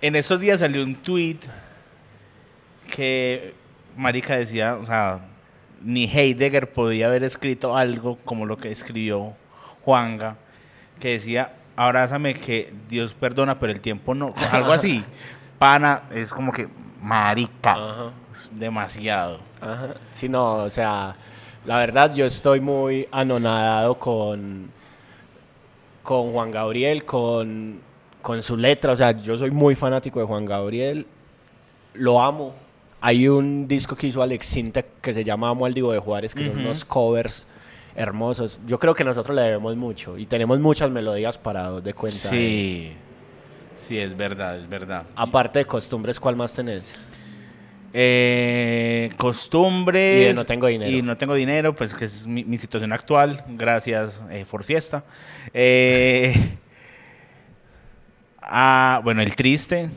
En 0.01 0.17
esos 0.17 0.41
días 0.41 0.61
salió 0.61 0.83
un 0.83 0.97
tweet 0.97 1.37
que 2.95 3.55
Marica 3.97 4.37
decía, 4.37 4.75
o 4.75 4.85
sea, 4.85 5.21
ni 5.83 6.05
Heidegger 6.05 6.71
podía 6.71 7.07
haber 7.07 7.25
escrito 7.25 7.77
algo 7.77 8.19
como 8.25 8.45
lo 8.45 8.59
que 8.59 8.71
escribió 8.71 9.33
Juanga, 9.83 10.37
que 11.01 11.13
decía, 11.13 11.55
abrázame 11.75 12.35
que 12.35 12.73
Dios 12.89 13.15
perdona, 13.15 13.59
pero 13.59 13.73
el 13.73 13.81
tiempo 13.81 14.15
no, 14.15 14.35
algo 14.53 14.73
así. 14.73 15.05
Pana, 15.59 16.03
es 16.11 16.33
como 16.33 16.53
que, 16.53 16.69
marica, 17.01 17.73
Ajá. 17.73 18.13
es 18.31 18.51
demasiado. 18.53 19.41
Ajá. 19.61 19.95
Sí, 20.13 20.29
no, 20.29 20.57
o 20.57 20.71
sea, 20.71 21.17
la 21.65 21.79
verdad 21.79 22.13
yo 22.13 22.27
estoy 22.27 22.61
muy 22.61 23.09
anonadado 23.11 23.99
con, 23.99 24.71
con 26.03 26.33
Juan 26.33 26.51
Gabriel, 26.51 27.07
con, 27.07 27.81
con 28.21 28.43
su 28.43 28.57
letra, 28.57 28.93
o 28.93 28.97
sea, 28.97 29.13
yo 29.13 29.37
soy 29.39 29.51
muy 29.51 29.75
fanático 29.75 30.21
de 30.21 30.27
Juan 30.27 30.45
Gabriel, 30.45 31.07
lo 31.95 32.21
amo. 32.21 32.62
Hay 33.05 33.29
un 33.29 33.67
disco 33.67 33.97
que 33.97 34.07
hizo 34.07 34.23
Alex 34.23 34.47
Sintek 34.47 34.87
que 35.01 35.13
se 35.13 35.25
llama 35.25 35.49
Amo 35.51 35.67
al 35.67 35.75
Divo 35.75 35.93
de 35.93 35.99
Juárez, 35.99 36.35
que 36.35 36.45
son 36.45 36.53
Ujú. 36.53 36.61
unos 36.61 36.85
covers 36.85 37.47
hermosos. 37.97 38.61
Yo 38.65 38.79
creo 38.79 38.95
que 38.95 39.03
nosotros 39.03 39.35
le 39.35 39.43
debemos 39.43 39.77
mucho 39.77 40.17
y 40.17 40.25
tenemos 40.27 40.61
muchas 40.61 40.89
melodías 40.91 41.37
para 41.37 41.81
de 41.81 41.95
cuenta. 41.95 42.31
Sí, 42.31 42.93
sí, 43.87 43.99
es 43.99 44.17
verdad, 44.17 44.57
es 44.57 44.69
verdad. 44.69 45.05
Aparte 45.17 45.59
de 45.59 45.65
costumbres, 45.67 46.21
¿cuál 46.21 46.37
más 46.37 46.55
tenés? 46.55 46.95
Eh, 47.93 49.11
costumbres. 49.17 50.23
Y 50.23 50.25
de 50.27 50.35
no 50.35 50.47
tengo 50.47 50.69
dinero. 50.69 50.91
Y 50.91 51.03
no 51.03 51.17
tengo 51.17 51.35
dinero, 51.35 51.75
pues 51.75 51.95
que 51.95 52.05
es 52.05 52.25
mi, 52.27 52.45
mi 52.45 52.57
situación 52.57 52.93
actual. 52.93 53.45
Gracias 53.49 54.23
eh, 54.31 54.47
por 54.49 54.63
fiesta. 54.63 55.03
Eh, 55.53 56.35
ah, 58.43 59.01
bueno, 59.03 59.23
el 59.23 59.35
triste. 59.37 59.91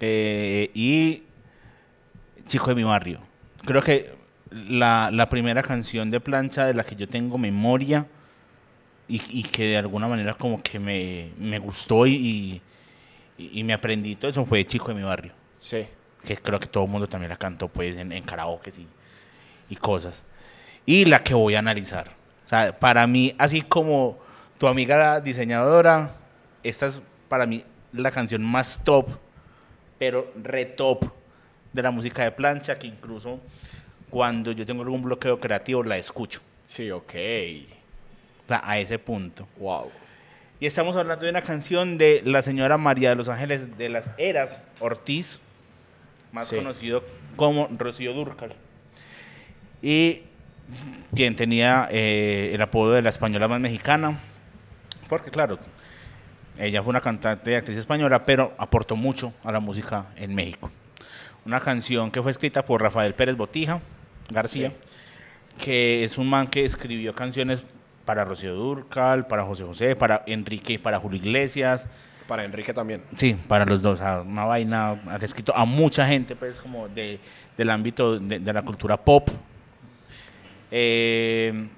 eh, 0.00 0.70
y 0.74 1.22
Chico 2.52 2.66
de 2.68 2.74
mi 2.74 2.84
barrio. 2.84 3.18
Creo 3.64 3.82
que 3.82 4.14
la, 4.50 5.08
la 5.10 5.30
primera 5.30 5.62
canción 5.62 6.10
de 6.10 6.20
plancha 6.20 6.66
de 6.66 6.74
la 6.74 6.84
que 6.84 6.94
yo 6.94 7.08
tengo 7.08 7.38
memoria 7.38 8.04
y, 9.08 9.22
y 9.30 9.42
que 9.44 9.68
de 9.68 9.76
alguna 9.78 10.06
manera 10.06 10.34
como 10.34 10.62
que 10.62 10.78
me, 10.78 11.30
me 11.38 11.58
gustó 11.58 12.06
y, 12.06 12.60
y, 13.38 13.58
y 13.58 13.64
me 13.64 13.72
aprendí 13.72 14.16
todo 14.16 14.30
eso 14.30 14.44
fue 14.44 14.66
Chico 14.66 14.88
de 14.88 14.94
mi 14.96 15.02
barrio 15.02 15.32
Sí. 15.60 15.86
que 16.22 16.36
creo 16.36 16.58
que 16.58 16.66
todo 16.66 16.84
el 16.84 16.90
mundo 16.90 17.08
también 17.08 17.30
la 17.30 17.38
cantó 17.38 17.68
pues 17.68 17.96
en, 17.96 18.12
en 18.12 18.22
karaoke 18.22 18.70
y, 18.76 18.86
y 19.70 19.76
cosas. 19.76 20.22
Y 20.84 21.06
la 21.06 21.22
que 21.22 21.32
voy 21.32 21.54
a 21.54 21.60
analizar. 21.60 22.08
O 22.44 22.48
sea, 22.50 22.78
para 22.78 23.06
mí, 23.06 23.34
así 23.38 23.62
como 23.62 24.18
tu 24.58 24.66
amiga 24.68 24.98
la 24.98 25.20
diseñadora, 25.22 26.16
esta 26.62 26.84
es 26.84 27.00
para 27.30 27.46
mí 27.46 27.64
la 27.94 28.10
canción 28.10 28.42
más 28.42 28.82
top, 28.84 29.08
pero 29.98 30.30
re 30.36 30.66
top 30.66 31.21
de 31.72 31.82
la 31.82 31.90
música 31.90 32.22
de 32.24 32.30
plancha, 32.32 32.78
que 32.78 32.86
incluso 32.86 33.40
cuando 34.10 34.52
yo 34.52 34.66
tengo 34.66 34.82
algún 34.82 35.02
bloqueo 35.02 35.40
creativo 35.40 35.82
la 35.82 35.96
escucho. 35.96 36.40
Sí, 36.64 36.90
ok. 36.90 37.14
O 38.44 38.48
sea, 38.48 38.62
a 38.64 38.78
ese 38.78 38.98
punto. 38.98 39.46
Wow. 39.58 39.90
Y 40.60 40.66
estamos 40.66 40.94
hablando 40.96 41.24
de 41.24 41.30
una 41.30 41.42
canción 41.42 41.98
de 41.98 42.22
la 42.24 42.42
señora 42.42 42.76
María 42.78 43.08
de 43.10 43.16
los 43.16 43.28
Ángeles 43.28 43.76
de 43.78 43.88
las 43.88 44.10
Eras 44.18 44.60
Ortiz, 44.80 45.40
más 46.30 46.48
Sí. 46.48 46.56
conocido 46.56 47.02
como 47.36 47.68
Rocío 47.78 48.12
Dúrcal. 48.12 48.54
Y 49.80 50.20
quien 51.14 51.34
tenía 51.36 51.88
eh, 51.90 52.50
el 52.54 52.62
apodo 52.62 52.92
de 52.92 53.02
la 53.02 53.08
española 53.10 53.48
más 53.48 53.60
mexicana, 53.60 54.20
porque 55.08 55.30
claro, 55.30 55.58
ella 56.58 56.82
fue 56.82 56.90
una 56.90 57.00
cantante 57.00 57.50
y 57.50 57.54
actriz 57.54 57.78
española, 57.78 58.24
pero 58.24 58.52
aportó 58.58 58.94
mucho 58.94 59.32
a 59.42 59.50
la 59.50 59.58
música 59.60 60.06
en 60.16 60.34
México. 60.34 60.70
Una 61.44 61.60
canción 61.60 62.10
que 62.10 62.22
fue 62.22 62.30
escrita 62.30 62.64
por 62.64 62.80
Rafael 62.80 63.14
Pérez 63.14 63.36
Botija 63.36 63.80
García, 64.30 64.72
que 65.58 66.04
es 66.04 66.18
un 66.18 66.28
man 66.28 66.46
que 66.46 66.64
escribió 66.64 67.14
canciones 67.14 67.64
para 68.04 68.24
Rocío 68.24 68.54
Durcal, 68.54 69.26
para 69.26 69.44
José 69.44 69.64
José, 69.64 69.96
para 69.96 70.22
Enrique 70.26 70.74
y 70.74 70.78
para 70.78 70.98
Julio 70.98 71.18
Iglesias. 71.18 71.88
Para 72.26 72.44
Enrique 72.44 72.72
también. 72.72 73.02
Sí, 73.16 73.36
para 73.48 73.64
los 73.64 73.82
dos. 73.82 74.00
Una 74.00 74.44
vaina, 74.44 75.00
ha 75.06 75.16
escrito 75.16 75.54
a 75.54 75.64
mucha 75.64 76.06
gente, 76.06 76.36
pues, 76.36 76.60
como 76.60 76.88
de, 76.88 77.18
del 77.56 77.70
ámbito 77.70 78.18
de, 78.18 78.38
de 78.38 78.52
la 78.52 78.62
cultura 78.62 78.96
pop. 78.96 79.28
Eh, 80.70 81.68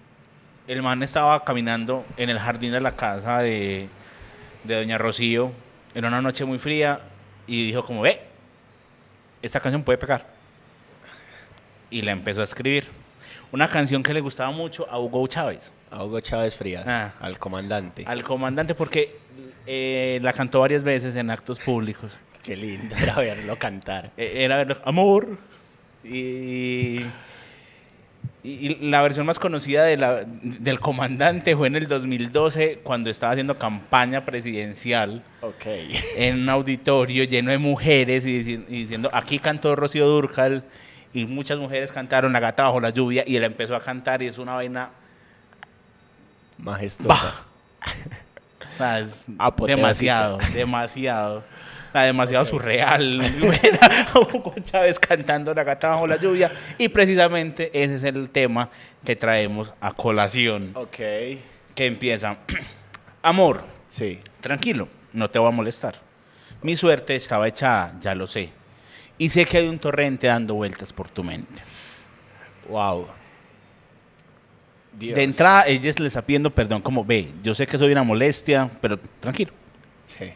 el 0.69 0.83
man 0.83 1.03
estaba 1.03 1.43
caminando 1.45 2.05
en 2.17 2.31
el 2.31 2.39
jardín 2.39 2.73
de 2.73 2.81
la 2.81 2.95
casa 2.95 3.41
de, 3.41 3.89
de 4.63 4.77
Doña 4.77 4.99
Rocío 4.99 5.53
en 5.95 6.05
una 6.05 6.23
noche 6.23 6.45
muy 6.45 6.59
fría 6.59 7.01
y 7.47 7.67
dijo 7.67 7.85
como, 7.85 8.03
ve, 8.03 8.21
esta 9.45 9.61
canción 9.61 9.83
puede 9.83 9.99
pegar. 9.99 10.27
Y 11.91 12.03
la 12.03 12.13
empezó 12.13 12.41
a 12.41 12.45
escribir. 12.45 12.87
Una 13.53 13.69
canción 13.71 14.03
que 14.03 14.13
le 14.13 14.21
gustaba 14.21 14.51
mucho 14.51 14.89
a 14.91 14.99
Hugo 14.99 15.27
Chávez. 15.27 15.73
A 15.91 16.03
Hugo 16.03 16.21
Chávez 16.21 16.57
Frías, 16.57 16.85
Ah. 16.89 17.13
al 17.21 17.39
comandante. 17.39 18.05
Al 18.07 18.25
comandante 18.25 18.75
porque 18.75 19.17
eh, 19.67 20.19
la 20.23 20.33
cantó 20.33 20.61
varias 20.61 20.83
veces 20.83 21.15
en 21.17 21.31
actos 21.31 21.59
públicos. 21.61 22.19
Qué 22.43 22.57
lindo 22.57 22.95
era 22.97 23.15
verlo 23.17 23.59
cantar. 23.59 24.11
Eh, 24.17 24.45
Era 24.45 24.57
verlo, 24.57 24.77
amor. 24.85 25.39
Y, 26.03 27.01
y- 28.43 28.73
y 28.73 28.91
la 28.91 29.01
versión 29.03 29.25
más 29.27 29.39
conocida 29.39 29.85
de 29.85 29.97
la- 29.97 30.25
del 30.43 30.79
comandante 30.81 31.57
fue 31.57 31.67
en 31.69 31.77
el 31.77 31.87
2012 31.89 32.81
cuando 32.83 33.09
estaba 33.11 33.33
haciendo 33.33 33.57
campaña 33.57 34.25
presidencial 34.25 35.23
Ok. 35.41 35.65
en 36.17 36.41
un 36.43 36.49
auditorio 36.49 37.25
lleno 37.25 37.51
de 37.51 37.59
mujeres 37.59 38.27
y, 38.27 38.41
dici- 38.43 38.65
y 38.69 38.81
diciendo, 38.83 39.09
aquí 39.13 39.39
cantó 39.39 39.75
Rocío 39.77 40.07
Durcal 40.07 40.63
y 41.13 41.25
muchas 41.27 41.59
mujeres 41.59 41.91
cantaron 41.93 42.33
La 42.33 42.41
gata 42.41 42.65
bajo 42.65 42.81
la 42.81 42.91
lluvia 42.91 43.25
y 43.27 43.37
él 43.37 43.45
empezó 43.45 43.77
a 43.77 43.81
cantar 43.81 44.21
y 44.23 44.27
es 44.27 44.37
una 44.39 44.55
vaina 44.55 44.91
Majestuosa. 46.59 47.35
Es 49.01 49.27
Apoteósica. 49.39 49.77
demasiado, 49.77 50.39
demasiado. 50.53 51.45
Sea, 51.95 52.03
demasiado 52.03 52.45
surreal. 52.45 53.21
Hugo 54.17 54.53
Chávez 54.65 54.99
cantando 54.99 55.55
La 55.55 55.63
gata 55.63 55.91
bajo 55.91 56.09
la 56.09 56.17
lluvia. 56.17 56.51
Y 56.77 56.89
precisamente 56.89 57.71
ese 57.73 57.95
es 57.95 58.03
el 58.03 58.31
tema 58.31 58.69
que 59.05 59.15
traemos 59.15 59.73
a 59.81 59.93
colación. 59.93 60.73
Ok. 60.75 60.97
Que 60.97 61.87
empieza. 61.87 62.39
Amor, 63.23 63.65
Sí. 63.89 64.19
tranquilo, 64.41 64.89
no 65.13 65.31
te 65.31 65.39
voy 65.39 65.47
a 65.47 65.53
molestar. 65.53 65.95
Mi 66.63 66.75
suerte 66.75 67.15
estaba 67.15 67.47
echada, 67.47 67.95
ya 68.01 68.13
lo 68.17 68.27
sé. 68.27 68.51
Y 69.17 69.29
sé 69.29 69.45
que 69.45 69.59
hay 69.59 69.69
un 69.69 69.79
torrente 69.79 70.27
dando 70.27 70.55
vueltas 70.55 70.93
por 70.93 71.09
tu 71.09 71.23
mente. 71.23 71.63
Wow. 72.69 73.07
Dios. 74.99 75.15
De 75.15 75.23
entrada, 75.23 75.63
ella 75.69 75.93
le 75.97 76.09
está 76.09 76.23
pidiendo 76.23 76.51
perdón, 76.51 76.83
como 76.83 77.05
ve, 77.05 77.31
yo 77.45 77.55
sé 77.55 77.69
que 77.69 77.79
soy 77.79 77.93
una 77.93 78.03
molestia, 78.03 78.69
pero 78.81 78.99
tranquilo. 79.21 79.53
Sí. 80.05 80.33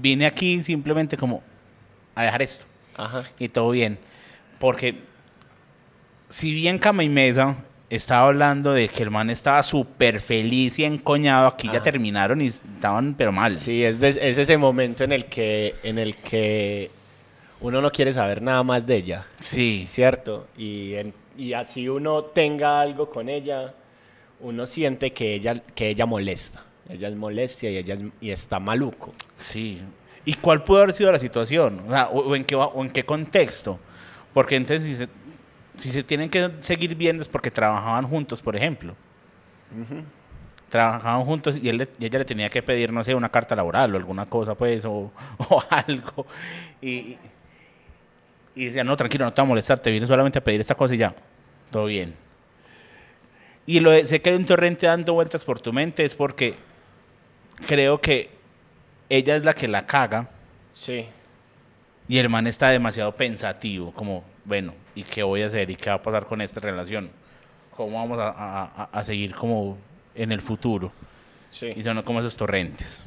Vine 0.00 0.26
aquí 0.26 0.62
simplemente 0.62 1.16
como 1.16 1.42
a 2.14 2.22
dejar 2.24 2.42
esto 2.42 2.64
Ajá. 2.96 3.24
y 3.38 3.48
todo 3.48 3.70
bien. 3.70 3.98
Porque 4.58 4.94
si 6.28 6.52
bien 6.52 6.78
Cama 6.78 7.02
y 7.04 7.08
Mesa 7.08 7.56
estaba 7.88 8.28
hablando 8.28 8.72
de 8.72 8.88
que 8.88 9.02
el 9.02 9.10
man 9.10 9.30
estaba 9.30 9.62
súper 9.62 10.20
feliz 10.20 10.78
y 10.78 10.84
encoñado, 10.84 11.48
aquí 11.48 11.68
ya 11.72 11.82
terminaron 11.82 12.40
y 12.40 12.46
estaban 12.46 13.14
pero 13.14 13.32
mal. 13.32 13.56
Sí, 13.56 13.82
es, 13.84 13.98
de- 13.98 14.08
es 14.10 14.38
ese 14.38 14.56
momento 14.56 15.02
en 15.04 15.12
el 15.12 15.26
que 15.26 15.74
en 15.82 15.98
el 15.98 16.16
que 16.16 16.90
uno 17.60 17.82
no 17.82 17.90
quiere 17.90 18.12
saber 18.12 18.40
nada 18.42 18.62
más 18.62 18.86
de 18.86 18.96
ella, 18.96 19.26
Sí, 19.40 19.84
¿cierto? 19.88 20.46
Y, 20.56 20.94
en- 20.94 21.14
y 21.36 21.52
así 21.52 21.88
uno 21.88 22.22
tenga 22.22 22.80
algo 22.80 23.10
con 23.10 23.28
ella, 23.28 23.74
uno 24.40 24.66
siente 24.66 25.12
que 25.12 25.34
ella, 25.34 25.54
que 25.74 25.88
ella 25.88 26.06
molesta. 26.06 26.64
Ella 26.90 27.08
es 27.08 27.14
molestia 27.14 27.70
y 27.70 27.76
ella 27.76 27.94
es- 27.94 28.00
y 28.20 28.30
está 28.30 28.58
maluco. 28.60 29.14
sí. 29.36 29.80
¿Y 30.22 30.34
cuál 30.34 30.62
pudo 30.62 30.82
haber 30.82 30.92
sido 30.92 31.10
la 31.10 31.18
situación? 31.18 31.82
O, 31.86 31.90
sea, 31.90 32.08
o- 32.08 32.20
o 32.28 32.36
en, 32.36 32.44
qué, 32.44 32.54
va- 32.54 32.66
o 32.66 32.84
en 32.84 32.90
qué 32.90 33.04
contexto? 33.04 33.78
Porque 34.34 34.54
entonces 34.56 34.82
si 34.86 34.94
se, 34.94 35.08
si 35.78 35.90
se 35.90 36.02
tienen 36.02 36.28
que 36.28 36.50
seguir 36.60 36.94
viendo 36.94 37.22
es 37.22 37.28
porque 37.28 37.50
trabajaban 37.50 38.06
juntos, 38.06 38.42
por 38.42 38.54
ejemplo. 38.54 38.94
trabajaban 40.68 41.24
juntos 41.24 41.56
y, 41.56 41.68
él 41.68 41.78
le- 41.78 41.88
y 41.98 42.04
ella 42.06 42.18
le 42.20 42.24
tenía 42.26 42.48
que 42.50 42.62
pedir, 42.62 42.92
no 42.92 43.02
sé, 43.02 43.14
una 43.14 43.28
carta 43.30 43.56
laboral 43.56 43.94
o 43.94 43.96
alguna 43.96 44.26
cosa, 44.26 44.54
pues, 44.54 44.84
o, 44.84 45.10
o 45.48 45.62
algo. 45.70 46.26
Y, 46.82 47.16
y 48.54 48.64
decía, 48.66 48.84
no, 48.84 48.96
tranquilo, 48.96 49.24
no 49.24 49.32
te 49.32 49.40
voy 49.40 49.46
a 49.46 49.48
molestar, 49.48 49.78
te 49.78 49.90
vine 49.90 50.06
solamente 50.06 50.38
a 50.38 50.44
pedir 50.44 50.60
esta 50.60 50.74
cosa 50.74 50.94
y 50.94 50.98
ya, 50.98 51.14
todo 51.70 51.86
bien. 51.86 52.14
Y 53.66 53.80
lo 53.80 53.90
de, 53.90 54.06
sé 54.06 54.20
que 54.20 54.30
hay 54.30 54.36
un 54.36 54.44
torrente 54.44 54.86
dando 54.86 55.14
vueltas 55.14 55.44
por 55.44 55.60
tu 55.60 55.72
mente 55.72 56.04
es 56.04 56.14
porque 56.14 56.54
creo 57.66 58.00
que 58.00 58.30
ella 59.08 59.36
es 59.36 59.44
la 59.44 59.52
que 59.52 59.68
la 59.68 59.86
caga 59.86 60.28
Sí. 60.72 61.06
y 62.08 62.18
el 62.18 62.28
man 62.28 62.46
está 62.46 62.68
demasiado 62.70 63.12
pensativo, 63.16 63.92
como, 63.92 64.24
bueno, 64.44 64.74
¿y 64.94 65.02
qué 65.02 65.22
voy 65.22 65.42
a 65.42 65.46
hacer? 65.46 65.70
¿Y 65.70 65.76
qué 65.76 65.90
va 65.90 65.96
a 65.96 66.02
pasar 66.02 66.26
con 66.26 66.40
esta 66.40 66.60
relación? 66.60 67.10
¿Cómo 67.76 67.98
vamos 67.98 68.18
a, 68.18 68.28
a- 68.28 68.64
a- 68.84 68.88
a 68.92 69.02
seguir 69.02 69.34
como 69.34 69.78
en 70.14 70.32
el 70.32 70.40
futuro? 70.40 70.92
Sí. 71.50 71.72
Y 71.74 71.82
son 71.82 72.00
como 72.02 72.20
esos 72.20 72.36
torrentes. 72.36 73.02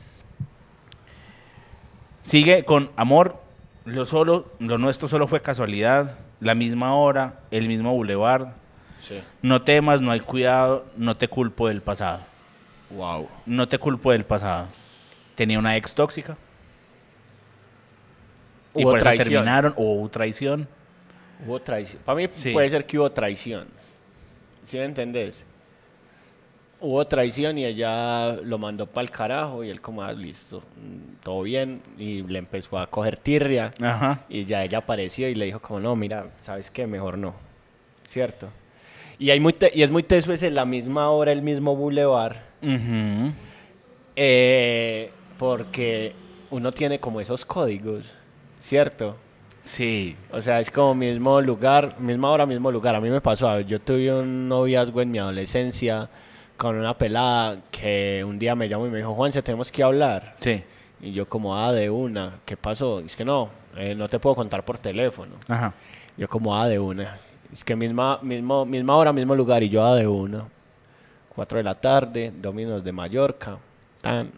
Sigue 2.23 2.63
con 2.63 2.89
amor, 2.95 3.41
lo 3.85 4.05
solo, 4.05 4.51
lo 4.59 4.77
nuestro 4.77 5.07
solo 5.07 5.27
fue 5.27 5.41
casualidad, 5.41 6.17
la 6.39 6.55
misma 6.55 6.95
hora, 6.95 7.39
el 7.51 7.67
mismo 7.67 7.93
bulevar. 7.93 8.53
Sí. 9.01 9.21
No 9.41 9.61
temas, 9.61 9.99
no 10.01 10.11
hay 10.11 10.21
cuidado, 10.21 10.85
no 10.95 11.15
te 11.15 11.27
culpo 11.27 11.67
del 11.67 11.81
pasado. 11.81 12.21
Wow. 12.91 13.27
No 13.45 13.67
te 13.67 13.77
culpo 13.79 14.11
del 14.11 14.23
pasado. 14.25 14.67
Tenía 15.35 15.57
una 15.59 15.75
ex 15.75 15.93
tóxica. 15.95 16.37
y 18.75 18.83
por 18.83 18.97
eso 18.97 19.03
traición. 19.03 19.27
terminaron. 19.29 19.73
O 19.77 19.83
hubo 19.93 20.09
traición. 20.09 20.67
Hubo 21.45 21.59
traición. 21.61 22.01
Para 22.03 22.15
mí 22.17 22.27
Sí. 22.33 22.51
puede 22.53 22.69
ser 22.69 22.85
que 22.85 22.97
hubo 22.97 23.11
traición. 23.11 23.67
¿Sí 24.63 24.77
me 24.77 24.85
entendés? 24.85 25.45
Hubo 26.79 27.05
traición 27.05 27.57
y 27.57 27.65
ella 27.65 28.33
lo 28.43 28.57
mandó 28.57 28.87
para 28.87 29.03
el 29.03 29.11
carajo 29.11 29.63
y 29.63 29.69
él 29.69 29.79
como, 29.79 30.01
ah, 30.03 30.11
listo, 30.11 30.59
mm, 30.59 31.21
todo 31.23 31.43
bien. 31.43 31.81
Y 31.97 32.23
le 32.23 32.39
empezó 32.39 32.77
a 32.79 32.87
coger 32.87 33.15
tirria. 33.17 33.71
Ajá. 33.81 34.21
Y 34.27 34.45
ya 34.45 34.63
ella 34.63 34.79
apareció 34.79 35.29
y 35.29 35.35
le 35.35 35.45
dijo 35.45 35.59
como, 35.61 35.79
no, 35.79 35.95
mira, 35.95 36.27
¿sabes 36.41 36.69
qué? 36.71 36.85
Mejor 36.87 37.17
no. 37.17 37.35
¿Cierto? 38.03 38.49
Y, 39.19 39.29
hay 39.29 39.39
muy 39.39 39.53
te- 39.53 39.71
y 39.73 39.83
es 39.83 39.91
muy 39.91 40.03
teso 40.03 40.33
ese, 40.33 40.49
la 40.51 40.65
misma 40.65 41.09
hora, 41.11 41.31
el 41.31 41.41
mismo 41.41 41.75
bulevar. 41.75 42.41
Eh, 44.15 45.11
porque 45.37 46.13
uno 46.51 46.71
tiene 46.71 46.99
como 46.99 47.19
esos 47.19 47.45
códigos, 47.45 48.13
¿cierto? 48.59 49.15
Sí. 49.63 50.15
O 50.31 50.41
sea, 50.41 50.59
es 50.59 50.69
como 50.69 50.93
mismo 50.93 51.41
lugar, 51.41 51.99
misma 51.99 52.29
hora, 52.31 52.45
mismo 52.45 52.71
lugar. 52.71 52.95
A 52.95 53.01
mí 53.01 53.09
me 53.09 53.21
pasó, 53.21 53.59
yo 53.61 53.79
tuve 53.79 54.13
un 54.13 54.47
noviazgo 54.47 55.01
en 55.01 55.11
mi 55.11 55.19
adolescencia 55.19 56.09
con 56.57 56.75
una 56.75 56.97
pelada 56.97 57.57
que 57.71 58.23
un 58.23 58.37
día 58.37 58.55
me 58.55 58.69
llamó 58.69 58.87
y 58.87 58.89
me 58.89 58.97
dijo, 58.97 59.13
Juanse, 59.13 59.41
tenemos 59.41 59.71
que 59.71 59.83
hablar. 59.83 60.35
Sí. 60.37 60.63
Y 61.01 61.11
yo 61.11 61.27
como, 61.27 61.57
ah, 61.57 61.73
de 61.73 61.89
una, 61.89 62.39
¿qué 62.45 62.55
pasó? 62.55 62.99
Es 62.99 63.15
que 63.15 63.25
no, 63.25 63.49
eh, 63.75 63.95
no 63.95 64.07
te 64.07 64.19
puedo 64.19 64.35
contar 64.35 64.63
por 64.63 64.79
teléfono. 64.79 65.35
Ajá. 65.47 65.73
Yo 66.17 66.27
como, 66.29 66.55
ah, 66.55 66.67
de 66.67 66.79
una. 66.79 67.17
Es 67.51 67.63
que 67.63 67.75
misma, 67.75 68.19
mismo, 68.21 68.65
misma 68.65 68.95
hora, 68.95 69.11
mismo 69.11 69.35
lugar 69.35 69.63
y 69.63 69.69
yo, 69.69 69.83
ah, 69.83 69.95
de 69.95 70.07
una. 70.07 70.45
Cuatro 71.35 71.57
de 71.57 71.63
la 71.63 71.75
tarde, 71.75 72.31
Dominos 72.35 72.83
de 72.83 72.91
Mallorca. 72.91 73.57
Tan. 74.01 74.31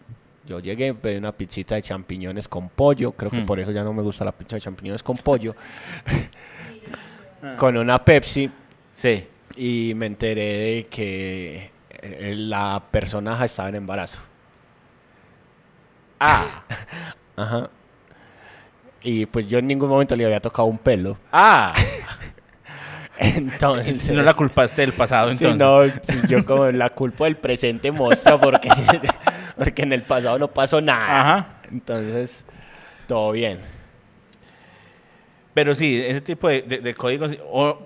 Yo 0.46 0.60
llegué, 0.60 0.94
pedí 0.94 1.16
una 1.16 1.32
pizzita 1.32 1.74
de 1.74 1.82
champiñones 1.82 2.46
con 2.48 2.68
pollo. 2.68 3.12
Creo 3.12 3.30
que 3.30 3.40
Hmm. 3.42 3.46
por 3.46 3.58
eso 3.60 3.70
ya 3.72 3.82
no 3.82 3.92
me 3.92 4.02
gusta 4.02 4.24
la 4.24 4.32
pizza 4.32 4.56
de 4.56 4.60
champiñones 4.62 5.02
con 5.02 5.16
pollo. 5.16 5.54
con 7.58 7.76
una 7.76 8.02
Pepsi. 8.04 8.50
Sí. 8.92 9.26
Y 9.56 9.92
me 9.96 10.06
enteré 10.06 10.42
de 10.58 10.86
que 10.88 11.70
eh, 11.90 12.34
la 12.36 12.82
personaje 12.90 13.46
estaba 13.46 13.68
en 13.70 13.74
embarazo. 13.76 14.18
Ah. 16.20 16.62
Ajá. 17.36 17.70
Y 19.02 19.26
pues 19.26 19.46
yo 19.46 19.58
en 19.58 19.66
ningún 19.66 19.88
momento 19.88 20.16
le 20.16 20.24
había 20.24 20.40
tocado 20.40 20.66
un 20.68 20.78
pelo. 20.78 21.18
Ah. 21.32 21.74
Entonces. 23.18 24.10
no 24.10 24.22
la 24.22 24.34
culpaste 24.34 24.82
del 24.82 24.92
pasado 24.92 25.32
Sí, 25.34 25.44
entonces. 25.44 26.00
no, 26.22 26.28
yo 26.28 26.44
como 26.44 26.66
la 26.70 26.90
culpa 26.90 27.24
del 27.24 27.36
presente 27.36 27.90
muestra 27.90 28.38
porque, 28.38 28.68
porque 29.56 29.82
en 29.82 29.92
el 29.92 30.02
pasado 30.02 30.38
no 30.38 30.48
pasó 30.48 30.80
nada. 30.80 31.20
Ajá. 31.20 31.46
Entonces, 31.70 32.44
todo 33.06 33.32
bien. 33.32 33.58
Pero 35.54 35.74
sí, 35.74 36.00
ese 36.04 36.20
tipo 36.20 36.48
de, 36.48 36.62
de- 36.62 36.78
de 36.78 36.94
códigos. 36.94 37.32
O, 37.50 37.78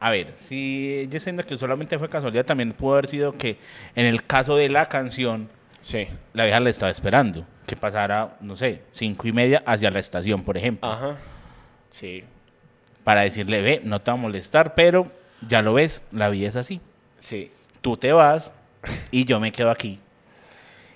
a 0.00 0.10
ver, 0.10 0.32
si 0.34 0.98
ella 1.00 1.20
siendo 1.20 1.42
que 1.44 1.56
solamente 1.56 1.98
fue 1.98 2.08
casualidad, 2.08 2.44
también 2.44 2.72
pudo 2.72 2.94
haber 2.94 3.06
sido 3.06 3.36
que 3.38 3.58
en 3.94 4.06
el 4.06 4.24
caso 4.24 4.56
de 4.56 4.68
la 4.68 4.88
canción, 4.88 5.48
Sí. 5.80 6.06
la 6.32 6.44
vieja 6.44 6.60
le 6.60 6.70
estaba 6.70 6.90
esperando. 6.90 7.46
Que 7.66 7.76
pasara, 7.76 8.36
no 8.40 8.56
sé, 8.56 8.82
cinco 8.90 9.26
y 9.28 9.32
media 9.32 9.62
hacia 9.64 9.90
la 9.90 9.98
estación, 10.00 10.42
por 10.42 10.56
ejemplo. 10.58 10.90
Ajá. 10.90 11.16
Sí. 11.88 12.24
Para 13.04 13.20
decirle, 13.20 13.60
ve, 13.62 13.80
no 13.84 14.00
te 14.00 14.10
va 14.10 14.16
a 14.16 14.20
molestar, 14.20 14.74
pero 14.74 15.10
ya 15.46 15.60
lo 15.62 15.74
ves, 15.74 16.02
la 16.10 16.28
vida 16.30 16.48
es 16.48 16.56
así. 16.56 16.80
Sí. 17.18 17.50
Tú 17.80 17.96
te 17.96 18.12
vas 18.12 18.50
y 19.10 19.24
yo 19.26 19.38
me 19.40 19.52
quedo 19.52 19.70
aquí. 19.70 19.98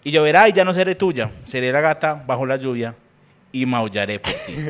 Y 0.04 0.10
yo 0.10 0.22
verá, 0.22 0.48
y 0.48 0.52
ya 0.52 0.64
no 0.64 0.72
seré 0.72 0.94
tuya, 0.94 1.30
seré 1.44 1.70
la 1.70 1.80
gata 1.82 2.14
bajo 2.26 2.46
la 2.46 2.56
lluvia 2.56 2.94
y 3.52 3.66
maullaré 3.66 4.18
por 4.20 4.32
ti. 4.32 4.54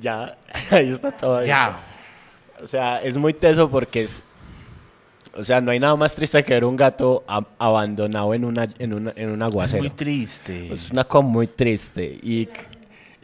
Ya, 0.00 0.36
ahí 0.70 0.90
está 0.92 1.10
todo. 1.10 1.42
ya. 1.44 1.78
O 2.62 2.66
sea, 2.66 3.02
es 3.02 3.16
muy 3.16 3.32
teso 3.34 3.70
porque 3.70 4.02
es. 4.02 4.22
O 5.34 5.44
sea, 5.44 5.60
no 5.60 5.70
hay 5.70 5.78
nada 5.78 5.96
más 5.96 6.14
triste 6.14 6.42
que 6.44 6.54
ver 6.54 6.64
un 6.64 6.76
gato 6.76 7.24
ab- 7.26 7.46
abandonado 7.58 8.32
en, 8.34 8.44
una, 8.44 8.68
en, 8.78 8.94
una, 8.94 9.12
en 9.16 9.30
un 9.30 9.42
Es 9.42 9.42
aguacero. 9.42 9.82
muy 9.82 9.90
triste. 9.90 10.72
Es 10.72 10.90
una 10.90 11.04
cosa 11.04 11.26
muy 11.26 11.46
triste 11.46 12.18
y, 12.22 12.48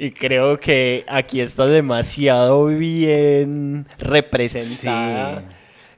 y 0.02 0.10
creo 0.10 0.58
que 0.58 1.04
aquí 1.06 1.40
está 1.40 1.64
demasiado 1.66 2.66
bien 2.66 3.86
representada 3.98 5.40
Sí. 5.40 5.46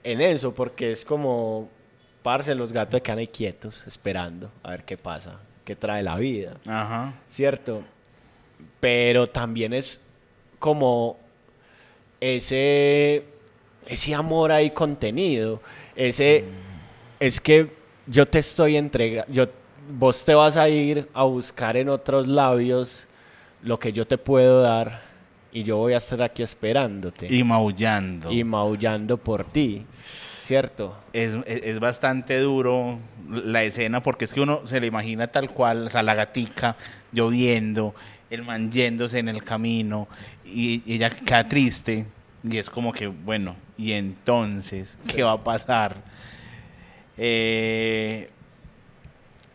en 0.03 0.21
eso, 0.21 0.55
porque 0.55 0.91
es 0.93 1.05
como, 1.07 1.71
parce, 2.23 2.55
los 2.55 2.71
gatos 2.71 3.01
quedan 3.01 3.21
ahí 3.21 3.27
quietos, 3.29 3.83
esperando 3.87 4.51
a 4.63 4.73
ver 4.73 4.85
qué 4.85 4.99
pasa, 4.99 5.41
qué 5.65 5.75
trae 5.75 6.03
la 6.03 6.17
vida, 6.17 6.59
Ajá. 6.67 7.15
¿cierto? 7.31 7.83
Pero 8.79 9.27
también 9.27 9.73
es 9.73 9.99
como 10.59 11.17
ese, 12.21 13.25
ese 13.87 14.15
amor 14.15 14.53
ahí 14.53 14.71
contenido, 14.71 15.63
ese, 15.97 16.45
es 17.21 17.41
que 17.41 17.71
yo 18.07 18.27
te 18.27 18.41
estoy 18.41 18.77
entregando, 18.77 19.51
vos 19.89 20.23
te 20.25 20.35
vas 20.35 20.59
a 20.59 20.69
ir 20.69 21.09
a 21.15 21.25
buscar 21.25 21.77
en 21.79 21.89
otros 21.89 22.27
labios 22.27 23.07
lo 23.65 23.79
que 23.79 23.93
yo 23.93 24.07
te 24.07 24.17
puedo 24.19 24.61
dar 24.63 25.01
y 25.53 25.63
yo 25.65 25.77
voy 25.79 25.95
a 25.95 25.97
estar 25.99 26.23
aquí 26.23 26.43
esperándote 26.43 27.27
Y 27.35 27.43
maullando. 27.45 28.31
y 28.31 28.45
maullando 28.45 29.17
por 29.17 29.45
ti, 29.47 29.85
¿cierto? 30.41 30.97
es, 31.13 31.33
es- 31.47 31.63
es 31.65 31.81
bastante 31.81 32.39
duro 32.41 32.99
la 33.29 33.63
escena 33.65 34.03
porque 34.03 34.27
es 34.27 34.35
que 34.35 34.41
uno 34.41 34.67
se 34.67 34.81
le 34.81 34.87
imagina 34.87 35.27
tal 35.29 35.51
cual, 35.51 35.87
o 35.87 35.89
sea, 35.89 36.03
la 36.03 36.15
gatica 36.15 36.77
lloviendo, 37.13 37.95
el 38.31 38.43
man 38.43 38.71
yéndose 38.71 39.19
en 39.19 39.29
el 39.29 39.43
camino 39.43 40.09
y, 40.45 40.83
y 40.85 40.95
ella 40.97 41.09
queda 41.11 41.49
triste 41.49 42.05
y 42.43 42.59
es 42.59 42.69
como 42.69 42.93
que, 42.93 43.07
bueno, 43.07 43.57
¿y 43.79 43.93
entonces 43.93 44.99
qué 45.09 45.23
va 45.23 45.33
a 45.33 45.43
pasar? 45.45 45.97
Eh, 47.17 48.29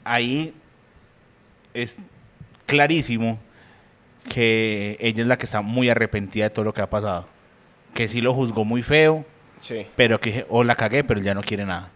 ahí 0.04 0.54
es 1.74 1.98
clarísimo 2.66 3.38
que 4.30 4.96
ella 5.02 5.22
es 5.24 5.28
la 5.28 5.38
que 5.38 5.46
está 5.46 5.62
muy 5.62 5.90
arrepentida 5.90 6.46
de 6.46 6.50
todo 6.52 6.64
lo 6.66 6.74
que 6.74 6.82
ha 6.82 6.90
pasado. 6.90 7.28
Que 7.94 8.08
sí 8.08 8.22
lo 8.22 8.34
juzgó 8.34 8.64
muy 8.64 8.82
feo, 8.84 9.26
Sí. 9.60 9.86
pero 9.98 10.20
que 10.22 10.46
o 10.48 10.64
la 10.64 10.76
cagué, 10.76 11.04
pero 11.04 11.20
él 11.20 11.26
ya 11.26 11.34
no 11.34 11.42
quiere 11.42 11.66
nada. 11.66 11.90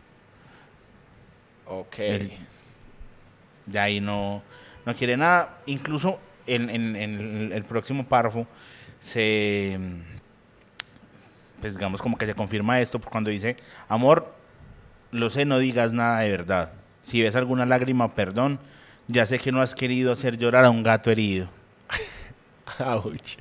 Ok. 1.68 2.00
Él 2.00 2.32
ya 3.68 3.84
ahí 3.84 4.02
no, 4.02 4.42
no 4.86 4.96
quiere 4.96 5.16
nada. 5.16 5.60
Incluso 5.66 6.20
en, 6.46 6.70
en- 6.70 6.96
en 6.98 7.20
el, 7.20 7.52
el 7.54 7.64
próximo 7.64 8.06
párrafo 8.06 8.46
se 9.00 9.78
pues 11.62 11.76
digamos 11.76 12.02
como 12.02 12.18
que 12.18 12.26
se 12.26 12.36
confirma 12.36 12.82
esto 12.82 13.00
cuando 13.00 13.30
dice 13.30 13.56
amor, 13.88 14.34
lo 15.12 15.30
sé, 15.30 15.46
no 15.46 15.60
digas 15.60 15.94
nada 15.94 16.20
de 16.20 16.30
verdad. 16.30 16.74
Si 17.04 17.22
ves 17.22 17.36
alguna 17.38 17.66
lágrima, 17.66 18.16
perdón. 18.16 18.60
Ya 19.08 19.26
sé 19.26 19.38
que 19.38 19.52
no 19.52 19.62
has 19.62 19.76
querido 19.76 20.12
hacer 20.14 20.38
llorar 20.38 20.66
a 20.66 20.70
un 20.70 20.84
gato 20.84 21.10
herido. 21.12 21.48
Ouch. 22.80 23.38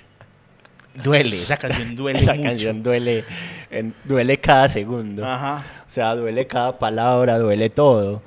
Duele, 1.02 1.36
esa 1.36 1.56
canción 1.56 1.96
duele 1.96 2.18
Esa 2.20 2.34
mucho. 2.34 2.44
canción 2.48 2.82
duele, 2.82 3.24
en- 3.70 3.94
duele 4.04 4.38
cada 4.38 4.68
segundo. 4.68 5.24
Ajá. 5.24 5.64
O 5.86 5.90
sea, 5.90 6.14
duele 6.14 6.46
cada 6.46 6.78
palabra, 6.78 7.38
duele 7.38 7.70
todo. 7.70 8.22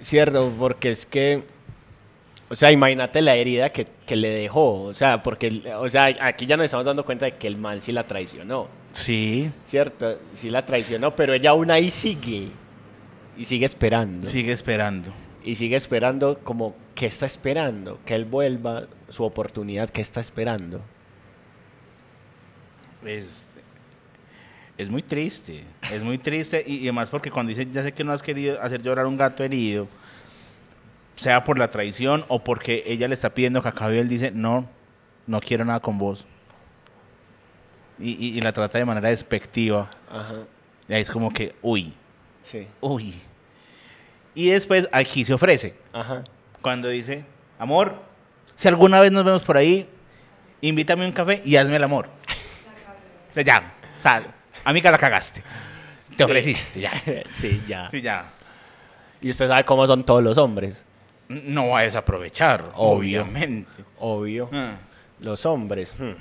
Cierto, 0.00 0.52
porque 0.58 0.90
es 0.90 1.06
que, 1.06 1.42
o 2.48 2.54
sea, 2.56 2.70
imagínate 2.70 3.20
la 3.22 3.34
herida 3.34 3.70
que, 3.70 3.86
que 4.06 4.16
le 4.16 4.28
dejó. 4.30 4.82
O 4.84 4.94
sea, 4.94 5.22
porque, 5.22 5.62
o 5.78 5.88
sea, 5.88 6.14
aquí 6.20 6.46
ya 6.46 6.56
nos 6.56 6.66
estamos 6.66 6.86
dando 6.86 7.04
cuenta 7.04 7.26
de 7.26 7.34
que 7.34 7.46
el 7.46 7.56
man 7.56 7.80
sí 7.80 7.92
la 7.92 8.06
traicionó. 8.06 8.68
Sí, 8.92 9.50
Cierto, 9.62 10.18
sí 10.32 10.48
la 10.48 10.64
traicionó, 10.64 11.14
pero 11.16 11.34
ella 11.34 11.50
aún 11.50 11.70
ahí 11.70 11.90
sigue. 11.90 12.48
Y 13.36 13.44
sigue 13.44 13.66
esperando. 13.66 14.26
sigue 14.26 14.52
esperando. 14.52 15.12
Y 15.44 15.54
sigue 15.56 15.76
esperando 15.76 16.38
como, 16.42 16.74
¿qué 16.94 17.06
está 17.06 17.26
esperando? 17.26 17.98
Que 18.06 18.14
él 18.14 18.24
vuelva, 18.24 18.84
su 19.08 19.24
oportunidad, 19.24 19.90
¿qué 19.90 20.00
está 20.00 20.20
esperando? 20.20 20.80
Es, 23.04 23.44
es 24.78 24.90
muy 24.90 25.02
triste, 25.02 25.64
es 25.92 26.02
muy 26.02 26.18
triste 26.18 26.64
y, 26.66 26.76
y 26.76 26.82
además 26.84 27.08
porque 27.08 27.30
cuando 27.30 27.50
dice, 27.50 27.66
ya 27.70 27.82
sé 27.82 27.92
que 27.92 28.02
no 28.04 28.12
has 28.12 28.22
querido 28.22 28.60
hacer 28.60 28.82
llorar 28.82 29.04
a 29.04 29.08
un 29.08 29.16
gato 29.16 29.44
herido, 29.44 29.86
sea 31.14 31.44
por 31.44 31.58
la 31.58 31.70
traición 31.70 32.24
o 32.28 32.42
porque 32.42 32.82
ella 32.86 33.06
le 33.08 33.14
está 33.14 33.30
pidiendo 33.30 33.62
cacao 33.62 33.92
y 33.92 33.98
él 33.98 34.08
dice, 34.08 34.30
no, 34.32 34.68
no 35.26 35.40
quiero 35.40 35.64
nada 35.64 35.80
con 35.80 35.98
vos. 35.98 36.26
Y, 37.98 38.10
y- 38.12 38.36
y 38.36 38.40
la 38.40 38.52
trata 38.52 38.76
de 38.78 38.84
manera 38.84 39.08
despectiva. 39.08 39.88
Ajá. 40.10 40.42
Y 40.88 40.94
ahí 40.94 41.00
es 41.02 41.10
como 41.10 41.32
que, 41.32 41.54
uy, 41.62 41.92
Sí. 42.42 42.66
uy. 42.80 43.14
Y 44.34 44.50
después 44.50 44.88
aquí 44.92 45.24
se 45.24 45.32
ofrece. 45.32 45.74
Ajá. 45.92 46.22
Cuando 46.60 46.88
dice, 46.88 47.24
amor, 47.58 48.02
si 48.56 48.68
alguna 48.68 49.00
vez 49.00 49.12
nos 49.12 49.24
vemos 49.24 49.42
por 49.42 49.56
ahí, 49.56 49.88
invítame 50.60 51.04
a 51.04 51.06
un 51.06 51.12
café 51.12 51.42
y 51.44 51.56
hazme 51.56 51.76
el 51.76 51.84
amor. 51.84 52.08
O 53.30 53.34
sea, 53.34 53.42
ya, 53.42 53.74
o 53.98 54.02
sea, 54.02 54.22
amiga 54.64 54.90
la 54.90 54.98
cagaste. 54.98 55.42
Te 56.16 56.24
ofreciste, 56.24 56.80
ya. 56.80 56.92
sí, 57.30 57.62
ya. 57.68 57.88
Sí, 57.90 58.00
ya. 58.02 58.32
Y 59.20 59.30
usted 59.30 59.48
sabe 59.48 59.64
cómo 59.64 59.86
son 59.86 60.04
todos 60.04 60.22
los 60.22 60.38
hombres. 60.38 60.84
No 61.28 61.68
va 61.70 61.80
a 61.80 61.82
desaprovechar, 61.82 62.72
Obvio. 62.74 63.22
obviamente. 63.22 63.84
Obvio. 63.98 64.48
Ah. 64.52 64.76
Los 65.20 65.44
hombres. 65.44 65.94
hmm. 65.98 66.12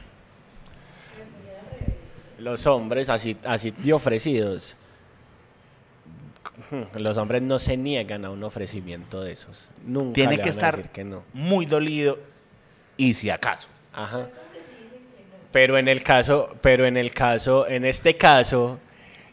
Los 2.40 2.68
hombres 2.68 3.10
así, 3.10 3.38
así 3.46 3.72
de 3.72 3.94
ofrecidos. 3.94 4.76
Los 6.98 7.18
hombres 7.18 7.42
no 7.42 7.60
se 7.60 7.78
niegan 7.78 8.26
a 8.26 8.30
un 8.30 8.44
ofrecimiento 8.44 9.22
de 9.22 9.34
esos. 9.34 9.70
Nunca 9.86 10.14
Tiene 10.14 10.38
le 10.38 10.38
que 10.38 10.42
van 10.42 10.48
a 10.48 10.52
estar 10.52 10.76
decir 10.78 10.92
que 10.92 11.04
no. 11.04 11.24
muy 11.34 11.66
dolido 11.66 12.20
y 12.98 13.14
si 13.14 13.30
acaso. 13.30 13.68
Ajá. 13.94 14.30
Pero 15.52 15.78
en 15.78 15.88
el 15.88 16.04
caso, 16.04 16.56
pero 16.62 16.86
en 16.86 16.98
el 16.98 17.14
caso, 17.14 17.68
en 17.68 17.86
este 17.86 18.18
caso, 18.18 18.80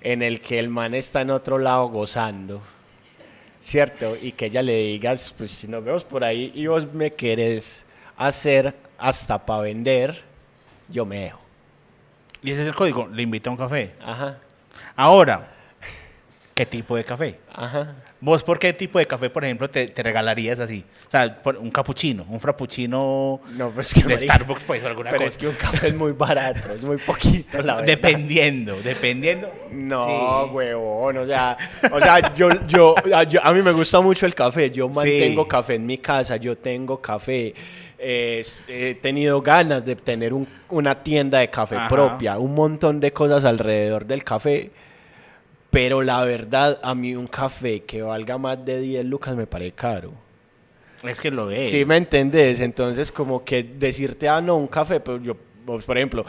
en 0.00 0.22
el 0.22 0.40
que 0.40 0.58
el 0.58 0.68
man 0.68 0.94
está 0.94 1.20
en 1.22 1.30
otro 1.30 1.58
lado 1.58 1.88
gozando, 1.88 2.60
¿cierto? 3.60 4.16
Y 4.20 4.32
que 4.32 4.46
ella 4.46 4.62
le 4.62 4.76
digas, 4.76 5.34
pues 5.36 5.50
si 5.50 5.66
nos 5.68 5.84
vemos 5.84 6.04
por 6.04 6.22
ahí 6.24 6.52
y 6.54 6.66
vos 6.66 6.92
me 6.92 7.12
querés 7.12 7.86
hacer 8.16 8.74
hasta 8.98 9.44
para 9.44 9.62
vender, 9.62 10.22
yo 10.88 11.04
me 11.04 11.20
dejo. 11.20 11.40
Y 12.42 12.50
ese 12.52 12.62
es 12.62 12.68
el 12.68 12.74
código, 12.74 13.08
le 13.08 13.22
invita 13.22 13.50
a 13.50 13.52
un 13.52 13.56
café. 13.56 13.92
Ajá, 14.04 14.38
Ahora, 14.96 15.52
¿qué 16.54 16.66
tipo 16.66 16.96
de 16.96 17.04
café? 17.04 17.38
ajá. 17.52 17.94
¿Vos 18.24 18.44
por 18.44 18.60
qué 18.60 18.72
tipo 18.72 19.00
de 19.00 19.06
café, 19.06 19.30
por 19.30 19.44
ejemplo, 19.44 19.68
te, 19.68 19.88
te 19.88 20.00
regalarías 20.00 20.60
así? 20.60 20.84
O 21.08 21.10
sea, 21.10 21.42
por- 21.42 21.56
un 21.56 21.72
capuchino, 21.72 22.24
un 22.28 22.38
frappuccino 22.38 23.40
No, 23.56 23.70
pues 23.70 23.92
que 23.92 24.02
de 24.04 24.14
marica, 24.14 24.34
Starbucks, 24.34 24.62
pues, 24.64 24.84
o 24.84 24.86
alguna 24.86 25.10
Pero 25.10 25.24
cosa. 25.24 25.28
es 25.28 25.38
que 25.38 25.48
un 25.48 25.54
café 25.56 25.88
es 25.88 25.94
muy 25.96 26.12
barato, 26.12 26.72
es 26.72 26.82
muy 26.84 26.98
poquito, 26.98 27.60
la 27.62 27.74
verdad. 27.76 27.86
Dependiendo, 27.86 28.80
dependiendo. 28.80 29.50
No, 29.72 30.06
Sí. 30.06 30.50
huevón, 30.54 31.16
o 31.18 31.26
sea, 31.26 31.58
o 31.90 32.00
sea, 32.00 32.32
yo, 32.34 32.48
yo, 32.68 32.94
a, 33.12 33.24
yo- 33.24 33.40
a 33.42 33.52
mí 33.52 33.60
me 33.60 33.72
gusta 33.72 34.00
mucho 34.00 34.24
el 34.24 34.36
café, 34.36 34.70
yo 34.70 34.88
mantengo 34.88 35.42
Sí. 35.42 35.48
café 35.48 35.74
en 35.74 35.86
mi 35.86 35.98
casa, 35.98 36.36
yo 36.36 36.56
tengo 36.56 37.00
café, 37.02 37.52
eh, 37.98 38.42
he 38.68 38.94
tenido 38.94 39.42
ganas 39.42 39.84
de 39.84 39.96
tener 39.96 40.32
un- 40.32 40.46
una 40.70 40.94
tienda 41.02 41.40
de 41.40 41.50
café 41.50 41.74
Ajá. 41.76 41.88
propia, 41.88 42.38
un 42.38 42.54
montón 42.54 43.00
de 43.00 43.12
cosas 43.12 43.44
alrededor 43.44 44.06
del 44.06 44.22
café, 44.22 44.70
pero 45.72 46.02
la 46.02 46.22
verdad, 46.22 46.78
a 46.82 46.94
mí 46.94 47.16
un 47.16 47.26
café 47.26 47.80
que 47.80 48.02
valga 48.02 48.36
más 48.36 48.62
de 48.62 48.78
10 48.78 49.06
lucas 49.06 49.34
me 49.34 49.46
parece 49.46 49.72
caro. 49.72 50.12
Es 51.02 51.18
que 51.18 51.30
lo 51.30 51.50
es. 51.50 51.70
Sí, 51.70 51.86
me 51.86 51.96
entendés. 51.96 52.60
Entonces, 52.60 53.10
como 53.10 53.42
que 53.42 53.62
decirte, 53.62 54.28
ah, 54.28 54.42
no, 54.42 54.56
un 54.56 54.66
café, 54.66 55.00
pero 55.00 55.16
yo, 55.16 55.34
vos, 55.64 55.82
por 55.86 55.96
ejemplo, 55.96 56.26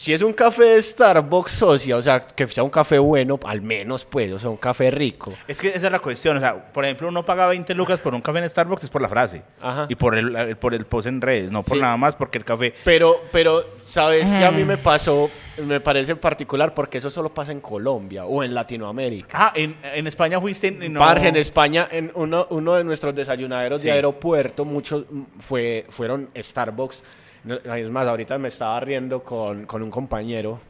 si 0.00 0.14
es 0.14 0.22
un 0.22 0.32
café 0.32 0.62
de 0.64 0.82
Starbucks 0.82 1.52
socia, 1.52 1.94
o 1.98 2.00
sea, 2.00 2.20
que 2.20 2.48
sea 2.48 2.62
un 2.62 2.70
café 2.70 2.98
bueno, 2.98 3.38
al 3.44 3.60
menos, 3.60 4.06
pues, 4.06 4.32
o 4.32 4.38
sea, 4.38 4.48
un 4.48 4.56
café 4.56 4.90
rico. 4.90 5.34
Es 5.46 5.60
que 5.60 5.68
esa 5.68 5.88
es 5.88 5.92
la 5.92 5.98
cuestión. 5.98 6.38
O 6.38 6.40
sea, 6.40 6.72
por 6.72 6.86
ejemplo, 6.86 7.06
uno 7.08 7.22
paga 7.22 7.46
20 7.48 7.74
lucas 7.74 8.00
por 8.00 8.14
un 8.14 8.22
café 8.22 8.38
en 8.38 8.48
Starbucks 8.48 8.84
es 8.84 8.88
por 8.88 9.02
la 9.02 9.10
frase. 9.10 9.42
Ajá. 9.60 9.84
Y 9.90 9.96
por 9.96 10.16
el, 10.16 10.34
el- 10.34 10.56
por 10.56 10.72
el 10.72 10.86
post 10.86 11.06
en 11.06 11.20
redes, 11.20 11.50
no 11.52 11.62
por 11.62 11.76
Sí. 11.76 11.82
nada 11.82 11.98
más, 11.98 12.14
porque 12.16 12.38
el 12.38 12.46
café. 12.46 12.72
Pero, 12.82 13.20
pero, 13.30 13.62
¿sabes 13.76 14.32
qué 14.32 14.42
a 14.42 14.50
mí 14.50 14.64
me 14.64 14.78
pasó? 14.78 15.30
Me 15.62 15.80
parece 15.80 16.16
particular 16.16 16.72
porque 16.72 16.96
eso 16.96 17.10
solo 17.10 17.34
pasa 17.34 17.52
en 17.52 17.60
Colombia 17.60 18.24
o 18.24 18.42
en 18.42 18.54
Latinoamérica. 18.54 19.36
Ah, 19.38 19.52
en, 19.54 19.76
en 19.82 20.06
España 20.06 20.40
fuiste. 20.40 20.68
y 20.68 20.88
No... 20.88 20.98
Parce, 21.00 21.28
en 21.28 21.36
España, 21.36 21.86
en 21.90 22.10
uno, 22.14 22.46
uno 22.48 22.74
de 22.76 22.84
nuestros 22.84 23.14
desayunaderos 23.14 23.82
Sí. 23.82 23.88
de 23.88 23.92
aeropuerto, 23.92 24.64
muchos 24.64 25.04
mm, 25.10 25.22
fue, 25.40 25.84
fueron 25.90 26.30
Starbucks. 26.34 27.04
Es 27.46 27.90
más, 27.90 28.06
ahorita 28.06 28.38
me 28.38 28.48
estaba 28.48 28.78
riendo 28.80 29.22
con, 29.22 29.64
con 29.66 29.82
un 29.82 29.90
compañero 29.90 30.60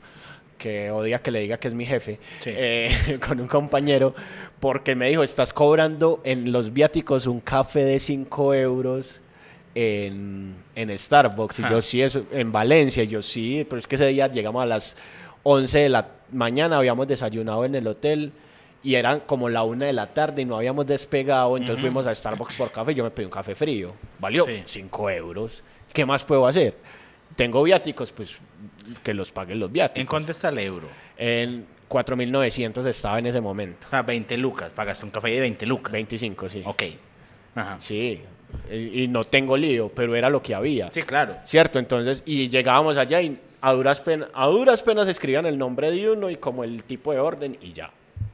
que 0.56 0.90
odia 0.90 1.18
que 1.20 1.30
le 1.30 1.40
diga 1.40 1.56
que 1.56 1.68
es 1.68 1.74
mi 1.74 1.86
jefe, 1.86 2.18
Sí. 2.40 2.50
eh, 2.54 3.18
con 3.26 3.40
un 3.40 3.48
compañero, 3.48 4.14
porque 4.60 4.94
me 4.94 5.08
dijo, 5.08 5.22
estás 5.22 5.52
cobrando 5.52 6.20
en 6.22 6.52
los 6.52 6.72
viáticos 6.72 7.26
un 7.26 7.40
café 7.40 7.82
de 7.84 7.98
5 7.98 8.54
euros 8.54 9.20
en, 9.74 10.54
en 10.74 10.98
Starbucks. 10.98 11.60
Y 11.60 11.62
Ja. 11.62 11.70
yo 11.70 11.82
sí, 11.82 12.02
eso, 12.02 12.24
en 12.30 12.52
Valencia, 12.52 13.04
yo 13.04 13.22
sí, 13.22 13.66
pero 13.68 13.78
es 13.78 13.86
que 13.86 13.94
ese 13.96 14.06
día 14.08 14.26
llegamos 14.28 14.62
a 14.62 14.66
las 14.66 14.96
11 15.44 15.78
de 15.78 15.88
la 15.88 16.08
mañana, 16.32 16.76
habíamos 16.76 17.08
desayunado 17.08 17.64
en 17.64 17.74
el 17.74 17.86
hotel 17.86 18.32
y 18.82 18.94
eran 18.94 19.20
como 19.20 19.48
la 19.48 19.62
una 19.62 19.86
de 19.86 19.92
la 19.92 20.06
tarde 20.06 20.42
y 20.42 20.44
no 20.44 20.56
habíamos 20.56 20.86
despegado, 20.86 21.56
entonces 21.56 21.80
fuimos 21.80 22.06
a 22.06 22.14
Starbucks 22.14 22.54
por 22.56 22.70
café, 22.72 22.94
yo 22.94 23.04
me 23.04 23.10
pedí 23.10 23.26
un 23.26 23.30
café 23.30 23.54
frío, 23.54 23.92
valió 24.18 24.44
Sí. 24.46 24.62
5 24.64 25.10
euros, 25.10 25.62
¿qué 25.92 26.06
más 26.06 26.24
puedo 26.24 26.46
hacer? 26.46 26.76
Tengo 27.36 27.62
viáticos, 27.62 28.10
pues 28.12 28.38
que 29.02 29.14
los 29.14 29.30
paguen 29.32 29.60
los 29.60 29.70
viáticos. 29.70 30.00
¿En 30.00 30.06
cuánto 30.06 30.32
está 30.32 30.48
el 30.48 30.58
euro? 30.58 30.88
En 31.16 31.64
4.900 31.88 32.84
estaba 32.86 33.18
en 33.18 33.26
ese 33.26 33.40
momento. 33.40 33.86
O 33.86 33.90
sea, 33.90 34.02
20 34.02 34.36
lucas. 34.36 34.70
Pagaste 34.72 35.04
un 35.04 35.10
café 35.10 35.28
de 35.30 35.40
20 35.40 35.66
lucas. 35.66 35.92
25, 35.92 36.48
sí. 36.48 36.62
Ok. 36.64 36.82
Ajá. 37.54 37.76
Sí, 37.78 38.20
y, 38.70 39.02
y 39.04 39.08
no 39.08 39.22
tengo 39.24 39.56
lío, 39.56 39.90
pero 39.94 40.14
era 40.16 40.28
lo 40.28 40.42
que 40.42 40.54
había. 40.54 40.90
Sí, 40.92 41.02
claro. 41.02 41.36
¿Cierto? 41.44 41.78
Entonces, 41.78 42.22
y 42.26 42.48
llegábamos 42.48 42.96
allá 42.96 43.20
y 43.22 43.38
a 43.60 43.72
duras, 43.72 44.00
penas, 44.00 44.28
a 44.34 44.46
duras 44.46 44.82
penas 44.82 45.06
escribían 45.08 45.46
el 45.46 45.56
nombre 45.58 45.90
de 45.90 46.10
uno 46.10 46.30
y 46.30 46.36
como 46.36 46.64
el 46.64 46.82
tipo 46.84 47.12
de 47.12 47.20
orden 47.20 47.56
y 47.60 47.72
ya. 47.72 47.90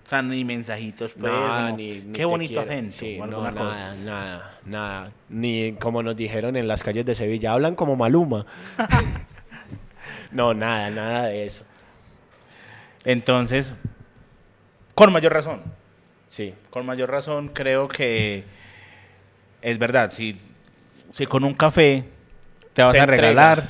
O 0.06 0.08
sea, 0.08 0.22
ni 0.22 0.44
mensajitos, 0.44 1.14
pues. 1.14 1.32
Nada, 1.32 1.70
no. 1.70 1.76
ni- 1.76 1.98
ni 2.00 2.12
Qué 2.12 2.24
bonito 2.24 2.60
acento. 2.60 2.92
Sí, 2.96 3.18
no, 3.18 3.26
cosa. 3.38 3.50
nada, 3.50 3.94
nada, 3.96 4.58
nada. 4.64 5.12
Ni 5.28 5.72
como 5.80 6.00
nos 6.02 6.14
dijeron 6.16 6.56
en 6.56 6.68
las 6.68 6.84
calles 6.84 7.04
de 7.04 7.14
Sevilla, 7.16 7.52
hablan 7.52 7.74
como 7.74 7.96
Maluma. 7.96 8.46
no, 10.30 10.54
nada, 10.54 10.90
nada 10.90 11.26
de 11.26 11.44
eso. 11.46 11.64
Entonces, 13.04 13.74
con 14.94 15.12
mayor 15.12 15.32
razón. 15.32 15.62
Sí, 16.28 16.54
Con 16.70 16.84
mayor 16.86 17.10
razón, 17.10 17.48
creo 17.48 17.88
que 17.88 18.44
es 19.62 19.78
verdad. 19.78 20.10
Si, 20.10 20.36
si 21.12 21.24
con 21.26 21.44
un 21.44 21.54
café 21.54 22.04
te 22.74 22.82
vas 22.82 22.90
Se 22.92 22.98
a 22.98 23.04
entrega. 23.04 23.22
regalar, 23.28 23.68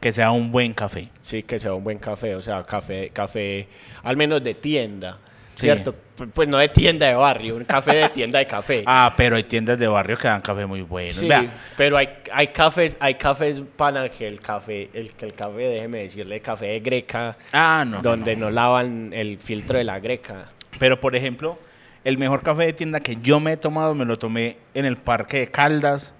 que 0.00 0.12
sea 0.12 0.30
un 0.30 0.52
buen 0.52 0.74
café. 0.74 1.08
sí, 1.20 1.42
que 1.42 1.58
sea 1.58 1.72
un 1.74 1.82
buen 1.82 1.98
café, 1.98 2.34
o 2.36 2.42
sea, 2.42 2.62
café, 2.64 3.10
café, 3.10 3.68
al 4.02 4.16
menos 4.16 4.44
de 4.44 4.54
tienda. 4.54 5.18
¿Cierto? 5.60 5.94
Pues 6.34 6.48
no 6.48 6.58
de 6.58 6.68
tienda 6.68 7.06
de 7.06 7.14
barrio, 7.14 7.56
un 7.56 7.64
café 7.64 7.94
de 7.94 8.08
tienda 8.10 8.38
de 8.38 8.46
café. 8.46 8.82
Ah, 8.86 9.12
pero 9.16 9.36
hay 9.36 9.44
tiendas 9.44 9.78
de 9.78 9.86
barrio 9.86 10.16
que 10.16 10.26
dan 10.28 10.40
café 10.40 10.66
muy 10.66 10.82
buenos. 10.82 11.14
Sí, 11.14 11.28
Vea, 11.28 11.52
pero 11.76 11.96
hay, 11.96 12.08
hay 12.32 12.48
cafés, 12.48 12.96
hay 13.00 13.14
cafés 13.14 13.62
pana 13.76 14.08
que 14.08 14.26
el 14.26 14.40
café, 14.40 14.90
el 14.92 15.12
que 15.12 15.26
el 15.26 15.34
café, 15.34 15.68
déjeme 15.68 16.02
decirle, 16.04 16.40
café 16.40 16.66
de 16.66 16.80
greca, 16.80 17.36
Ah, 17.52 17.84
no. 17.86 17.96
no, 17.98 18.02
donde 18.02 18.34
no. 18.36 18.46
no. 18.46 18.50
lavan 18.52 19.12
el 19.12 19.38
filtro 19.38 19.78
de 19.78 19.84
la 19.84 19.98
greca. 20.00 20.46
Pero, 20.78 21.00
por 21.00 21.14
ejemplo, 21.16 21.58
el 22.04 22.18
mejor 22.18 22.42
café 22.42 22.64
de 22.66 22.72
tienda 22.72 23.00
que 23.00 23.16
yo 23.22 23.40
me 23.40 23.52
he 23.52 23.56
tomado, 23.56 23.94
me 23.94 24.04
lo 24.04 24.18
tomé 24.18 24.56
en 24.74 24.84
el 24.84 24.96
Parque 24.96 25.40
de 25.40 25.50
Caldas, 25.50 26.12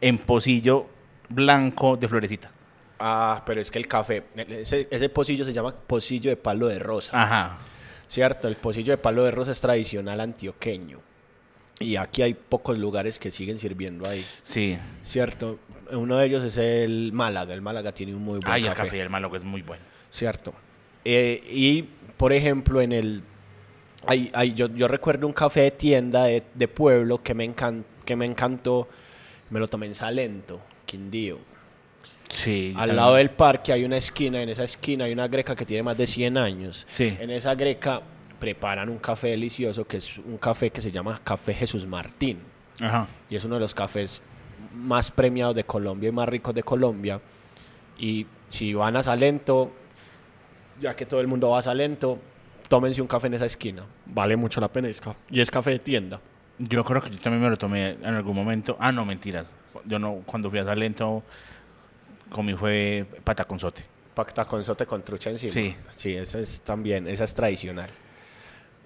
en 0.00 0.18
pocillo 0.18 0.86
blanco 1.28 1.96
de 1.96 2.08
florecita. 2.08 2.50
Ah, 3.00 3.42
pero 3.46 3.60
es 3.60 3.70
que 3.70 3.78
el 3.78 3.86
café, 3.86 4.24
ese, 4.36 4.88
ese 4.90 5.08
pocillo 5.08 5.44
se 5.44 5.52
llama 5.52 5.72
pocillo 5.86 6.30
de 6.30 6.36
palo 6.36 6.66
de 6.66 6.78
rosa, 6.78 7.20
Ajá. 7.22 7.58
¿Cierto? 8.08 8.48
El 8.48 8.56
pocillo 8.56 8.92
de 8.92 8.98
palo 8.98 9.22
de 9.24 9.30
rosa 9.30 9.52
es 9.52 9.60
tradicional 9.60 10.20
antioqueño. 10.20 10.98
Y 11.80 11.94
aquí 11.94 12.22
hay 12.22 12.34
pocos 12.34 12.76
lugares 12.76 13.20
que 13.20 13.30
siguen 13.30 13.58
sirviendo 13.60 14.08
ahí, 14.08 14.20
Sí. 14.42 14.76
¿cierto? 15.04 15.60
Uno 15.92 16.16
de 16.16 16.26
ellos 16.26 16.42
es 16.42 16.56
el 16.56 17.12
Málaga. 17.12 17.54
El 17.54 17.62
Málaga 17.62 17.92
tiene 17.92 18.14
un 18.14 18.22
muy 18.22 18.40
buen 18.40 18.50
Ay, 18.52 18.62
el 18.62 18.68
café. 18.70 18.82
café 18.82 18.96
del 18.96 19.08
que 19.30 19.36
es 19.36 19.44
muy 19.44 19.62
bueno. 19.62 19.82
Cierto. 20.10 20.52
Eh, 21.04 21.40
y, 21.50 21.82
por 22.16 22.32
ejemplo, 22.32 22.80
en 22.80 22.92
el... 22.92 23.22
hay- 24.06 24.30
hay- 24.34 24.54
yo, 24.54 24.66
yo 24.74 24.88
recuerdo 24.88 25.26
un 25.26 25.32
café 25.32 25.60
de 25.60 25.70
tienda 25.70 26.24
de, 26.24 26.42
de 26.52 26.66
pueblo 26.68 27.22
que 27.22 27.32
me, 27.34 27.48
encan- 27.48 27.84
que 28.04 28.16
me 28.16 28.24
encantó. 28.26 28.88
Me 29.50 29.60
lo 29.60 29.68
tomé 29.68 29.86
en 29.86 29.94
Salento, 29.94 30.60
Quindío. 30.84 31.38
Sí. 32.28 32.74
Al 32.76 32.94
lado 32.94 33.14
del 33.14 33.30
parque 33.30 33.72
hay 33.72 33.84
una 33.84 33.96
esquina. 33.96 34.42
En 34.42 34.48
esa 34.48 34.64
esquina 34.64 35.04
hay 35.04 35.12
una 35.12 35.28
greca 35.28 35.56
que 35.56 35.64
tiene 35.64 35.82
más 35.82 35.96
de 35.96 36.06
100 36.06 36.36
años. 36.38 36.86
Sí. 36.88 37.16
En 37.18 37.30
esa 37.30 37.54
greca 37.54 38.02
preparan 38.38 38.88
un 38.88 38.98
café 38.98 39.28
delicioso 39.28 39.86
que 39.86 39.96
es 39.96 40.18
un 40.18 40.38
café 40.38 40.70
que 40.70 40.80
se 40.80 40.90
llama 40.90 41.20
Café 41.24 41.54
Jesús 41.54 41.86
Martín. 41.86 42.38
Ajá. 42.80 43.08
Y 43.28 43.36
es 43.36 43.44
uno 43.44 43.56
de 43.56 43.60
los 43.62 43.74
cafés 43.74 44.22
más 44.74 45.10
premiados 45.10 45.54
de 45.54 45.64
Colombia 45.64 46.08
y 46.08 46.12
más 46.12 46.28
ricos 46.28 46.54
de 46.54 46.62
Colombia. 46.62 47.20
Y 47.98 48.26
si 48.48 48.74
van 48.74 48.96
a 48.96 49.02
Salento, 49.02 49.72
ya 50.80 50.94
que 50.94 51.06
todo 51.06 51.20
el 51.20 51.26
mundo 51.26 51.50
va 51.50 51.58
a 51.58 51.62
Salento, 51.62 52.18
tómense 52.68 53.02
un 53.02 53.08
café 53.08 53.26
en 53.26 53.34
esa 53.34 53.46
esquina. 53.46 53.82
Vale 54.06 54.36
mucho 54.36 54.60
la 54.60 54.68
pena. 54.68 54.88
Y 55.30 55.40
es 55.40 55.50
café 55.50 55.70
de 55.70 55.78
tienda. 55.78 56.20
Yo 56.58 56.84
creo 56.84 57.00
que 57.00 57.10
yo 57.10 57.18
también 57.18 57.42
me 57.42 57.50
lo 57.50 57.56
tomé 57.56 57.90
en 57.90 58.14
algún 58.14 58.34
momento. 58.34 58.76
Ah, 58.80 58.90
no, 58.92 59.04
mentiras. 59.04 59.52
Yo 59.84 59.98
no, 59.98 60.22
cuando 60.26 60.50
fui 60.50 60.58
a 60.58 60.64
Salento, 60.64 61.22
comí 62.30 62.54
fue 62.54 63.06
pataconzote. 63.24 63.84
Pacta 64.14 64.44
con 64.44 64.64
sote 64.64 64.84
con 64.84 65.02
trucha 65.02 65.30
encima. 65.30 65.52
Sí. 65.52 65.76
Sí, 65.94 66.14
esa 66.14 66.40
es 66.40 66.60
también, 66.62 67.06
esa 67.06 67.24
es 67.24 67.34
tradicional. 67.34 67.88
sí, 67.88 67.94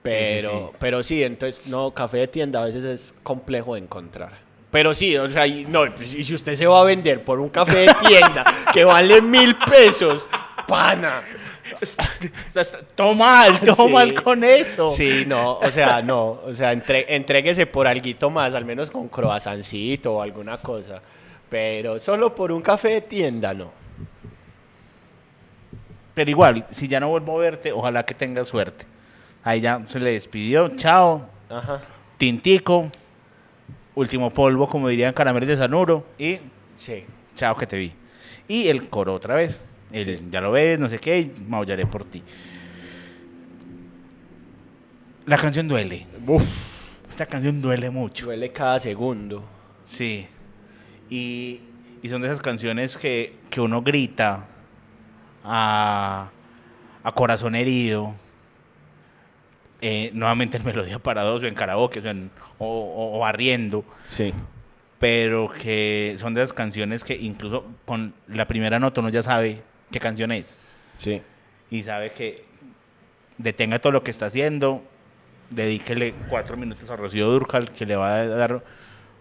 Pero, 0.03 0.71
sí. 0.73 0.77
pero 0.79 1.03
sí, 1.03 1.23
entonces, 1.23 1.67
no, 1.67 1.91
café 1.93 2.19
de 2.19 2.29
tienda 2.29 2.63
a 2.63 2.67
veces 2.67 2.85
es 2.85 3.15
complejo 3.23 3.75
de 3.75 3.81
encontrar. 3.81 4.33
Pero 4.71 4.95
sí, 4.95 5.17
o 5.17 5.29
sea, 5.29 5.47
y, 5.47 5.65
no, 5.67 5.85
y 5.87 6.25
si 6.25 6.35
usted 6.35 6.57
se 6.57 6.67
va 6.67 6.81
a 6.81 6.85
vender 6.85 7.23
por 7.25 7.41
un 7.41 7.51
café 7.51 7.81
de 7.81 7.95
tienda 8.07 8.45
que 8.73 8.85
vale 8.85 9.21
mil 9.21 9.55
pesos, 9.57 10.29
pana. 10.67 11.23
Todo 12.95 13.15
mal, 13.15 13.61
mal 13.91 14.23
con 14.23 14.45
eso. 14.45 14.91
Sí, 14.91 15.25
no, 15.27 15.59
o 15.59 15.71
sea, 15.71 16.03
no, 16.03 16.41
o 16.45 16.55
sea, 16.55 16.73
entre, 16.73 17.15
entréguese 17.15 17.67
por 17.67 17.87
alguito 17.87 18.31
más, 18.31 18.55
al 18.55 18.65
menos 18.65 18.91
con 18.91 19.09
croissancito 19.09 20.15
o 20.15 20.23
alguna 20.23 20.59
cosa. 20.59 21.03
Pero 21.53 21.99
solo 21.99 22.35
por 22.35 22.51
un 22.51 22.63
café 22.63 22.89
de 22.95 23.01
tienda, 23.03 23.53
no. 23.53 23.71
Pero 26.15 26.31
igual, 26.31 26.67
si 26.71 26.89
ya 26.89 26.99
no 26.99 27.11
vuelvo 27.11 27.37
a 27.37 27.43
verte, 27.43 27.73
ojalá 27.73 28.07
que 28.07 28.15
tengas 28.15 28.49
suerte. 28.49 28.87
Ahí 29.45 29.61
ya 29.61 29.83
se 29.87 30.01
le 30.01 30.13
despidió. 30.13 30.71
Chao. 30.77 31.29
Ajá. 31.51 31.83
Tintico. 32.17 32.91
Último 33.95 34.31
polvo, 34.31 34.67
como 34.67 34.89
dirían 34.89 35.13
caramelos 35.13 35.47
de 35.47 35.59
Sanuro. 35.59 36.07
Y 36.19 36.39
Sí. 36.73 37.05
chao 37.35 37.55
que 37.55 37.67
te 37.67 37.77
vi. 37.77 37.93
Y 38.49 38.69
el 38.69 38.89
coro 38.89 39.13
otra 39.13 39.35
vez. 39.35 39.63
El, 39.93 40.05
Sí. 40.17 40.25
Ya 40.31 40.41
lo 40.41 40.53
ves, 40.53 40.79
no 40.79 40.89
sé 40.89 40.99
qué, 40.99 41.19
y 41.21 41.35
maullaré 41.49 41.85
por 41.85 42.07
ti. 42.07 42.23
La 45.27 45.37
canción 45.37 45.69
duele. 45.69 46.07
Uf. 46.27 46.97
Esta 47.07 47.27
canción 47.27 47.61
duele 47.61 47.91
mucho. 47.91 48.25
Duele 48.25 48.49
cada 48.49 48.81
segundo. 48.81 49.45
Sí. 49.85 50.27
Y, 51.15 51.61
y 52.03 52.09
son 52.09 52.23
de 52.23 52.29
esas 52.29 52.41
canciones 52.41 52.97
que, 52.97 53.35
que 53.51 53.61
uno 53.61 53.83
grita 53.83 54.47
a, 55.45 56.31
a 57.05 57.13
corazón 57.13 57.55
herido. 57.55 58.15
eh, 59.81 60.11
nuevamente 60.15 60.57
en 60.59 60.65
melodía 60.65 60.99
para 61.01 61.23
dos 61.23 61.43
o 61.43 61.47
en 61.47 61.55
karaoke 61.55 61.99
o, 62.01 62.07
en- 62.09 62.31
o, 62.59 62.67
o- 62.67 63.17
o 63.17 63.19
barriendo. 63.19 63.85
Sí. 64.07 64.33
Pero 65.01 65.51
que 65.51 66.15
son 66.19 66.35
de 66.35 66.43
esas 66.43 66.53
canciones 66.53 67.03
que 67.03 67.15
incluso 67.17 67.67
con 67.85 68.15
la 68.29 68.47
primera 68.47 68.79
nota 68.79 69.01
uno 69.01 69.11
ya 69.11 69.23
sabe 69.23 69.61
qué 69.91 69.99
canción 69.99 70.31
es. 70.31 70.57
Sí. 70.97 71.21
Y 71.71 71.83
sabe 71.83 72.13
que 72.13 72.45
detenga 73.39 73.81
todo 73.81 73.93
lo 73.93 74.05
que 74.05 74.13
está 74.13 74.27
haciendo. 74.27 74.85
Dedíquele 75.51 76.15
cuatro 76.31 76.57
minutos 76.57 76.89
a 76.89 76.95
Rocío 76.97 77.29
Durcal, 77.29 77.73
que 77.73 77.85
le 77.85 77.97
va 77.97 78.15
a 78.17 78.27
dar 78.27 78.63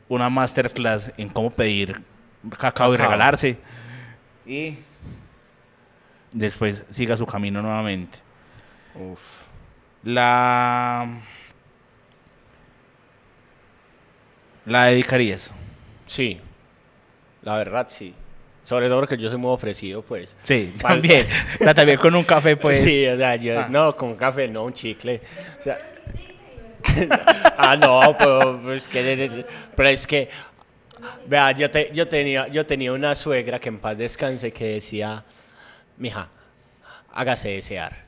una 0.10 0.30
masterclass 0.30 1.12
en 1.18 1.30
cómo 1.30 1.50
pedir 1.52 2.02
cacao, 2.58 2.94
y 2.94 2.98
regalarse. 2.98 3.58
Y 4.46 4.78
después 6.32 6.84
siga 6.90 7.16
su 7.18 7.26
camino 7.26 7.62
nuevamente. 7.62 8.18
Uf. 8.96 9.20
La. 10.04 11.20
La 14.66 14.86
dedicarías. 14.86 15.54
Sí. 16.06 16.40
La 17.44 17.58
verdad, 17.58 17.88
sí. 17.90 18.14
Sobre 18.64 18.88
todo 18.90 19.00
porque 19.00 19.18
yo 19.18 19.30
soy 19.30 19.40
muy 19.40 19.52
ofrecido, 19.52 20.04
pues. 20.04 20.36
Sí, 20.44 20.74
también. 20.80 21.26
La 21.60 21.74
también 21.74 21.98
con 21.98 22.14
un 22.16 22.24
café, 22.24 22.56
pues. 22.56 22.80
Sí, 22.84 23.06
o 23.08 23.18
sea, 23.18 23.36
yo, 23.36 23.60
Ah. 23.60 23.68
no, 23.70 23.96
con 23.96 24.16
café, 24.16 24.48
no, 24.48 24.64
un 24.66 24.74
chicle. 24.74 25.22
O 25.60 25.64
sea, 25.64 25.80
ah, 27.58 27.76
no, 27.76 28.16
pero, 28.18 28.60
pues, 28.64 28.88
que, 28.88 29.46
pero 29.76 29.90
es 29.90 30.06
que, 30.08 30.30
vea, 31.28 31.52
yo, 31.52 31.70
te- 31.70 31.92
yo, 31.94 32.08
tenía, 32.08 32.48
yo 32.48 32.66
tenía 32.66 32.94
una 32.94 33.16
suegra 33.16 33.60
que 33.60 33.70
en 33.70 33.80
paz 33.80 33.98
descanse 33.98 34.52
que 34.52 34.66
decía, 34.74 35.24
mija, 35.98 36.30
hágase 37.14 37.50
desear, 37.50 38.06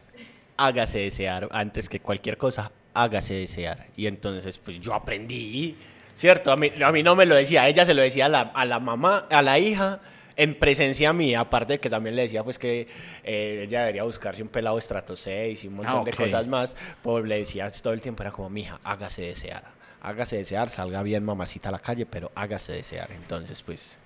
hágase 0.57 0.99
desear, 0.99 1.47
antes 1.51 1.89
que 1.89 1.99
cualquier 1.99 2.38
cosa, 2.38 2.71
hágase 2.93 3.34
desear. 3.36 3.88
Y 3.95 4.07
entonces, 4.07 4.57
pues 4.57 4.80
yo 4.80 4.93
aprendí, 4.93 5.76
¿cierto? 6.15 6.51
A 6.51 6.55
mí, 6.55 6.71
a 6.84 6.91
mí 6.91 7.03
no 7.03 7.15
me 7.15 7.26
lo 7.26 7.36
decía, 7.36 7.67
ella 7.67 7.86
se 7.86 7.93
lo 7.93 8.01
decía 8.01 8.26
a 8.28 8.30
la, 8.30 8.41
a 8.53 8.65
la 8.65 8.80
mamá, 8.80 9.28
a 9.30 9.41
la 9.41 9.59
hija, 9.59 9.99
en 10.36 10.56
presencia 10.56 11.14
mía, 11.14 11.42
aparte 11.42 11.74
de 11.74 11.80
que 11.80 11.90
también 11.90 12.16
le 12.16 12.24
decía 12.24 12.44
pues 12.44 12.58
que 12.58 12.88
eh, 13.24 13.64
ella 13.68 13.82
debería 13.82 14.04
buscarse 14.04 14.42
un 14.42 14.50
pelado 14.50 14.78
estrato 14.78 15.16
6 15.16 15.64
y 15.64 15.68
un 15.68 15.76
montón 15.76 16.02
Ah, 16.02 16.04
de 16.04 16.14
cosas 16.14 16.48
más, 16.48 16.76
pues 17.02 17.26
le 17.26 17.38
decía 17.40 17.70
todo 17.72 17.94
el 17.94 18.02
tiempo, 18.02 18.24
era 18.24 18.32
como, 18.32 18.50
mija, 18.50 18.80
hágase 18.84 19.22
desear, 19.24 19.64
hágase 20.02 20.38
desear, 20.38 20.70
salga 20.70 21.04
bien 21.04 21.24
mamacita 21.24 21.70
a 21.70 21.72
la 21.74 21.80
calle, 21.80 22.06
pero 22.06 22.32
hágase 22.36 22.74
desear. 22.74 23.12
Entonces, 23.12 23.62
pues, 23.62 24.00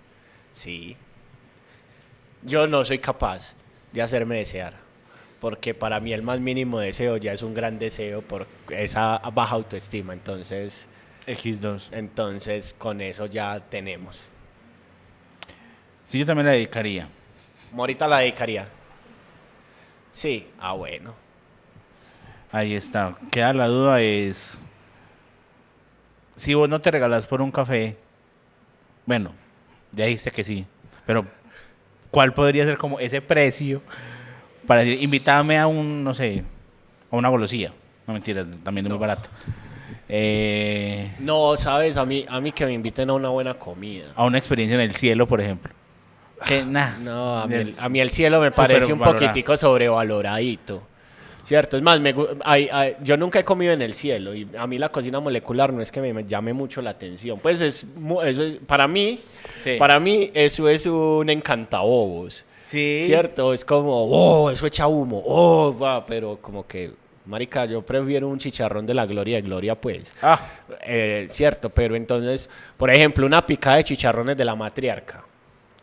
sí. 0.51 0.97
Yo 2.43 2.67
no 2.67 2.85
soy 2.85 2.99
capaz 2.99 3.53
de 3.93 4.01
hacerme 4.01 4.37
desear, 4.37 4.73
porque 5.39 5.73
para 5.73 5.99
mí 5.99 6.13
el 6.13 6.21
más 6.23 6.39
mínimo 6.39 6.79
deseo 6.79 7.17
ya 7.17 7.33
es 7.33 7.41
un 7.41 7.53
gran 7.53 7.79
deseo 7.79 8.21
por 8.21 8.47
esa 8.69 9.19
baja 9.33 9.55
autoestima, 9.55 10.13
entonces, 10.13 10.87
X2. 11.25 11.87
entonces 11.91 12.75
con 12.77 13.01
eso 13.01 13.25
ya 13.25 13.59
tenemos. 13.69 14.19
Sí, 16.07 16.19
yo 16.19 16.25
también 16.25 16.45
la 16.45 16.53
dedicaría. 16.53 17.07
Morita 17.71 18.07
la 18.07 18.19
dedicaría. 18.19 18.67
Sí, 20.11 20.47
ah 20.59 20.73
bueno. 20.73 21.13
Ahí 22.51 22.73
está. 22.73 23.15
Queda 23.31 23.53
la 23.53 23.67
duda 23.67 24.01
es... 24.01 24.59
Si 26.35 26.53
vos 26.53 26.69
no 26.69 26.79
te 26.79 26.91
regalás 26.91 27.27
por 27.27 27.41
un 27.41 27.51
café, 27.51 27.97
bueno, 29.05 29.31
ya 29.91 30.05
dijiste 30.05 30.29
que 30.31 30.43
sí, 30.43 30.65
pero 31.05 31.25
¿cuál 32.11 32.31
podría 32.33 32.63
ser 32.63 32.77
como 32.77 32.99
ese 32.99 33.21
precio 33.21 33.81
para 34.67 34.81
decir, 34.81 35.03
invítame 35.03 35.57
a 35.57 35.65
un, 35.65 36.03
no 36.03 36.13
sé, 36.13 36.43
a 37.11 37.15
una 37.15 37.29
golosía? 37.29 37.73
No 38.05 38.13
mentira, 38.13 38.45
también 38.63 38.85
es 38.85 38.91
muy 38.91 38.99
barato. 38.99 39.29
Eh, 40.07 41.11
No, 41.19 41.57
sabes, 41.57 41.97
a 41.97 42.05
mí, 42.05 42.23
a 42.29 42.39
mí 42.39 42.51
que 42.51 42.65
me 42.67 42.73
inviten 42.73 43.09
a 43.09 43.13
una 43.13 43.29
buena 43.29 43.55
comida. 43.55 44.13
a 44.15 44.23
una 44.23 44.37
experiencia 44.37 44.75
en 44.75 44.81
el 44.81 44.93
cielo, 44.95 45.27
por 45.27 45.41
ejemplo. 45.41 45.73
Que 46.45 46.63
nada. 46.63 46.97
No, 47.01 47.39
a 47.39 47.47
mí, 47.47 47.55
el, 47.55 47.75
a 47.77 47.89
mí 47.89 47.99
el 47.99 48.09
cielo 48.09 48.39
me 48.41 48.51
parece 48.61 48.91
un 48.93 48.99
poquitico 48.99 49.55
sobrevaloradito. 49.57 50.83
¿Cierto? 51.43 51.77
Es 51.77 51.83
más, 51.83 52.01
me 52.01 52.13
hay- 52.43 52.67
hay- 52.69 52.97
yo 53.01 53.15
nunca 53.15 53.39
he 53.39 53.45
comido 53.45 53.71
en 53.71 53.81
el 53.81 53.93
cielo 53.93 54.35
y 54.35 54.49
a 54.57 54.67
mí 54.67 54.77
la 54.77 54.89
cocina 54.89 55.21
molecular 55.21 55.71
no 55.71 55.81
es 55.81 55.93
que 55.93 56.01
me, 56.01 56.11
me 56.13 56.25
llame 56.25 56.51
mucho 56.51 56.81
la 56.81 56.89
atención. 56.89 57.39
Pues 57.39 57.61
es, 57.61 57.85
eso 58.25 58.43
es- 58.43 58.57
para 58.67 58.85
mí, 58.85 59.21
Sí. 59.63 59.77
para 59.79 59.97
mí 59.97 60.29
eso 60.33 60.67
es 60.67 60.85
un 60.87 61.29
encantabobos. 61.29 62.43
Sí. 62.63 63.03
¿Cierto? 63.05 63.53
Es 63.53 63.63
como, 63.63 63.95
oh, 63.95 64.49
eso 64.51 64.67
echa 64.67 64.87
humo, 64.87 65.23
oh, 65.25 65.73
va, 65.81 66.05
pero 66.05 66.37
como 66.41 66.67
que, 66.67 66.91
marica, 67.25 67.63
yo 67.63 67.81
prefiero 67.81 68.27
un 68.27 68.37
chicharrón 68.39 68.85
de 68.85 68.93
la 68.93 69.05
gloria 69.05 69.37
de 69.37 69.41
gloria, 69.43 69.73
pues. 69.79 70.13
Ah, 70.21 70.37
Eh, 70.85 71.27
cierto, 71.29 71.69
pero 71.69 71.95
entonces, 71.95 72.49
por 72.75 72.89
ejemplo, 72.89 73.25
una 73.25 73.45
picada 73.45 73.77
de 73.77 73.85
chicharrones 73.85 74.35
de 74.35 74.43
la 74.43 74.53
matriarca. 74.55 75.23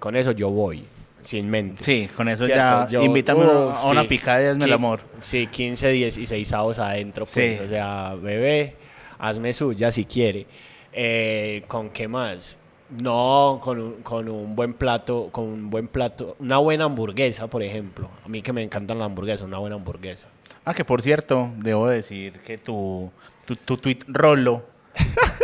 Con 0.05 0.17
eso 0.17 0.33
yo 0.33 0.51
voy, 0.51 0.85
sin 1.23 1.49
mente. 1.49 1.83
sí, 1.83 2.11
con 2.15 2.29
eso 2.29 2.45
Cierto, 2.45 2.63
ya. 2.63 2.87
yo- 2.89 3.03
invítame 3.03 3.43
a 3.45 3.87
una 3.87 4.03
sí. 4.03 4.09
picada 4.09 4.43
y 4.43 4.47
hazme 4.49 4.67
el 4.67 4.73
amor. 4.75 5.01
Sí, 5.23 5.47
15, 5.47 5.89
16 5.93 6.53
avos 6.53 6.79
adentro, 6.79 7.25
pues. 7.25 7.57
Sí. 7.59 7.65
O 7.65 7.69
sea, 7.71 8.15
bebé, 8.21 8.77
hazme 9.19 9.55
suya 9.55 9.91
si 9.91 10.05
quiere. 10.05 10.47
Eh, 10.93 11.63
¿Con 11.69 11.89
qué 11.89 12.07
más? 12.07 12.59
No, 13.03 13.61
con 13.63 13.81
un, 13.81 13.93
con 14.03 14.29
un 14.29 14.55
buen 14.55 14.75
plato, 14.75 15.31
con 15.33 15.45
un 15.47 15.71
buen 15.71 15.89
plato, 15.89 16.37
una 16.39 16.59
buena 16.59 16.85
hamburguesa, 16.85 17.47
por 17.47 17.63
ejemplo. 17.63 18.11
A 18.27 18.29
mí 18.29 18.43
que 18.43 18.53
me 18.53 18.63
encantan 18.63 18.99
las 18.99 19.07
hamburguesas, 19.07 19.47
una 19.47 19.57
buena 19.57 19.77
hamburguesa. 19.77 20.27
Ah, 20.67 20.75
que 20.75 20.85
por 20.85 21.01
cierto, 21.01 21.49
debo 21.57 21.89
decir 21.89 22.41
que 22.41 22.59
tu, 22.59 23.11
tu, 23.47 23.57
tu 23.57 23.79
tweet 23.79 24.01
rolo, 24.09 24.67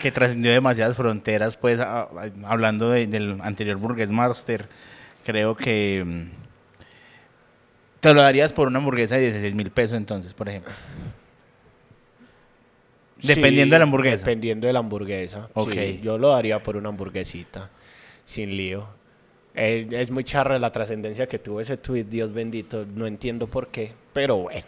que 0.00 0.12
trascendió 0.12 0.50
demasiadas 0.52 0.96
fronteras, 0.96 1.56
pues 1.56 1.80
a- 1.80 2.02
a- 2.02 2.08
hablando 2.46 2.90
de- 2.90 3.06
del 3.06 3.38
anterior 3.42 3.76
Burgués 3.76 4.10
Master, 4.10 4.68
creo 5.24 5.56
que 5.56 6.02
mm, 6.06 6.22
te 8.00 8.14
lo 8.14 8.22
darías 8.22 8.52
por 8.52 8.68
una 8.68 8.78
hamburguesa 8.78 9.16
de 9.16 9.22
16 9.22 9.54
mil 9.54 9.70
pesos 9.70 9.96
entonces, 9.96 10.32
por 10.34 10.48
ejemplo. 10.48 10.72
Dependiendo 13.20 13.64
Sí, 13.64 13.70
de 13.70 13.78
la 13.78 13.82
hamburguesa. 13.84 14.16
Dependiendo 14.24 14.66
de 14.68 14.72
la 14.72 14.78
hamburguesa. 14.78 15.48
Ok. 15.54 15.72
sí, 15.72 16.00
yo 16.02 16.18
lo 16.18 16.28
daría 16.28 16.62
por 16.62 16.76
una 16.76 16.90
hamburguesita, 16.90 17.68
sin 18.24 18.56
lío. 18.56 18.86
Es, 19.54 19.90
es 19.90 20.10
muy 20.12 20.22
charra 20.22 20.56
la 20.60 20.70
trascendencia 20.70 21.26
que 21.26 21.40
tuvo 21.40 21.60
ese 21.60 21.76
tweet, 21.76 22.04
Dios 22.04 22.32
bendito. 22.32 22.86
No 22.94 23.06
entiendo 23.08 23.48
por 23.48 23.68
qué, 23.68 23.92
pero 24.12 24.36
bueno. 24.36 24.66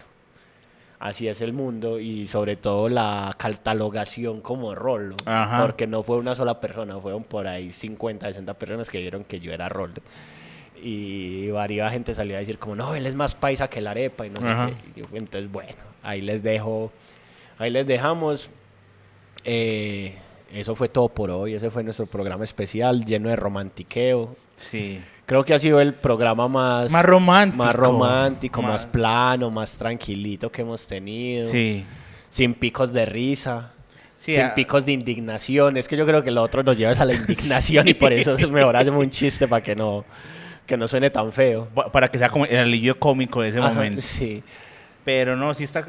Así 1.00 1.26
es 1.26 1.40
el 1.40 1.52
mundo 1.52 1.98
y 1.98 2.26
sobre 2.26 2.56
todo 2.56 2.88
la 2.88 3.34
catalogación 3.36 4.40
como 4.40 4.74
rolo. 4.74 5.16
Ajá. 5.24 5.62
Porque 5.62 5.86
no 5.86 6.02
fue 6.02 6.18
una 6.18 6.34
sola 6.34 6.60
persona, 6.60 6.98
fueron 7.00 7.24
por 7.24 7.48
ahí 7.48 7.72
50, 7.72 8.26
60 8.26 8.54
personas 8.54 8.90
que 8.90 8.98
vieron 8.98 9.24
que 9.24 9.40
yo 9.40 9.52
era 9.52 9.68
rolo. 9.68 9.94
Y 10.82 11.48
varias 11.50 11.92
gente 11.92 12.14
salió 12.14 12.36
a 12.36 12.40
decir 12.40 12.58
como, 12.58 12.76
no, 12.76 12.94
él 12.94 13.06
es 13.06 13.14
más 13.14 13.34
paisa 13.34 13.68
que 13.68 13.80
la 13.80 13.90
arepa 13.90 14.26
y 14.26 14.30
no 14.30 14.48
Ajá. 14.48 14.68
sé 14.68 14.74
qué. 14.94 15.00
Y 15.00 15.16
entonces, 15.16 15.50
bueno, 15.50 15.72
ahí 16.02 16.20
les 16.20 16.42
dejo 16.42 16.92
Ahí 17.60 17.68
les 17.68 17.86
dejamos. 17.86 18.48
Eh, 19.44 20.14
eso 20.50 20.74
fue 20.74 20.88
todo 20.88 21.10
por 21.10 21.30
hoy. 21.30 21.52
Ese 21.52 21.70
fue 21.70 21.84
nuestro 21.84 22.06
programa 22.06 22.42
especial 22.42 23.04
lleno 23.04 23.28
de 23.28 23.36
romantiqueo. 23.36 24.34
Sí. 24.56 24.98
Creo 25.30 25.44
que 25.44 25.54
ha 25.54 25.60
sido 25.60 25.80
el 25.80 25.94
programa 25.94 26.48
más, 26.48 26.90
Más 26.90 27.04
romántico. 27.04 27.62
más 27.64 27.74
romántico, 27.76 28.62
más, 28.62 28.70
Más- 28.72 28.86
plano, 28.86 29.48
más 29.48 29.78
tranquilito 29.78 30.50
que 30.50 30.62
hemos 30.62 30.88
tenido. 30.88 31.48
Sí. 31.48 31.84
Sin 32.28 32.52
picos 32.54 32.92
de 32.92 33.06
risa. 33.06 33.70
Sí, 34.18 34.34
sin 34.34 34.42
a- 34.42 34.54
picos 34.56 34.84
de 34.84 34.90
indignación. 34.92 35.76
Es 35.76 35.86
que 35.86 35.96
yo 35.96 36.04
creo 36.04 36.24
que 36.24 36.32
lo 36.32 36.42
otro 36.42 36.64
nos 36.64 36.76
lleva 36.76 36.92
a 36.92 37.04
la 37.04 37.14
indignación 37.14 37.86
y 37.86 37.94
por 37.94 38.12
eso 38.12 38.34
es 38.34 38.50
mejor 38.50 38.74
hacemos 38.76 39.04
un 39.04 39.10
chiste 39.10 39.46
para 39.46 39.62
que 39.62 39.76
no, 39.76 40.04
que 40.66 40.76
no 40.76 40.88
suene 40.88 41.10
tan 41.10 41.30
feo. 41.30 41.68
Pa- 41.72 41.92
Para 41.92 42.08
que 42.10 42.18
sea 42.18 42.28
como 42.28 42.44
el 42.44 42.58
alivio 42.58 42.98
cómico 42.98 43.40
de 43.40 43.50
ese 43.50 43.60
Ajá, 43.60 43.68
momento. 43.72 44.00
Sí. 44.02 44.42
Pero 45.04 45.36
no, 45.36 45.54
sí 45.54 45.62
está. 45.62 45.86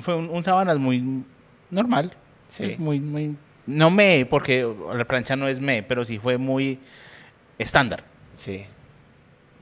Fue 0.00 0.16
un, 0.16 0.28
un 0.28 0.42
sábanas 0.42 0.76
muy 0.78 1.22
normal. 1.70 2.12
Sí. 2.48 2.64
Es 2.64 2.78
muy, 2.80 2.98
muy. 2.98 3.36
No 3.64 3.90
me, 3.90 4.26
porque 4.28 4.68
la 4.92 5.04
plancha 5.04 5.36
no 5.36 5.46
es 5.46 5.60
me, 5.60 5.84
pero 5.84 6.04
sí 6.04 6.18
fue 6.18 6.36
muy 6.36 6.80
estándar. 7.58 8.02
Sí. 8.34 8.64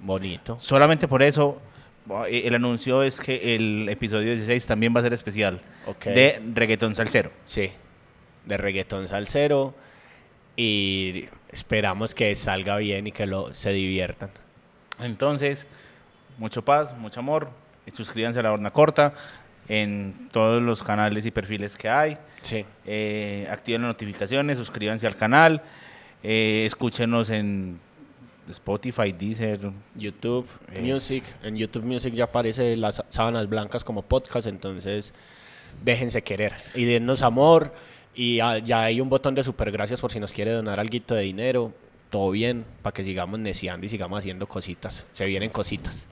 Bonito. 0.03 0.59
Solamente 0.61 1.07
por 1.09 1.23
eso, 1.23 1.61
eh, 2.29 2.43
el 2.47 2.55
anuncio 2.55 3.03
es 3.03 3.21
que 3.21 3.55
el 3.55 3.89
episodio 3.89 4.33
16 4.35 4.67
también 4.67 4.95
va 4.95 5.01
a 5.01 5.03
ser 5.03 5.13
especial. 5.13 5.61
Ok. 5.87 6.07
De 6.07 6.43
reggaetón 6.55 6.95
salsero. 6.95 7.31
Sí. 7.45 7.71
De 8.47 8.57
reggaetón 8.57 9.09
salsero. 9.09 9.75
Y 10.57 11.27
esperamos 11.51 12.15
que 12.15 12.35
salga 12.35 12.77
bien 12.77 13.07
y 13.07 13.13
que 13.13 13.27
lo, 13.27 13.55
se 13.55 13.73
diviertan. 13.73 14.31
Entonces, 15.01 15.67
mucho 16.39 16.63
paz, 16.65 16.97
mucho 16.97 17.21
amor. 17.21 17.51
y 17.87 17.91
Suscríbanse 17.91 18.41
a 18.41 18.43
la 18.43 18.53
horna 18.53 18.71
corta 18.71 19.15
en 19.69 20.29
todos 20.33 20.61
los 20.63 20.83
canales 20.83 21.25
y 21.27 21.31
perfiles 21.31 21.77
que 21.77 21.89
hay. 21.89 22.19
Sí. 22.43 22.65
Eh, 22.87 23.47
activen 23.51 23.83
las 23.83 23.91
notificaciones, 23.91 24.59
suscríbanse 24.59 25.07
al 25.07 25.17
canal. 25.17 25.63
eh, 26.23 26.65
escúchenos 26.67 27.31
en 27.31 27.81
Spotify, 28.51 29.13
Deezer. 29.13 29.59
YouTube 29.95 30.47
Eh. 30.73 30.81
Music. 30.81 31.25
En 31.43 31.57
YouTube 31.57 31.85
Music 31.85 32.13
ya 32.15 32.25
aparece 32.25 32.77
las 32.77 33.03
sábanas 33.09 33.49
blancas 33.49 33.85
como 33.85 34.03
podcast, 34.03 34.47
entonces 34.47 35.13
déjense 35.85 36.23
querer 36.23 36.55
y 36.75 36.85
dennos 36.85 37.23
amor. 37.23 37.73
Y 38.15 38.41
ah, 38.41 38.59
ya 38.59 38.83
hay 38.83 39.01
un 39.01 39.09
botón 39.09 39.35
de 39.35 39.45
super 39.45 39.71
gracias 39.71 40.01
por 40.01 40.11
si 40.11 40.19
nos 40.21 40.33
quiere 40.33 40.51
donar 40.53 40.81
algo 40.81 40.99
de 41.15 41.21
dinero. 41.23 41.73
Todo 42.11 42.33
bien, 42.33 42.65
para 42.83 42.93
que 42.93 43.05
sigamos 43.05 43.39
neciando 43.39 43.87
y 43.87 43.89
sigamos 43.89 44.19
haciendo 44.19 44.49
cositas. 44.49 45.07
Se 45.13 45.27
vienen 45.27 45.51
cositas. 45.51 46.07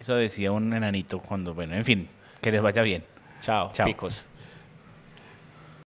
Eso 0.00 0.16
decía 0.16 0.50
un 0.50 0.72
enanito 0.72 1.20
cuando, 1.20 1.54
bueno, 1.54 1.76
en 1.76 1.84
fin, 1.84 2.08
que 2.40 2.50
les 2.50 2.60
vaya 2.60 2.82
bien. 2.82 3.04
Chao, 3.40 3.70
Chao. 3.72 3.86
picos. 3.86 4.24